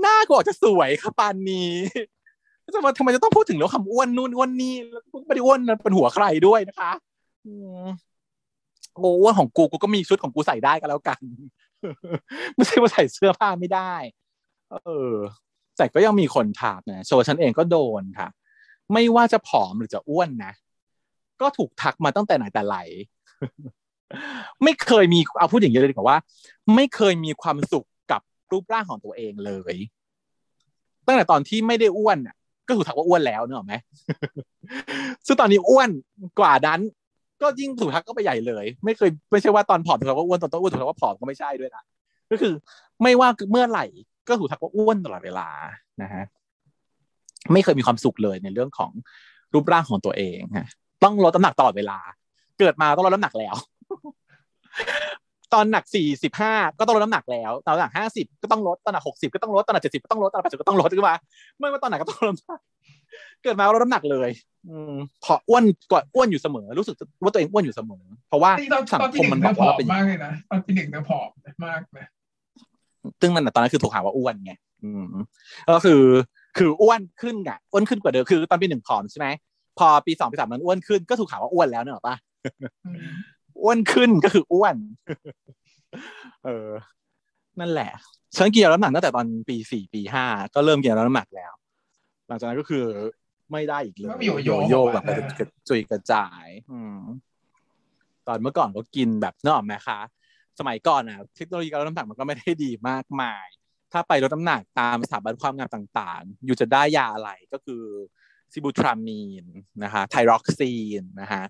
[0.00, 1.72] หน้าก็ออกจะสวยค่ะปานนี้
[2.74, 6.92] จะมาทำไมจะต้องพูดถึงแล้วคำอ้วนนู่นอ้วนนี่แล้วไม่ได้อ้วนเป็นหัวใครด้วยนะคะ
[7.46, 7.52] อื
[7.82, 7.86] ม
[8.94, 11.20] โอ้อ้วนของกูกูก็มีชุดของกูใส่ได้ก็แล้วกัน
[12.54, 13.94] ไม่ใช่ว่าใส่เสื้อผ้าไม่ได้
[14.84, 15.14] เออ
[15.76, 18.28] แต่ก็ยังมีคนถามนะโชว์ฉันเองก็โดนค่ะ
[18.92, 20.52] ไม่ว่าจะผอมหรือจะอ้วนนะ
[21.40, 22.76] ก็ถูกทักมาตั้งแต่ไหนแต่ไร
[24.62, 26.18] ไม่เคยมีเอาพูดอย่างนี้เลยดีกว่าว่า
[26.74, 29.74] ไม่เคยมีความสุขกับรูปร่างของตัวเองเลย
[31.06, 32.36] ตั้งแต่ตอนที่ไม่ได้อ้วนอะ
[32.68, 33.74] ก็ถูกทักว่าอ้วนแล้วเนอะไหม
[35.26, 35.90] ซึ่งตอนนี้อ้วน
[36.40, 36.80] กว่านั้น
[37.42, 41.84] ก็ยิ่งถูกทักก็ไปใหญ่เลย ไม่เคยไม่ใช่ว่าตอนผอมถูกทักว่าอ้วนตอนต้นอ้วนถูกทักว่าผอมก็ไม่ใช่ด้วยนะ
[42.30, 42.52] ก็คือ
[43.02, 43.84] ไม่ว่าเมื่อไหร่
[44.28, 45.48] ก็ถูกทักว่าอ้วนตลอดเวลา
[46.02, 46.24] นะฮะ
[47.52, 48.90] ไม่เคยมีความสุขเลยในเรื่องของ
[49.52, 50.68] รูปร่างของตัวเองฮะ
[51.04, 51.98] ต้องลดน้ำหนักตลอดเวลา
[52.58, 53.54] เกิดมาต้องลดน้ำหนักแล้ว
[55.54, 61.14] ตอนหนักสี่สิบห้าก็ต้องลดน้ำหนักแล้ว ตอนหนักห้าสิบก็ต้องลด ตอนหนักหกสิบก็ต้องลด ตอนหนักเจ็ดสิบก็ต้องลด ตอนหนักแปดสิบก็ต้องลดขึ้นมา
[61.58, 62.60] ไม่ว่าตอนไหนก็ต้องลดน้ำหนัก
[63.42, 64.30] เกิดมาลดน้ำหนักเลย
[64.68, 64.94] อืม
[65.24, 71.28] พออ้วนกว่าอ้วนอยู่เสมอ รู้สึกว่าตัวเองอ้วนอยู่เสมอ เพราะว่าตอนสังตอนคที่มหมันึ่นงบเธอกอผว่าอเรามเป็นมากเลยนะตอนที่หนึ่งเธอผอม
[71.66, 72.04] มากเลย
[73.20, 74.52] ซึ่งมันตอนนั้นคือถูกหาว่าอ้วนไง
[74.84, 75.06] อืม
[75.74, 76.02] ก็คือ
[76.58, 79.26] คืออ้วนขึ้นไงอ้วนขึ้นกว่าเดิม คือตอนปีหนึ่งผอมใช่ไหม
[79.78, 82.16] พอปีสองปีสามมันอ้วนขึ้น ก็ถูกหาว่าอ้วนแล้วเนอะปะ
[83.58, 84.76] อืมอ้วนขึ้นก็คืออ้วน
[86.44, 86.70] เออ
[87.60, 87.90] นั่นแหละ
[88.36, 91.52] ฉันกินยาลดน้ำหนักตั้งแต่ตอนปีสี่ปีห้าก็เริ่มกินยาลดน้ำหนักแล้ว
[92.28, 92.84] หลังจากนั้นก็คือ
[93.52, 97.00] ไม่ได้อีกเลยก็มีโยโย่โย่ของแบมับนไปกระจุยกระจาย อืม
[98.26, 100.00] ตอนเมื่อก่อนก็กินแบบนึกออกไหมคะ
[100.58, 103.46] สมัยก่อนอะเทคโนโลยีการลดน้ำหนักมันก็ไม่ได้ดีมากมาย
[103.92, 107.82] ถ้าไปลดน้ำหนักตามสถาบันความงามต่างๆ อยู่จะได้ยาอะไรก็คือ
[108.52, 109.44] ซิบูทรามีน
[109.84, 111.42] นะคะไทรอกซีนนะคะ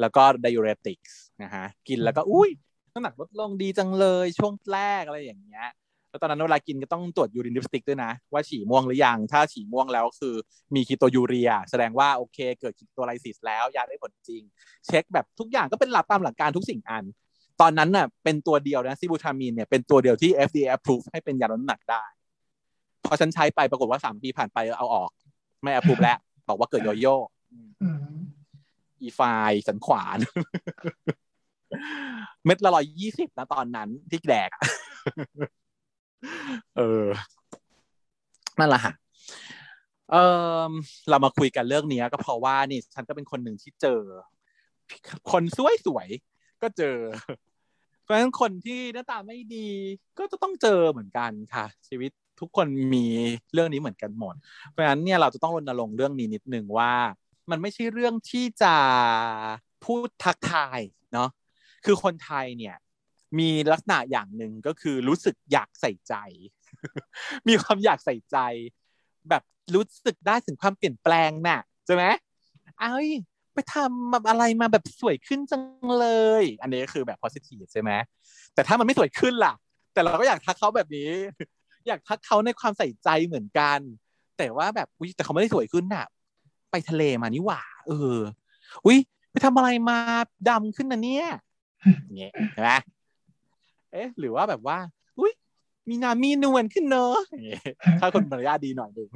[0.00, 2.50] แล้วก็ไดยูเรติกส์นะคะกินแล้วก็อุ้ย
[2.92, 5.68] น้ำหนักลดลงดีจังเลยช่วงแรกอะไรอย่างเงี้ย
[6.10, 10.34] แล้วตอนนั้นเวลากินก็ต้องตรวจยูรินดิปสติกด้วยนะ ว่าฉี่ม่วงหรือยัง ถ้าฉี่ม่วงแล้วคือ
[10.74, 14.42] มีคีโตยูเรีย แสดงว่าโอเค เกิดคีโตไลซิสแล้วยาได้ผลจริง
[14.86, 17.04] เช็คแบบทุกอย่างก็เป็นหลักตามหลักการทุกสิ่งอัน
[17.60, 22.04] ตอนนั้นน่ะเป็นตัวเดียวนะซิบูทรามีนเนี่ยเป็นตัวเดียวที่ FDA approve ให้เป็นยาลดน้ำหนักได้
[23.04, 25.10] พอฉันใช้ไปปรากฏว่าสามปีผ่านไปเอาออก
[25.62, 26.18] ไม่ approve แล้ว
[26.48, 27.16] บอกว่าเกิดโยโย่
[29.02, 29.20] อีไฟ
[29.68, 30.18] สันขวาน
[32.44, 34.50] เม็ดละร้อยยี่สิบนะตอนนั้นที่แดก
[36.76, 37.06] เออ
[38.58, 38.94] นั่นแหละฮะ
[40.12, 40.16] เอ
[40.68, 40.70] อ
[41.10, 44.00] เรามาคุยกันเรื่องนี้ก็เพราะว่านี่ฉันก็เป็นคนหนึ่งที่เจอ
[45.32, 46.08] คนสวยสวย
[46.62, 46.96] ก็เจอ
[48.02, 49.68] เพราะฉะนั้นคนที่หน้าตาไม่ดี
[50.18, 53.06] ก็จะต้องเจอเหมือนกันค่ะ ชีวิตทุกคนมี
[53.52, 54.34] เรื่องนี้เหมือนกันหมด
[54.70, 56.92] เพราะฉะนั้นเนี่ยเราจะต้องรณรงค์เรื่องนี้นิดนึงว่า
[57.50, 58.74] มันไม่ใช่เรื่องที่จะ
[59.84, 60.80] พูดทักทาย
[61.12, 61.28] เนาะ
[61.84, 62.76] คือคนไทยเนี่ย
[63.38, 66.14] มีลักษณะอย่างหนึ่งก็คือรู้สึกอยากใส่ใจ
[67.48, 68.38] มีความอยากใส่ใจ
[69.28, 69.42] แบบ
[69.74, 72.04] รู้สึกได้ถึงความเปลี่ยนแปลงน่ะใช่ไหม
[72.80, 73.08] เอ้ย
[73.54, 76.08] ไปทำอะไรมาแบบสวยขึ้นจังเล
[76.42, 77.90] ย อันนี้ก็คือแบบ positive ใช่ไหม
[78.54, 79.54] แต่ถ้ามันไม่สวยขึ้นล่ะ
[79.92, 81.10] แต่เราก็อยากทักเขาแบบนี้
[81.86, 83.78] อยากทักเขาในความใส่ใจเหมือนกัน
[84.38, 86.06] แต่ว่าแบบอุ้ยแต่เขาไม่ได้สวยขึ้นน่ะ
[86.72, 88.18] ไปทะเลมานี่หว่า เออ
[88.86, 88.98] อุ้ย
[89.30, 89.98] ไปทำอะไรมา
[90.48, 91.26] ดำขึ้นนะเนี่ย
[92.04, 92.70] อย่างเงี้ยใช่ไหม
[93.92, 94.78] เอ๊ะ หรือว่าแบบว่า
[95.18, 95.32] อุ้ย
[95.88, 97.62] มีนามีนวลขึ้นเนอะอย่างเงี้ย
[98.00, 99.08] ถ้าคนมารยาทดีหน่อยหนึ่ง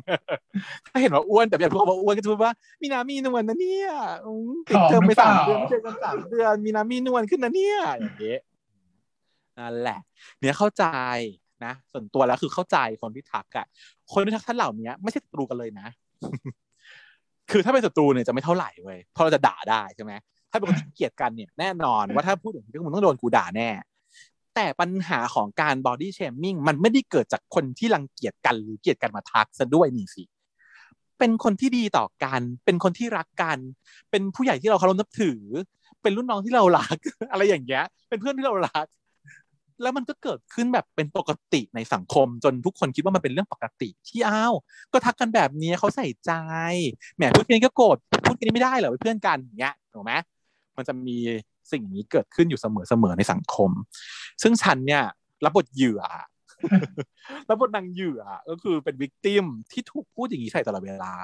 [0.87, 2.53] ถ้าเห็นว่าอ้วนแต่อยากพูดว่าอ้วนก็จะพูดว่า
[2.83, 3.91] มีนามีนวลนะเนี่ย
[4.25, 8.41] อืมติดเทอมไปสามเดือนไม่เจอกันสามเดือน มีนามีนวลขึ้นนะเนี่ยอย่างเงี้ย
[9.59, 9.99] นั่นแหละ
[10.41, 10.85] เนี่ยเข้าใจ
[11.65, 13.67] นะส่วนตัวแล้วคือเข้าใจคนที่ทักอะ
[14.13, 15.89] คนที่ทักท่านเหล่านี้ไม่ใช่ศัตรูกันเลยนะ
[17.51, 20.13] คือถ้าเป็นศัตรูเนี่ยจะไม่เท่าไหร่เว้ยเพราะเราจะด่าได้ใช่ไหม
[20.51, 23.71] ถ้าเป็นคนที่เกลียดกันเนี่ยแน่นอนว่าถ้าพูดอย่างนี้ก็มึงต้องโดนกูด่าแน่
[24.55, 30.25] แต่ปัญหาของการบอดี้เชมิ่งมันไม่ได้เกิดจากคนที่รังเกียจกันหรือเกลียดกันมาทักซะด้วยนี่สิ
[31.19, 33.59] เป็นคนที่ดีต่อกัน เป็นคนที่รักกัน
[34.11, 35.41] เป็นผู้ใหญ่ที่เราเคารพนับถือ
[36.03, 36.99] เป็นรุ่นน้องที่เรารัก
[37.31, 38.87] อะไรอย่างเงี้ย เป็นเพื่อนที่เรารัก
[39.83, 44.55] แล้วมันก็เกิดขึ้นแบบเป็นปกติในสังคม จนทุกคนคิดว่ามันเป็นเรื่องปกติที่อ้าว
[44.93, 46.33] ก็ทักกันแบบนี้เขาใส่ใจ
[47.17, 47.97] แหมพูดกันก็โกรธ
[48.27, 50.13] พูดกันนี้ไม่ได้เหรอเป็นเพื่อนกันอย่างเงี้ยถูกไหม
[50.77, 51.19] มันจะมี
[51.73, 53.71] สิ่งนี้เกิดขึ้นอยู่เสมอๆในสังคม
[54.43, 55.05] ซึ่งฉันเนี่ย
[55.45, 56.03] รับบทเหยื่อ
[57.49, 61.15] รับบทนางเหยื่อก็คือเป็นวิกติมที่ถูกพูดอย่างนี้ใส่ตลอดเวลา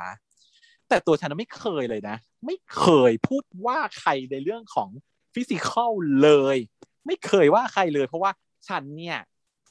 [0.89, 2.17] แต่ตัวฉันไม่เคยเลยนะ
[2.47, 4.89] ไม่เคยพูดว่าใครในเรื่องของ
[5.35, 5.93] ฟิสิกอล
[6.23, 6.57] เลย
[7.07, 8.31] ไม่เคยว่าใครเลย เพราะว่า
[8.69, 9.19] ฉันเนี่ย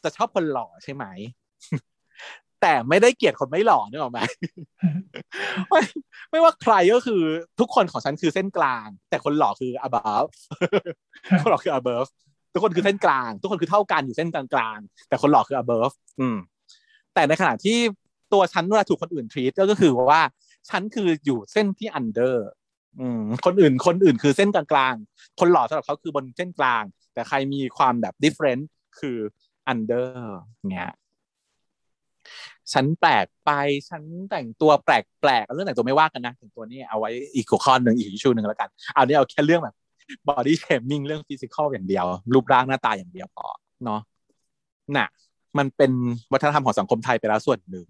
[0.04, 1.06] จะชอบคนหล่อใช่ไหม
[2.62, 4.20] แต่ไม่ได้เกลียดคนไม่หล่อนึกออกไหม
[5.70, 5.82] ไม่
[6.32, 7.22] ไม่ว่าใครก็คือ
[7.60, 10.30] ทุกคนของฉันคือเส้นกลาง แต่คนหล่อคือ above
[11.42, 12.10] คนหล่อคือ above
[12.54, 16.38] ทุกคนคือเส้นกลาง ทุกคนคือเท่ากันอยู่เส้นกลางกลางแต่คนหล่อคือ above อืม
[17.14, 17.78] แต่ในขณะที่
[18.34, 20.22] ตัวฉันเวลาถูกคนอื่นทรีตก็คือว่า
[20.70, 22.36] ฉันคืออยู่เส้นที่ under
[23.00, 24.96] อืมคนอื่นคนอื่นคือเส้นกลางกลาง
[25.40, 28.64] คนหล่อสำหรับเขาคือบนเส้นกลาง แต่ใครมีความแบบ different
[29.00, 29.18] คือ
[29.72, 30.10] under
[30.72, 30.92] เงี้ย
[32.74, 33.52] ฉันแปลกไป
[33.90, 39.76] ฉันแต่งตัวแปลกแปลกเรื่องแต่งตัวไม่ว่ากันนะแต่งตัวนี้เอาไว้อีกหัวข้อหนึ่งอีกชูหนึ่งแล้วกัน เอาเนี้เอาแค่เรื่องแบบ
[40.28, 43.48] body shaming เรื่อง physical อย่างเดียว รูปร่างหน้าตาอย่างเดียวพอ
[43.86, 44.02] เนาะ
[44.98, 45.08] น่ะ
[45.58, 45.92] มันเป็น
[46.34, 47.88] วัฒนธรรมของสังคมไทยไปแล้วส่วนหนึ่ง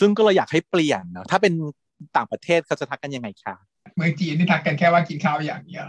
[0.00, 1.52] ซึ่งก็เลยอยากให้เปลี่ยนเนาะถ้าเป็น
[2.16, 3.54] ต่างประเทศเขาจะทักกันยังไงคะ
[3.96, 5.84] เมืองจีนนี่ทักกันแค่ว่ากินข้าวอย่างเดียว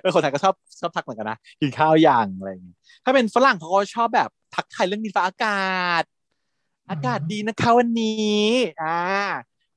[0.00, 6.02] เออคนไทยก็ชอบชอบทักเหมือนกันนะกินข้าวอย่างอะไรอย่างเงี้ยถ้าเป็นฝรั่งเขาก็ชอบแบบทักทายเรื่องดินฟ้าอากาศ
[6.90, 8.44] อากาศดีนะคะวันนี้
[8.82, 9.00] อ่า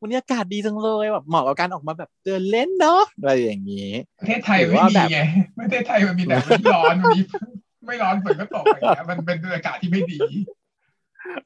[0.02, 5.20] วันนี้อากาศดีจังเลยแบบเหมาะกับการออกมาแบบเดินเล่นเนาะอะไรอย่างนี้ประเทศไทยไม่มีไง
[5.60, 7.22] ประเทศไทยมันมีแต่มันร้อนมันมี
[7.86, 10.20] ไม่ร้อนฝนก็ตกอะไรเงี้ยมันเป็นอากาศที่ไม่ดี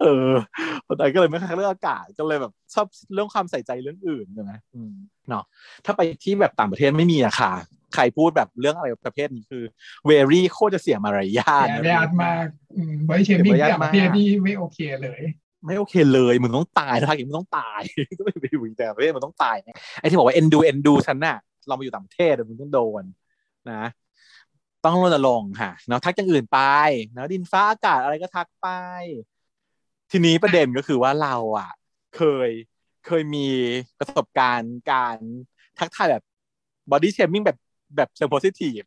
[0.02, 0.30] เออ
[0.88, 4.52] คนไทยก็เลยไม่ค่อยเรื่องอากาศก็เลยแบบชอบเรื่องความใส่ใจเรื่องอื่นใช่ไหม
[5.30, 5.44] เนาะ
[5.86, 7.53] ถ้าไปที่แบบต่างประเทศไม่มีอะค่ะ
[7.95, 9.64] ใครพูดแบบเรื่องอะไรประเภทนี้คือ
[10.06, 12.45] very โคตรจะเสียมารยาทมารยาทมาก
[13.10, 15.22] body shaming ต่างประเทศนี่ไม่โอเคเลย
[15.66, 17.82] ไม่โอเคเลยมึงต้องตายทากิมึงต้องตาย
[18.18, 19.58] ก็ไม่ไปอยู่แต่ประเทศมึงต้องตาย
[19.99, 21.38] ไอ้ที่บอกว่าเอ็นดูเอ็นดูฉันน่ะ
[21.68, 23.03] เรามาอยู่ต่างประเทศมึงต้องโดน
[23.72, 23.84] นะ
[24.86, 26.60] ต้องรณรงค์ค่ะเนาะทักอย่างอื่นไป
[27.14, 28.68] เนาะดินฟ้าอากาศอะไรก็ทักไป
[30.12, 31.72] ทีนี้ประเด็นก็คือว่าเราอะ
[32.18, 32.50] เคย
[33.06, 33.48] เคยมี
[34.00, 35.18] ประสบการณ์การ
[35.80, 36.24] ทักทายแบบ
[36.91, 37.58] body shaming แบบ
[37.98, 38.84] แบบเชิง positive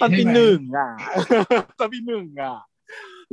[0.00, 0.90] ตอนปีหนึ่งอะ
[1.78, 2.58] ตอนปีหนึ่งอะ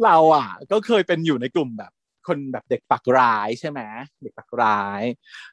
[0.04, 1.92] เราอะ ก็เคยเป็นอยู่ในกลุ่มแบบ
[2.28, 3.80] คนแบบเด็กปักร้ายใช่ไหม
[4.22, 5.04] เด็กปักร้าย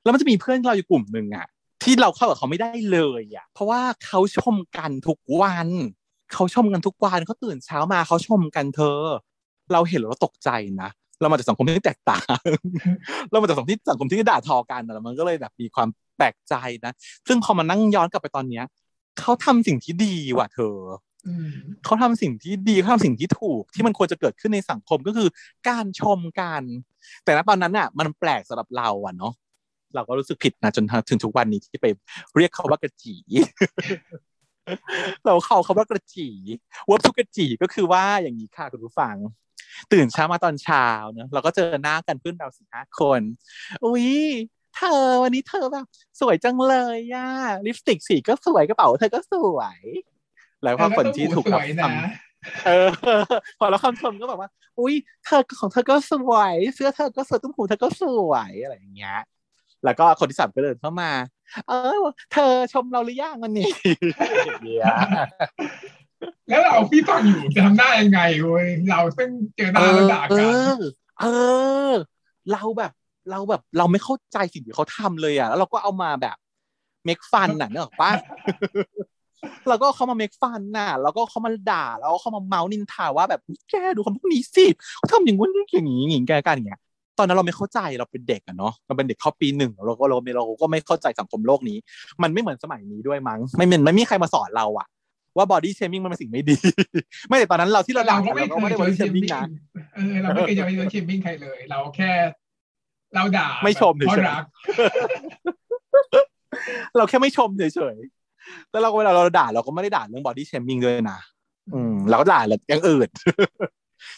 [0.02, 1.46] แล้วมันจะมีเพื่อนเราอยู่กลุ่มหนึ่งอะ
[1.82, 5.68] ที่เราเข้ากับเขาไม่ได้เลยอะ เพราะว่าเขาชมกันทุกวัน
[6.32, 8.98] เขาชมกันทุกวันเขาตื่นเช้ามาเขาชมกันเธอ
[9.72, 10.50] เราเห็นแล้วเราตกใจ
[10.82, 10.90] นะ
[11.20, 12.24] เรามาจากสังคมที่แตกต่าง
[13.30, 16.92] เรามาจากสังคมที่สังคมที่ด่าทอกันแล้วมันก็เลยแบบมีความแปลกใจนะ
[17.28, 18.64] ซึ่งพอมานั่งย้อนกลับไปตอนเนี้ย
[19.20, 20.76] เขาทำสิ่งที่ดีว่ะเธอ
[21.84, 25.28] เขาทำสิ่งที่ดีเขาทำสิ่งที่ถูกที่มันควรจะเกิดขึ้นในสังคมก็คือ
[25.68, 26.62] การชมกัน
[27.24, 29.32] แต่ณตอนนั้นอะ มันแปลกสำหรับเราอะเนาะ
[29.94, 31.86] เราก็รู้สึกผิดนะจนถึงทุกวันนี้ที่ไป
[32.36, 33.14] เรียกเขาว่ากระจี
[35.24, 36.28] เราเขาเขาว่ากระจี
[36.88, 39.16] วับทุกกระจีก็คือว่าอย่างนี้ค่ะคุณผู้ฟัง
[39.92, 43.20] ตื่นเช้ามาตอนเช้าเนอะเราก็เจอหน้ากันเพื่อนเราสี่ห้าคน
[43.84, 44.08] อุ้ย
[44.76, 45.86] เธอวันนี้เธอแบบ
[46.20, 47.28] สวยจังเลยย่า
[47.66, 49.80] ลิปสติกสีก็สวยกระเป๋าเธอก็สวย
[50.62, 52.88] แล้วพอคนที่ถูกรับคำเออ
[53.58, 59.18] พอแล้วคำชมก็แบบว่า อุ้ยเธอของเธอก็สวย เสื้อเธอก็สวยตุ้มหูเธอก็สวยอะไรอย่างเงี้ย
[59.84, 61.10] แล้วก็คนที่สามก็เดินเข้ามา
[61.68, 63.70] เออ เธอชมเราหรือยังวันนี้
[66.48, 70.78] แล้วเราพี่ฟังอยู่จะทำหน้ายังไงเว้ยเราเพิ่งเจอหน้าแล้วด่ากัน
[71.20, 71.26] เอ
[71.90, 71.92] อ
[72.52, 72.92] เราแบบ
[73.30, 76.36] เราแบบเราไม่เข้าใจสิ่งที่เขาทำเลยอะ แล้วเราก็เอามาแบบ
[77.04, 78.10] make fun น่ะเนอะป้า
[79.68, 83.40] เราก็เข้ามา make fun น่ะ แล้วก็เข้ามาด่า แล้วก็เข้ามาเมาส์นินทาว่าแบบ
[83.70, 84.64] แกดูคนพวกนี้สิ
[84.96, 86.80] เขาทำอย่างงู้นอย่างนี้อย่างแกกันอย่างเงี้ย
[87.18, 91.78] ตอนนั้นเราไม่เข้าใจเราเป็นเด็กอะเนาะเราเป็นเด็กเข้าปีหนึ่งเราก็เราเราก็ไม่เข้าใจสังคมโลกนี้
[92.22, 94.88] มันไม่เหมือนสมัยนี้ด้วยมั้งไม่เหมือนไม่มีใครมาสอนเราอะ
[95.36, 96.56] ว่า body shaming มันเป็นสิ่งไม่ดี
[97.28, 99.42] ไม่แต่ตอนนั้นเราที่เราเราก็ไม่ได้ body shaming นะ
[99.94, 102.10] เออเราไม่เคยจะ body shaming ใครเลย เราแค่
[103.14, 104.26] เราด่าไม่ชมเฉย
[106.96, 107.96] เราแค่ไม่ชมเฉย
[108.70, 111.18] แล้วเราเวลาเราด่าเราก็ไม่ได้ด่าเรื่อง body shaming ด้วยนะ
[111.74, 113.08] อืมเราก็ด่าเรื่องอื่น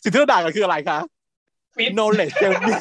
[0.02, 0.98] สิ่งที่เราด่ากันคืออะไรคะ
[1.76, 2.74] ฟิต knowledge shaming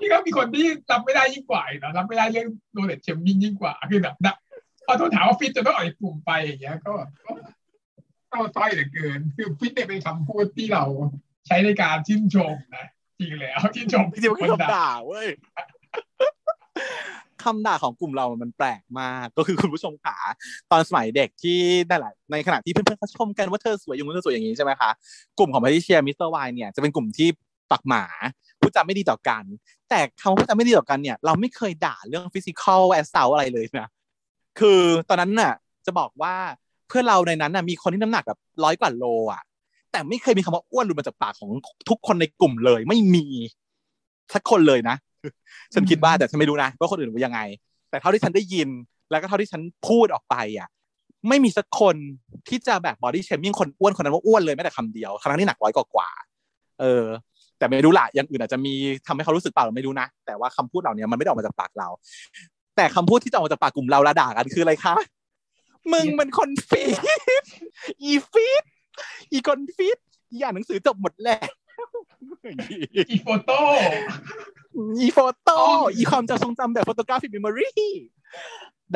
[0.00, 4.16] นี่ก็มีคนที่รับไม่ได้ยิ่งกว่านะรับไม่ได้เรื่อง knowledge shaming ยิ่งกว่าคือแบบ
[4.86, 6.94] พอโทษถามว่าฟิตจะต้องออกจากกลุ่มไปอย่างเงี้ย ก็
[8.32, 10.84] ก็ต้อยเหลือเกิน คือฟิตเนี่ยเป็นคำพูดที่เรา
[11.46, 12.86] ใช้ในการชื่นชมนะ
[13.18, 15.28] จริงแล้วชื่นชมจริงๆคนด่าเว้ย
[17.42, 20.16] คำด่าของกลุ่มเรามันแปลกมากก็คือคุณผู้ชมขา
[20.70, 21.58] ตอนสมัยเด็กที่
[21.88, 24.90] ได้แหละในขณะที่เพื่อนๆเขาชมกันว่าเธอสวยอย่างนู้นเธอสวยอย่างนี้ใช่ไหมคะ
[25.38, 27.28] กลุ่มของมาริเชียมิสเตอร์วายเนี่ยจะเป็นกลุ่มที่
[27.70, 28.04] ปากหมา
[28.60, 29.44] พูดจาไม่ดีต่อกัน
[29.90, 33.88] แต่คำว่าพูดจาไม่ดีต่อกันเนี่ยเราไม่เคยด่าเรื่อง physical asset อะไรเลยนะ
[34.58, 35.52] คือตอนนั้นน่ะ
[35.86, 36.34] จะบอกว่า
[36.88, 39.42] เพื่อนเราในนั้นน่ะมีคนที่น้ำหนักแบบร้อยกว่าโลอะ
[39.92, 41.50] แต่ไม่เคยมีคำว่าอ้วนหลุดมาจากปากของ
[41.88, 43.24] ทุกคนในกลุ่มเลย ไม่มี
[44.34, 44.96] สักคนเลยนะ
[45.74, 47.40] ฉันคิดว่าแต่ฉันไม่รู้นะว่าคนอื่นเป็นยังไง
[47.90, 48.68] แต่เท่าที่ฉันได้ยิน
[49.10, 50.68] แล้วก็เท่าที่ฉันพูดออกไปอะ
[51.28, 51.96] ไม่มีสักคน
[52.48, 56.08] ที่จะแบบ body shaming คนอ้วนคนนั้นว่าอ้วนเลยแม้แต่คำเดียวครั้งที่หนักร้อยกว่า
[56.80, 57.04] เออ
[57.58, 58.74] แต่ไม่รู้ละอย่างอื่นอาจจะมี
[59.06, 61.88] ทำให้เขารู้สึกเปล่าไม่รู้นะแต่ว่าคำพูดเหล่านี้มันไม่ได้ออกมาจากปากเรา
[62.76, 64.94] แต่คำพูดที่จะออกมาจากปากกลุ่มเราละด่ากันคืออะไรคะ
[65.92, 66.98] มึงมันคนฟิต
[68.02, 68.64] อีฟิต
[69.32, 69.98] อีคนฟิต
[70.30, 71.40] อีอ่านหนังสือจบหมดแล้ว
[73.10, 73.58] อี photo
[75.00, 75.58] อี photo
[75.94, 77.72] อีความจำทรงจำแบบ photographic memory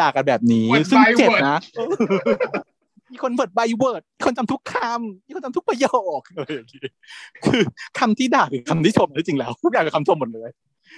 [0.01, 1.59] ด่ากันแบบนี้ Word ซึ่ง by เจ็บ word นะ
[3.13, 5.87] มีคน word by word คนจำทุกคำมีคนจำทุกประโย
[6.19, 6.87] คอะไรอย่างงี้
[7.45, 7.63] คือ
[7.99, 10.51] คำที่ด่าคือคำที่ชมที่จริงแล้วทุกอย่างเป็นคำชมหมดเลย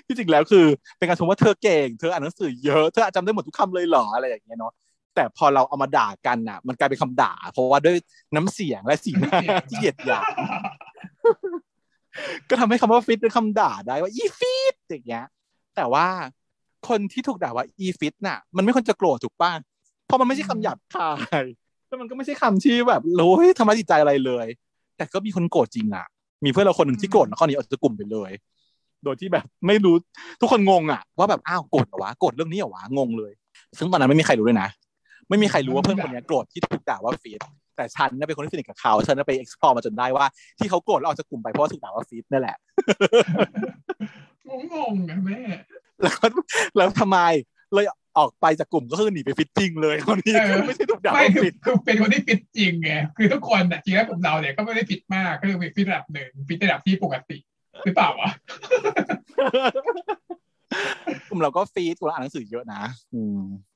[0.06, 0.64] ที่จริงแล้วคือ
[0.98, 4.72] เป็นการชมว่าเธอเก่ง เธออ่านหนังสือเยอะ เธอจำได้หมดทุกคำเลยเหรออะไรอย่างเงี้ยเนาะ
[5.14, 7.96] แต่พอเราเอามาด่ากันน่ะ มันกลายเป็นคำด่า เพราะว่าด้วย
[8.34, 9.38] น้ำเสียงและสีหน้า
[9.70, 10.24] ที่เหยียดหยาม
[12.48, 15.24] ก็ทำให้คำว่าฟิตเป็นคำด่าได้ว่าอีฟิตอย่างเงี้ย
[15.76, 16.06] แต่ว่า
[16.88, 19.50] คนที่ถูกด่าว่าอีฟิตน่ะ มันไม่ควรจะโกรธถูกป่ะ
[20.06, 21.10] เพราะมันไม่ใช่คำหยาบคา
[21.42, 21.44] ย
[21.86, 24.46] แล้วมันก็ไม่ใช่คำที่แบบรู้ทำร้ายจิตใจอะไรเลย
[24.96, 26.06] แต่ก็มีคนโกรธจริงอะ
[26.44, 28.30] มีเพื่อนเราคนหนึ่งที่โกรธแล้วข้อนี้ออกจากกลุ่มไปเลย
[29.04, 29.94] โดยที่แบบไม่รู้
[30.40, 33.32] ทุกคนงงอะ ว่าแบบอ้าวโกรธเหรอวะโกรธเรื่องนี้เหรอวะงงเลย
[33.78, 34.68] ซึ่งตอนนั้นไม่มีใครรู้เลยนะ
[35.28, 37.40] ไม่มีใครรู้ว่าเพื่อนคนนี้โกรธที่ถูกด่าว่าฟีด
[37.76, 40.26] แต่ฉันน่ะเป็นคนที่สนิทกับเขา ฉันน่ะไป explore มาจนได้ว่า
[40.58, 42.56] ที่เขาโกรธแล้วออกจากกลุ่มไปเพราะว่าถูกด่าว่าฟีดนั่นแหละ
[44.48, 45.40] งงๆนะแม่
[46.02, 46.26] แล้วก็
[46.76, 47.18] แล้วทำไม
[47.74, 47.86] เลย
[48.18, 57.38] ออกไปจากกลุ่มก็คือหนีไป fitting เลยคนนี้เออไม่ใช่ถูกด่าไม่ว่าคือฟิตคือเป็นคนที่ฟิตจริงไงคือทุกคนอะจริงแล้วกลุ่มเราเนี่ยก็ไม่ได้ฟิตมากก็คือฟิตระดับหนึ่งฟิตระดับที่ปกติ
[57.84, 58.30] หรือเปล่าวะ
[61.28, 62.82] กลุ่มเราก็ฟิตกลุ่มเราอ่านหนังสือเยอะนะ
[63.14, 63.75] อืมมีร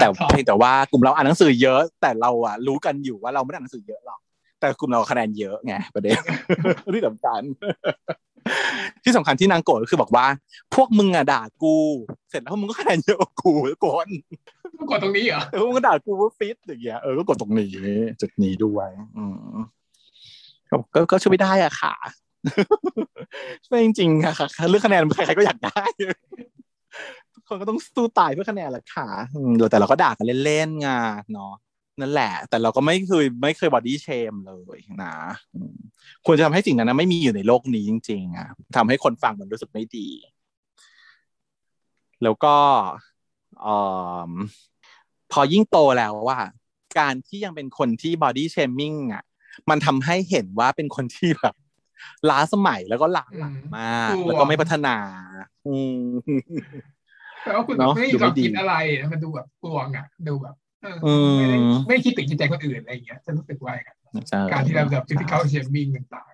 [0.00, 4.20] แต่ดับ top เพียงแต่ว่ากลุ่มเราอ่านหนังสือเยอะ แต่เราอะรู้กันอยู่ว่าเราไม่ได้อ่านหนังสือเยอะหรอก
[4.60, 6.16] แต่กลุ่มเราคะแนนเยอะไงประเด็น
[6.94, 7.42] ที่สำคัญ
[9.04, 10.26] ที่สำคัญที่นางโกรธก็คือบอกว่า
[10.74, 11.74] พวกมึงอะด่ากู
[12.30, 14.08] เสร็จแล้วมึงก็คะแนนเยอะกว่ากูทุกคน
[14.90, 17.70] กดตรงนี้เหรอแต่พวกมึงก็ด่ากูว่าฟิตอย่างเงี้ยเออก็กดตรงนี้
[18.20, 19.56] จุดนี้ด้วยอืม
[20.70, 21.94] ก็ก็ก็ช่วยไม่ได้อะค่ะ
[23.66, 25.82] ช่วยจริงๆค่ะค่ะเรื่องคะแนนใครๆก็อยากได้
[27.31, 30.88] ทุก คนก็ต้องสู้ตายเพื่อคะแนนแหละค่ะอืมแต่เราก็ด่ากันเล่นๆไง
[31.32, 31.52] เนาะ
[32.00, 35.14] นั่นแหละ แต่เราก็ไม่เคยไม่เคย body shame เลยนะ
[35.54, 35.76] อืม
[36.26, 40.08] ควรจะทำให้สิ่งนั้นนะไม่มีอยู่ในโลกนี้จริง ๆอะทำให้คนฟังมันรู้สึกไม่ดี
[42.22, 42.56] แล้วก็
[43.62, 43.76] เอ่
[44.28, 44.32] อ
[45.32, 46.40] พอยิ่งโตแล้วว่า
[46.98, 49.22] การที่ยังเป็นคนที่ body shaming อะ
[49.70, 51.54] มันทำให้เห็นว่าเป็นคนที่แบบ
[52.30, 54.96] ล้าสมัยแล้วก็หลังหลังมาก แล้วก็ไม่พัฒนา
[55.66, 56.02] อืม
[57.44, 61.58] แต่ว่าคุณเนอะไม่ดูมีไม่ความดีคิดอะไรนะมันดูแบบกลวงอะ ดูแบบเอออืมไม่ได้
[61.88, 66.32] ไม่คิดถึงจิตใจคนอื่นอะไรอย่างเงี้ยจะรู้สึกว่าอย่างนั้นใช่การที่เราแบบ physical shaming ต่าง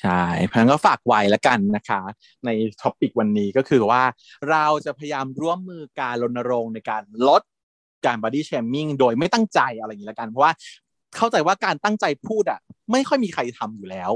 [0.00, 2.00] ใช่เพราะฉะนั้นก็ฝากไว้แล้วกันนะคะ
[2.46, 2.50] ใน
[2.82, 4.02] topic วันนี้ก็คือว่า
[4.50, 7.42] เราจะพยายามร่วมมือการรณรงค์ในการลด
[8.06, 10.52] การ body shaming โดยไม่ตั้งใจอะไรอย่างนี้ละกัน เพราะว่า
[11.16, 12.60] เข้าใจว่าการตั้งใจพูดอะ
[12.92, 14.10] ไม่ค่อยมีใครทำอยู่แล้ว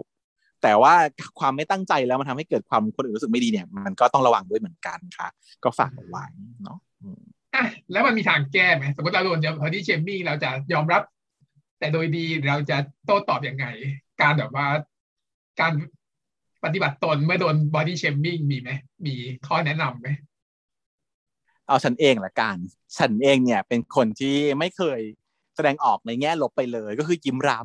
[0.62, 0.94] แต่ว่า
[1.38, 5.28] ความไม่ตั้งใจแล้วมันทำให้เกิดความคนอื่นรู้สึกไม่ดีเนี่ย มันก็ต้องระวังด้วยเหมือนกันค่ะ
[5.64, 6.26] ก็ฝากเอาไว้
[6.62, 11.02] เนาะอืมๆอะแล้วมันมีทางแก้ไหมสมมติเราโดน body shaming เราจะยอมรับ
[11.78, 13.66] แต่โดยดีหรือเราจะโต้ตอบยังไง
[14.22, 14.66] การแบบว่า
[15.60, 15.72] การ
[16.64, 18.70] ปฏิบัติตนเมื่อโดน body shaming มีไหม
[19.06, 19.14] มี
[19.46, 20.08] ข้อแนะนำไหม
[21.66, 22.56] เอาฉันเองละกัน
[22.98, 25.00] ฉันเองเนี่ยเป็นคนที่ไม่เคย
[25.56, 27.64] แสดงออกในแง่ลบไปเลยก็คือยิ้มรับ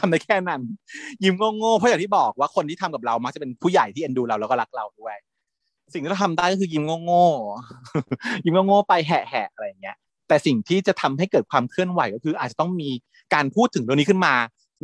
[0.00, 0.62] ทำได้แค่นั้น
[1.24, 5.16] ยิ้มโง่ๆเพราะอย่างที่บอกว่าคนที่ทำกับเรามักจะเป็นผู้ใหญ่ที่เอ็นดูเราแล้วก็รักเราด้วย
[5.92, 9.96] สิ่งที่เราทำได้ก็คือยิ้มโง่ๆยิ้มโง่ๆไปแหะๆอะไรอย่างเงี้ย
[10.28, 12.90] แต่สิ่งที่จะทำให้เกิดความเคลื่อนไหวก็คือ อาจจะต้องมี
[13.34, 14.34] การพูดถึงเรื่องนี้ขึ้นมา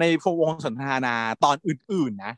[0.00, 0.04] ใน
[0.40, 2.32] วงสนทนาตอนอื่นๆนะ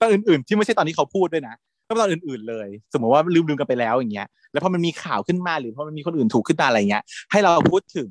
[0.00, 1.54] ตอนอื่นๆ ที่ไม่ใช่ตอนที่เขาพูดด้วยนะ
[1.88, 8.10] ก็ตอนอื่น ๆเลย สมมติว่าลืมลืมๆกันไปแล้วอย่างเงี้ยแล้วพอมันมีข่าวขึ้นมาหรือพอมันมีคนอื่นถูกขึ้นมาอะไรเงี้ย ให้เราพูดถึง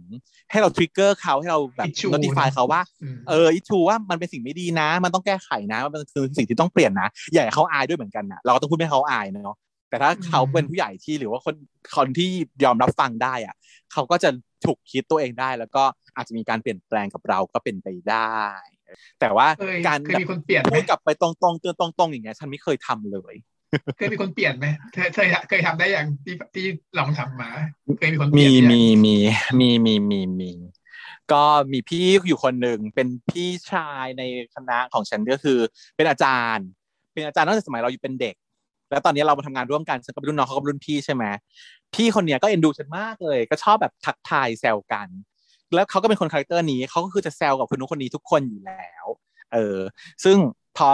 [0.52, 6.02] ให้เราทริกเกอร์เขาให้เราแบบ Issue notify เขาว่าอืมเอออิชูว่ามันเป็นสิ่งไม่ดีนะ มันต้องแก้ไขนะมันเป็น
[6.38, 9.58] สิ่งที่ต้องเปลี่ยนนะอย่าให้เขาอายด้วยเหมือนกันนะเราก็ต้องพูดให้เขาอายเนาะ
[9.90, 11.56] แต่ถ้าเขาเป็นผู้ใหญ่ที่หรือว่าคน
[11.96, 12.30] คนที่
[12.64, 13.56] ยอมรับฟังได้อะ
[13.94, 14.30] เขาก็จะ
[14.66, 15.84] ถูกคิดตัวเองได้ แล้วก็
[16.16, 18.40] อาจจะมีการเปลี่ยนแปลงกับเราก็เป็นไปได้
[19.20, 23.36] แต่ว่าเคยการเคยมีคนเปลี่ยนไหมพูดกลับไปตรงๆเตือนตรงๆอย่างเงี้ยฉันไม่เคยทำเลย
[23.98, 26.66] เคยมีคนเปลี่ยนไหมเคยเคยเคยทำได้อย่างที่ที่
[26.98, 27.50] ลองทำมา
[27.98, 29.16] เคยมีคนเปลี่มียนหรือยังมีมี
[29.60, 30.52] มีมีมีมี
[31.32, 34.24] ก็มีพี่อยู่คนหนึ่งเป็นพี่ชายใน
[34.56, 35.60] คณะของฉันก็คือ
[35.96, 36.68] เป็นอาจารย์
[37.14, 38.36] เป็นอาจารย์ตั้งแต่สมัยเราอยู่เป็นเด็ก
[38.92, 41.24] แล้วตอนนี้เรามาทำงานร่วมกันฉันก็เป็นรุ่นน้องเขาก็เป็นรุ่นพี่ใช่ไหม
[41.94, 45.08] พี่คนเนี้ยก็เอ็นดูฉันมากเลย ก็ชอบแบบทักทายแซวกัน
[45.76, 49.06] แล้วเขาก็เป็นคน character นี้เขาก็คือจะแซวกับคนนู้นคนนี้ทุกคนอยู่แล้ว
[49.54, 49.78] เออ
[50.24, 50.38] ซึ่ง
[50.78, 50.90] พอ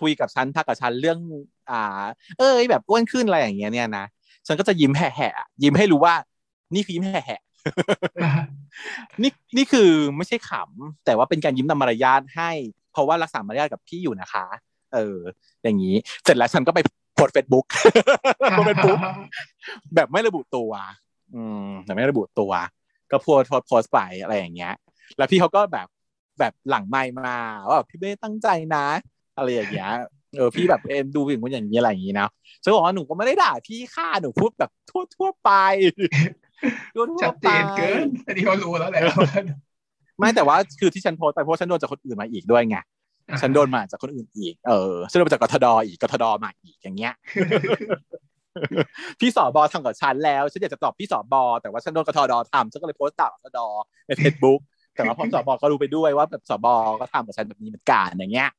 [0.00, 1.18] คุยกับฉันทักกับฉันเรื่อง
[1.70, 2.02] อ่า
[2.38, 4.04] เอ้ยแบบอ้วนขึ้นอะไรอย่างเงี้ยเนี่ยนะ
[4.46, 6.14] ฉันก็จะยิ้มแหยๆยิ้มให้รู้ว่า
[6.74, 12.50] นี่คือยิ้มแหยๆนี่นี่คือไม่ใช่ขำแต่ว่าเป็นการยิ้มตามมารยาทให้
[12.92, 14.44] เพราะว่ารักษามารยาทกับพี่อยู่นะคะ
[14.94, 15.18] เออ
[15.62, 15.94] อย่างนี้
[16.24, 16.80] เสร็จแล้วฉันก็ไป
[17.14, 17.66] โพสเฟซบุ๊ก
[18.52, 18.98] โพสเฟซบุ๊ก
[19.94, 20.70] แบบไม่ระบุตัว
[21.34, 22.52] อืมแต่ไม่ระบุตัว
[23.10, 24.74] ก็โพสโพสโพสไปอะไรอย่างเงี้ย
[25.16, 25.86] แล้วพี่เขาก็แบบ
[26.40, 27.36] แบบหลังไม่มา
[27.68, 28.86] ว่าพี่ไม่ตั้งใจนะ
[29.36, 29.92] อะไรอย่างเงี้ย
[30.36, 32.28] เออพี่แบบเอ็นดูอย่างคนอย่างนี้อะไรอย่างงี้นะ
[32.62, 35.50] ฉันบอกว่าหนูก็ไม่ได้ด่าพี่ค่าหนูพูดแบบทั่วทั่วไป
[36.94, 39.02] ทั่วชัดเจนเกินอันนี้เขารู้แล้วแหละ
[40.18, 42.76] ไม่แต่ว่าคือที่ฉันโพสไปเพราะฉันโดนจากคนอื่นมาอีกด้วยไง
[43.42, 47.12] ฉันโดนมาจากคนอื่นอีก เออฉันโดนมาจากกทดอีกกทดมาอีกอย่างเงี้ย
[49.20, 53.58] พี่สอบอทำกับฉันแล้วฉันอยากจะตอบพี่สอบอแต่ว่าฉันโดนกทดทำฉันก็เลยโพสต์ต่ากทด
[54.06, 54.60] ในเฟซบุ๊ก
[54.94, 58.50] แต่ว่าพอสอบอก็รู้ไปด้วยว่าแบบสอบอก็ทำกับฉันแบบนี้เหมือนกันอย่างเงี้ย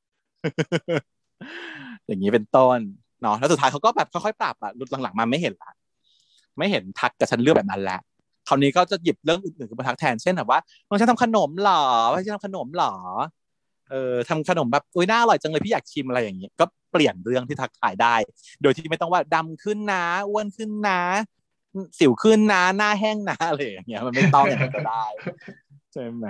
[2.08, 2.80] อย่างนี้เป็นต้น
[3.22, 5.72] เนาะแล้วสุดท้ายเขาก็แบบค่อยๆปรับอะรุดหลังๆมาไม่เห็นละ
[6.58, 8.02] ไม่เห็นทักกับฉันเรื่องแบบนั้นแล้ว
[8.48, 12.94] คราวนี้ก็จะหยิบเรื่องอื่นๆมาทักแทนเช่นแบบว่าน้องฉันทำขนมหรอว่าฉันทำขนมหรอ
[13.90, 18.16] เออทำขนมแบบอุ้ยน่าอร่อยจังเลยพี่อยากชิมอะไรอย่างเงี้ยก็เปลี่ยนเรื่องที่ทักทายได้
[18.62, 21.02] โดยที่ไม่ต้องว่าดำขึ้นนะอ้วนขึ้นนะ
[22.00, 25.06] สิวขึ้นนะหน้าแห้งนะอะไรอย่างเงี้ยมันไม่ต้องอย่างนั้นก็ได้
[25.94, 26.26] ใช่ไหม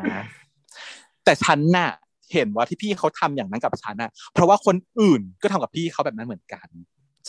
[1.24, 1.90] แต่ฉันน่ะ
[2.34, 6.68] เห็นว่าที่พี่เขาทำอย่างนั้นกับฉันน่ะเพราะว่าคนอื่นก็ทำกับพี่เขาแบบนั้นเหมือนกัน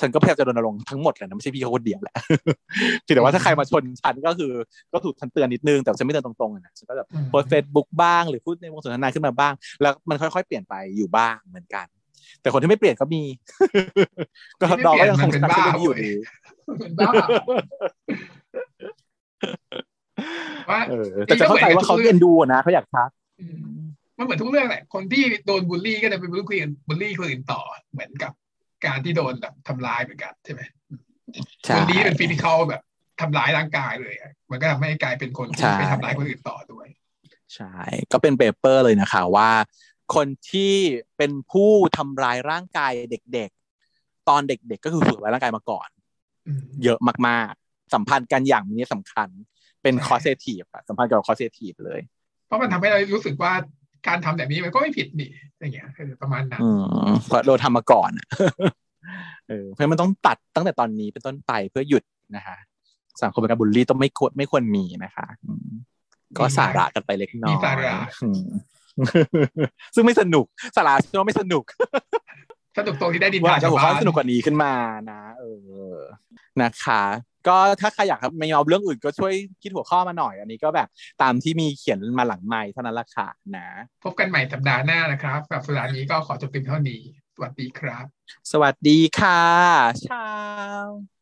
[0.01, 2.17] ฉันก็พยายามจะรณรงค์ทั้งหมดแหละนะไม่ใช่พี่เขาคนเดียวแหละ
[3.05, 4.53] แต่ว่าถ้าใครมาชนฉันก็คือ
[4.93, 9.53] ก็ถูกฉันเตือนนิดนึงแต่ฉันไม่เตือนตรงๆนะฉันก็แบบโพสเฟซบุ๊กบ้างหรือพูดในวงสนทนาขึ้นมาบ้าง
[9.83, 11.87] แล้วมันค่อยๆเปลี่ยนไปอยู่บ้างเหมือนกัน
[12.41, 13.23] แต่คนที่ไม่เปลี่ยนก็มี
[14.61, 16.11] ก็ดอก็ยังคงสนับสนุนอยู่ดี
[20.71, 20.81] ว่า
[21.27, 23.11] แต่จะเข้าใจว่าเขาเอ็นดูนะเขาอยากทัก
[24.19, 27.63] มันเหมือนทุกเรื่องแหละ คนที่โดนบูลลี่ก็จะเป็นบูลลี่บูลลี่คนอื่นต่อ
[27.93, 28.33] เหมือนกับ
[28.87, 30.63] การที่โดนแบบทำร้ายเหมือนกันใช่ไหม
[31.75, 32.83] บูลลี่เป็นฟิสิกอลแบบ
[33.21, 34.15] ทำร้ายร่างกายเลย
[34.51, 36.87] มันก็ทำให้กลายเป็นคนที่ไปทำร้ายคนอื่นต่อด้วย
[37.55, 37.77] ใช่
[38.13, 39.51] ก็เป็นเปเปอร์เลยนะคะว่า
[40.15, 40.75] คนที่
[41.17, 45.89] เป็นผู้ทำร้ายร่างกายเด็กๆ ตอนเด็กๆ ก็คือฝึกไว้ร่างกายมาก่อน
[46.85, 49.29] เยอะมากๆ สัมพันธ์กันอย่างนี้สำคัญ
[49.83, 52.01] เป็นคอเซทีฟอะสัมพันธ์กับคอเซทีฟเลย
[52.47, 53.53] เพราะมันทำให้เรารู้สึกว่า
[54.09, 55.87] การทำแบบนี้มันก็ไม่ผิดนี่อย่างเงี้ย
[56.23, 56.61] ประมาณนั้น
[57.29, 58.11] เพราะเราทำมาก่อน
[59.49, 62.03] เออเพราะมันต้องตัดตั้งแต่ตอนนี้เป็นต้นไปเพื่อหยุด
[62.37, 62.57] นะคะ
[63.23, 65.27] สังคมการบุลลี่ต้องไม่ควรไม่ควรมีนะคะ
[66.39, 67.57] ก็สาระกันไปเล็กน้อย
[69.95, 70.45] ซึ่งไม่สนุก
[70.77, 71.65] สาระซึ่งไม่สนุก
[72.79, 74.73] สนุกตรงที่ได้ดินทาชาวบ้านสนุกกว่านี้ขึ้นมา
[75.11, 75.45] นะเอ
[75.93, 75.97] อ
[76.63, 77.03] นะคะ
[77.49, 79.33] ก็ถ้าใครอยากครับไม่เอาเรื่องอื่นก็ช่วย
[79.63, 80.89] คิดหัวข้อมาหน่อย อันนี้ก็แบบ
[81.23, 83.69] ตามที่มีเขียนมาหลังไม่เท่านั้นละค่ะนะ
[84.05, 87.03] พบกันใหม่สัปดาห์หน้านะครับกับสัปดาห์นี้ก็ขอจบเพียงเท่านี้
[87.35, 88.05] สวัสดีครับ
[88.53, 89.43] สวัสดีค่ะ
[90.09, 90.29] ชา
[90.85, 91.14] ว